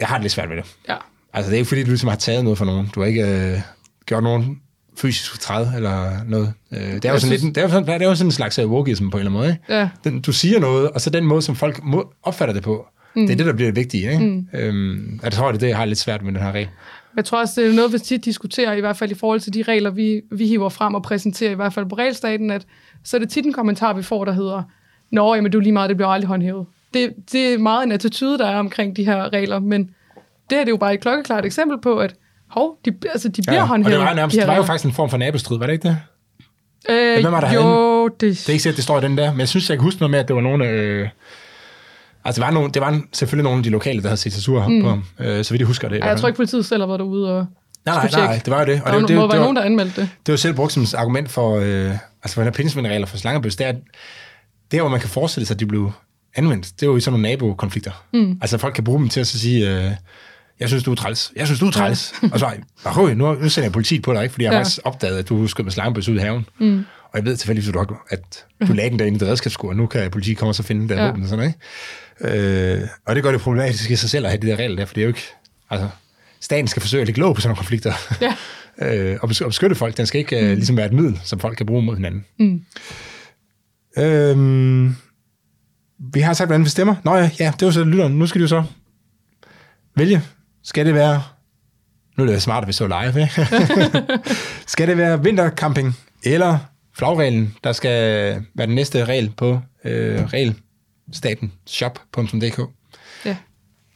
Jeg 0.00 0.08
har 0.08 0.16
det 0.16 0.22
lidt 0.22 0.32
svært 0.32 0.50
ved 0.50 0.56
det. 0.56 0.64
Ja. 0.88 0.96
Altså, 1.32 1.50
det 1.50 1.56
er 1.56 1.58
ikke 1.58 1.68
fordi, 1.68 1.82
du 1.82 1.88
ligesom 1.88 2.08
har 2.08 2.16
taget 2.16 2.44
noget 2.44 2.58
fra 2.58 2.64
nogen. 2.64 2.90
Du 2.94 3.00
har 3.00 3.06
ikke 3.06 3.22
øh, 3.52 3.60
gjort 4.06 4.22
nogen 4.22 4.60
fysisk 4.98 5.40
træd 5.40 5.66
eller 5.76 6.24
noget. 6.24 6.52
Øh, 6.72 6.78
det 6.80 7.04
er 7.04 7.12
jo 7.12 7.18
sådan, 7.18 7.20
synes- 7.20 7.42
lidt, 7.42 7.54
det 7.54 7.60
er 7.60 7.64
jo 7.64 7.70
sådan, 7.70 7.86
det 7.86 8.02
er 8.02 8.08
jo 8.08 8.14
sådan 8.14 8.28
en 8.28 8.32
slags 8.32 8.58
øh, 8.58 8.70
wokeism 8.70 9.08
på 9.08 9.16
en 9.16 9.26
eller 9.26 9.30
anden 9.30 9.40
måde. 9.40 9.50
Ikke? 9.50 9.78
Ja. 9.78 9.88
Den, 10.04 10.20
du 10.20 10.32
siger 10.32 10.60
noget, 10.60 10.90
og 10.90 11.00
så 11.00 11.10
den 11.10 11.24
måde, 11.24 11.42
som 11.42 11.56
folk 11.56 11.80
opfatter 12.22 12.52
det 12.54 12.62
på, 12.62 12.86
mm. 13.16 13.26
det 13.26 13.32
er 13.32 13.36
det, 13.36 13.46
der 13.46 13.52
bliver 13.52 13.68
det 13.70 13.76
vigtige. 13.76 14.12
Ikke? 14.12 14.24
Mm. 14.24 14.46
Øhm, 14.54 15.20
jeg 15.22 15.32
tror, 15.32 15.46
det 15.46 15.54
er 15.54 15.60
det, 15.60 15.68
jeg 15.68 15.76
har 15.76 15.84
lidt 15.84 15.98
svært 15.98 16.22
med 16.22 16.32
den 16.32 16.42
her 16.42 16.52
regel. 16.52 16.68
Jeg 17.16 17.24
tror 17.24 17.40
også, 17.40 17.60
det 17.60 17.70
er 17.70 17.74
noget, 17.74 17.92
vi 17.92 17.98
tit 17.98 18.24
diskuterer, 18.24 18.72
i 18.72 18.80
hvert 18.80 18.96
fald 18.96 19.10
i 19.10 19.14
forhold 19.14 19.40
til 19.40 19.54
de 19.54 19.62
regler, 19.62 19.90
vi, 19.90 20.20
vi 20.30 20.46
hiver 20.46 20.68
frem 20.68 20.94
og 20.94 21.02
præsenterer, 21.02 21.50
i 21.50 21.54
hvert 21.54 21.72
fald 21.72 21.86
på 21.86 21.94
regelstaten, 21.94 22.50
at 22.50 22.66
så 23.04 23.16
er 23.16 23.18
det 23.18 23.30
tit 23.30 23.46
en 23.46 23.52
kommentar, 23.52 23.92
vi 23.92 24.02
får, 24.02 24.24
der 24.24 24.32
hedder, 24.32 24.62
Nå, 25.10 25.34
jamen, 25.34 25.52
du 25.52 25.58
er 25.58 25.62
lige 25.62 25.72
meget, 25.72 25.88
det 25.88 25.96
bliver 25.96 26.08
aldrig 26.08 26.28
håndhævet. 26.28 26.66
Det, 26.94 27.12
det 27.32 27.54
er 27.54 27.58
meget 27.58 27.82
en 27.82 27.92
attitude, 27.92 28.38
der 28.38 28.46
er 28.46 28.58
omkring 28.58 28.96
de 28.96 29.04
her 29.04 29.32
regler, 29.32 29.58
men 29.58 29.82
det 29.82 29.90
her 30.50 30.58
det 30.58 30.66
er 30.66 30.70
jo 30.70 30.76
bare 30.76 30.94
et 30.94 31.00
klokkeklart 31.00 31.44
eksempel 31.44 31.80
på, 31.80 31.98
at 31.98 32.14
hov, 32.48 32.78
de, 32.84 32.92
altså, 33.12 33.28
de 33.28 33.42
bliver 33.42 33.60
og 33.60 33.68
håndhævet. 33.68 33.98
det 33.98 34.06
var, 34.06 34.14
nærmest, 34.14 34.34
de 34.34 34.40
det 34.40 34.48
var 34.48 34.56
jo 34.56 34.62
faktisk 34.62 34.84
en 34.84 34.92
form 34.92 35.10
for 35.10 35.16
nabostrid, 35.16 35.58
var 35.58 35.66
det 35.66 35.72
ikke 35.72 35.88
det? 35.88 35.98
Øh, 36.88 37.20
Hvem 37.20 37.32
var 37.32 37.40
der 37.40 37.52
jo, 37.52 38.08
det, 38.08 38.20
Det 38.20 38.48
er 38.48 38.52
ikke 38.52 38.62
sikkert, 38.62 38.76
det 38.76 38.84
står 38.84 38.98
i 38.98 39.00
den 39.00 39.18
der, 39.18 39.30
men 39.30 39.40
jeg 39.40 39.48
synes, 39.48 39.70
jeg 39.70 39.78
kan 39.78 39.84
huske 39.84 40.00
noget 40.00 40.10
med, 40.10 40.18
at 40.18 40.28
det 40.28 40.36
var 40.36 40.42
nogle... 40.42 40.68
Øh, 40.68 41.08
altså, 42.24 42.40
det 42.40 42.46
var, 42.46 42.50
nogle, 42.52 42.70
det 42.72 42.82
var 42.82 43.00
selvfølgelig 43.12 43.44
nogle 43.44 43.58
af 43.58 43.62
de 43.64 43.70
lokale, 43.70 44.02
der 44.02 44.08
havde 44.08 44.20
set 44.20 44.32
sig 44.32 44.42
sur 44.42 44.68
mm. 44.68 44.82
på 44.82 44.88
ham, 44.88 45.04
øh, 45.20 45.44
så 45.44 45.50
vidt 45.54 45.60
jeg 45.60 45.66
husker 45.66 45.88
det. 45.88 45.94
Ej, 45.96 46.00
hvert 46.00 46.10
jeg 46.10 46.18
tror 46.20 46.28
ikke, 46.28 46.36
politiet 46.36 46.66
selv 46.66 46.82
har 46.82 46.86
været 46.86 46.98
derude 47.00 47.38
og 47.38 47.46
Nej, 47.86 48.08
nej, 48.12 48.26
nej, 48.26 48.40
det 48.44 48.50
var 48.50 48.58
jo 48.60 48.66
det. 48.66 48.82
Og 48.84 48.92
Der 48.92 48.98
det, 48.98 49.02
var, 49.02 49.06
det, 49.06 49.16
må 49.16 49.22
det, 49.22 49.28
være 49.28 49.36
det, 49.38 49.40
nogen, 49.40 49.56
var, 49.56 49.60
der 49.62 49.66
anmeldte 49.66 50.00
det. 50.00 50.08
det 50.26 50.32
var 50.32 50.36
selv 50.36 50.54
brugt 50.54 50.72
som 50.72 50.86
argument 50.96 51.30
for, 51.30 51.56
øh, 51.56 51.90
altså 52.22 52.34
for 52.34 52.40
den 52.40 52.44
her 52.44 52.50
pindsvindregler 52.52 53.06
for 53.06 53.16
slangebøs, 53.16 53.56
det 53.56 53.64
er, 53.64 53.68
at 53.68 53.76
det 54.70 54.76
er, 54.76 54.80
hvor 54.82 54.90
man 54.90 55.00
kan 55.00 55.08
forestille 55.08 55.46
sig, 55.46 55.54
at 55.54 55.60
de 55.60 55.66
blev 55.66 55.92
anvendt. 56.36 56.66
Det 56.80 56.82
er 56.82 56.86
jo 56.86 56.96
i 56.96 57.00
sådan 57.00 57.20
nogle 57.20 57.30
nabokonflikter. 57.30 58.04
Mm. 58.12 58.38
Altså 58.42 58.58
folk 58.58 58.74
kan 58.74 58.84
bruge 58.84 58.98
dem 58.98 59.08
til 59.08 59.20
at 59.20 59.26
så 59.26 59.38
sige, 59.38 59.70
øh, 59.84 59.90
jeg 60.60 60.68
synes, 60.68 60.84
du 60.84 60.90
er 60.90 60.94
træls. 60.94 61.32
Jeg 61.36 61.46
synes, 61.46 61.60
du 61.60 61.66
er 61.66 61.70
træls. 61.70 62.12
og 62.32 62.38
så, 62.38 62.50
"Ahoj, 62.84 63.14
nu, 63.14 63.32
nu 63.34 63.48
sender 63.48 63.64
jeg 63.64 63.72
politiet 63.72 64.02
på 64.02 64.12
dig, 64.14 64.22
ikke? 64.22 64.32
fordi 64.32 64.44
jeg 64.44 64.50
har 64.50 64.54
Ja. 64.56 64.60
faktisk 64.62 64.80
opdaget, 64.84 65.18
at 65.18 65.28
du 65.28 65.46
skød 65.46 65.64
med 65.64 65.72
slangebøs 65.72 66.08
ud 66.08 66.14
i 66.16 66.18
haven. 66.18 66.46
Mm. 66.60 66.84
Og 67.04 67.18
jeg 67.18 67.24
ved 67.24 67.36
tilfældigvis, 67.36 67.68
at 67.68 67.74
du, 67.74 67.78
har- 67.78 68.06
at 68.10 68.44
du 68.68 68.72
lagde 68.72 68.90
den 68.90 68.98
der 68.98 69.04
inde 69.04 69.24
i 69.26 69.28
redskabsskur, 69.28 69.68
og 69.68 69.76
nu 69.76 69.86
kan 69.86 70.10
politiet 70.10 70.38
komme 70.38 70.50
og 70.50 70.54
så 70.54 70.62
finde 70.62 70.80
den 70.80 70.88
der 70.88 70.94
Ja. 70.96 71.02
ja. 71.02 71.06
våben 71.08 71.22
og 71.22 71.28
sådan 71.28 71.38
noget. 71.38 71.48
Ikke? 71.48 71.60
Øh, 72.20 72.80
og 73.06 73.14
det 73.14 73.22
gør 73.22 73.32
det 73.32 73.40
problematisk 73.40 73.90
i 73.90 73.96
sig 73.96 74.10
selv 74.10 74.26
at 74.26 74.30
have 74.30 74.42
de 74.42 74.46
der 74.46 74.56
regler 74.56 74.76
der, 74.76 74.84
for 74.84 74.94
det 74.94 75.00
er 75.00 75.04
jo 75.04 75.08
ikke... 75.08 75.26
Altså, 75.70 75.88
staten 76.40 76.68
skal 76.68 76.82
forsøge 76.82 77.00
at 77.00 77.06
lægge 77.06 77.20
låg 77.20 77.34
på 77.34 77.40
sådan 77.40 77.48
nogle 77.48 77.56
konflikter. 77.56 77.92
Ja. 78.20 78.34
øh, 79.12 79.18
og 79.22 79.30
bes- 79.30 79.40
og 79.40 79.48
beskytte 79.48 79.76
folk. 79.76 79.96
Den 79.96 80.06
skal 80.06 80.18
ikke 80.18 80.40
øh, 80.40 80.52
ligesom 80.52 80.76
være 80.76 80.86
et 80.86 80.92
middel, 80.92 81.20
som 81.24 81.40
folk 81.40 81.56
kan 81.56 81.66
bruge 81.66 81.82
mod 81.82 81.96
hinanden. 81.96 82.24
Mm. 82.38 82.64
Øhm, 83.98 84.96
vi 85.98 86.20
har 86.20 86.32
sagt, 86.32 86.48
hvordan 86.48 86.64
vi 86.64 86.70
stemmer. 86.70 86.94
Nå 87.04 87.16
ja, 87.16 87.30
ja 87.40 87.52
det 87.60 87.66
var 87.66 87.72
så 87.72 87.84
lytteren. 87.84 88.12
Nu 88.12 88.26
skal 88.26 88.40
jo 88.40 88.46
så 88.46 88.64
vælge. 89.96 90.22
Skal 90.64 90.86
det 90.86 90.94
være... 90.94 91.22
Nu 92.16 92.24
er 92.24 92.28
det 92.28 92.42
smart, 92.42 92.64
at 92.64 92.68
vi 92.68 92.72
så 92.72 92.86
live, 92.86 93.22
ikke? 93.22 93.48
skal 94.72 94.88
det 94.88 94.96
være 94.96 95.24
vintercamping 95.24 95.96
eller 96.24 96.58
flagreglen, 96.98 97.54
der 97.64 97.72
skal 97.72 97.92
være 98.54 98.66
den 98.66 98.74
næste 98.74 99.04
regel 99.04 99.32
på 99.36 99.60
øh, 99.84 100.24
regelstaten 101.10 101.52
shop.dk. 101.66 102.60
Ja. 103.24 103.36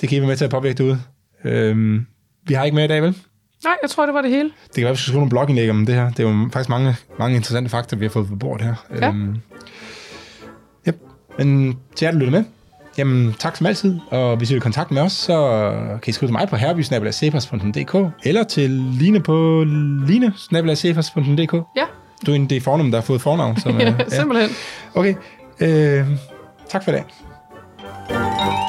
Det 0.00 0.08
kan 0.08 0.18
I 0.18 0.20
være 0.20 0.28
med 0.28 0.36
til 0.36 0.44
at 0.44 0.50
påvirke 0.50 0.78
derude. 0.78 1.00
Øhm, 1.44 2.06
vi 2.46 2.54
har 2.54 2.64
ikke 2.64 2.74
mere 2.74 2.84
i 2.84 2.88
dag, 2.88 3.02
vel? 3.02 3.16
Nej, 3.64 3.74
jeg 3.82 3.90
tror, 3.90 4.06
det 4.06 4.14
var 4.14 4.22
det 4.22 4.30
hele. 4.30 4.50
Det 4.66 4.74
kan 4.74 4.82
være, 4.82 4.90
at 4.90 4.92
vi 4.92 4.96
skal 4.96 5.04
skrive 5.06 5.18
nogle 5.18 5.30
blogindlæg 5.30 5.70
om 5.70 5.86
det 5.86 5.94
her. 5.94 6.10
Det 6.10 6.20
er 6.20 6.30
jo 6.30 6.48
faktisk 6.52 6.68
mange, 6.68 6.96
mange 7.18 7.36
interessante 7.36 7.70
fakta, 7.70 7.96
vi 7.96 8.04
har 8.04 8.10
fået 8.10 8.28
på 8.28 8.36
bordet 8.36 8.66
her. 8.66 8.74
Ja. 9.00 9.08
Øhm, 9.08 9.36
yep. 10.88 10.96
Men 11.38 11.78
til 11.96 12.04
jer, 12.04 12.12
der 12.12 12.18
lytter 12.18 12.30
med, 12.32 12.44
jamen 12.98 13.34
tak 13.38 13.56
som 13.56 13.66
altid. 13.66 13.98
Og 14.10 14.36
hvis 14.36 14.50
I 14.50 14.54
vil 14.54 14.62
kontakte 14.62 14.94
med 14.94 15.02
os, 15.02 15.12
så 15.12 15.70
kan 16.02 16.10
I 16.10 16.12
skrive 16.12 16.28
til 16.28 16.32
mig 16.32 16.48
på 16.48 16.56
herbysnabelagsefas.dk 16.56 18.12
eller 18.24 18.44
til 18.44 18.70
Line 18.70 19.20
på 19.20 19.64
line-sefas.dk. 20.06 21.54
Ja, 21.76 21.84
Du 22.26 22.30
er 22.30 22.34
en 22.36 22.50
det 22.50 22.62
fornavn, 22.62 22.90
der 22.92 22.98
har 22.98 23.02
fået 23.04 23.20
fornavn. 23.20 23.60
Som, 23.60 23.78
ja 23.80 23.88
øh, 23.88 24.10
simpelthen. 24.10 24.50
Okay. 24.94 25.14
Øh, 25.60 26.06
tak 26.68 26.84
for 26.84 26.94
i 26.94 26.96
dag. 26.96 28.63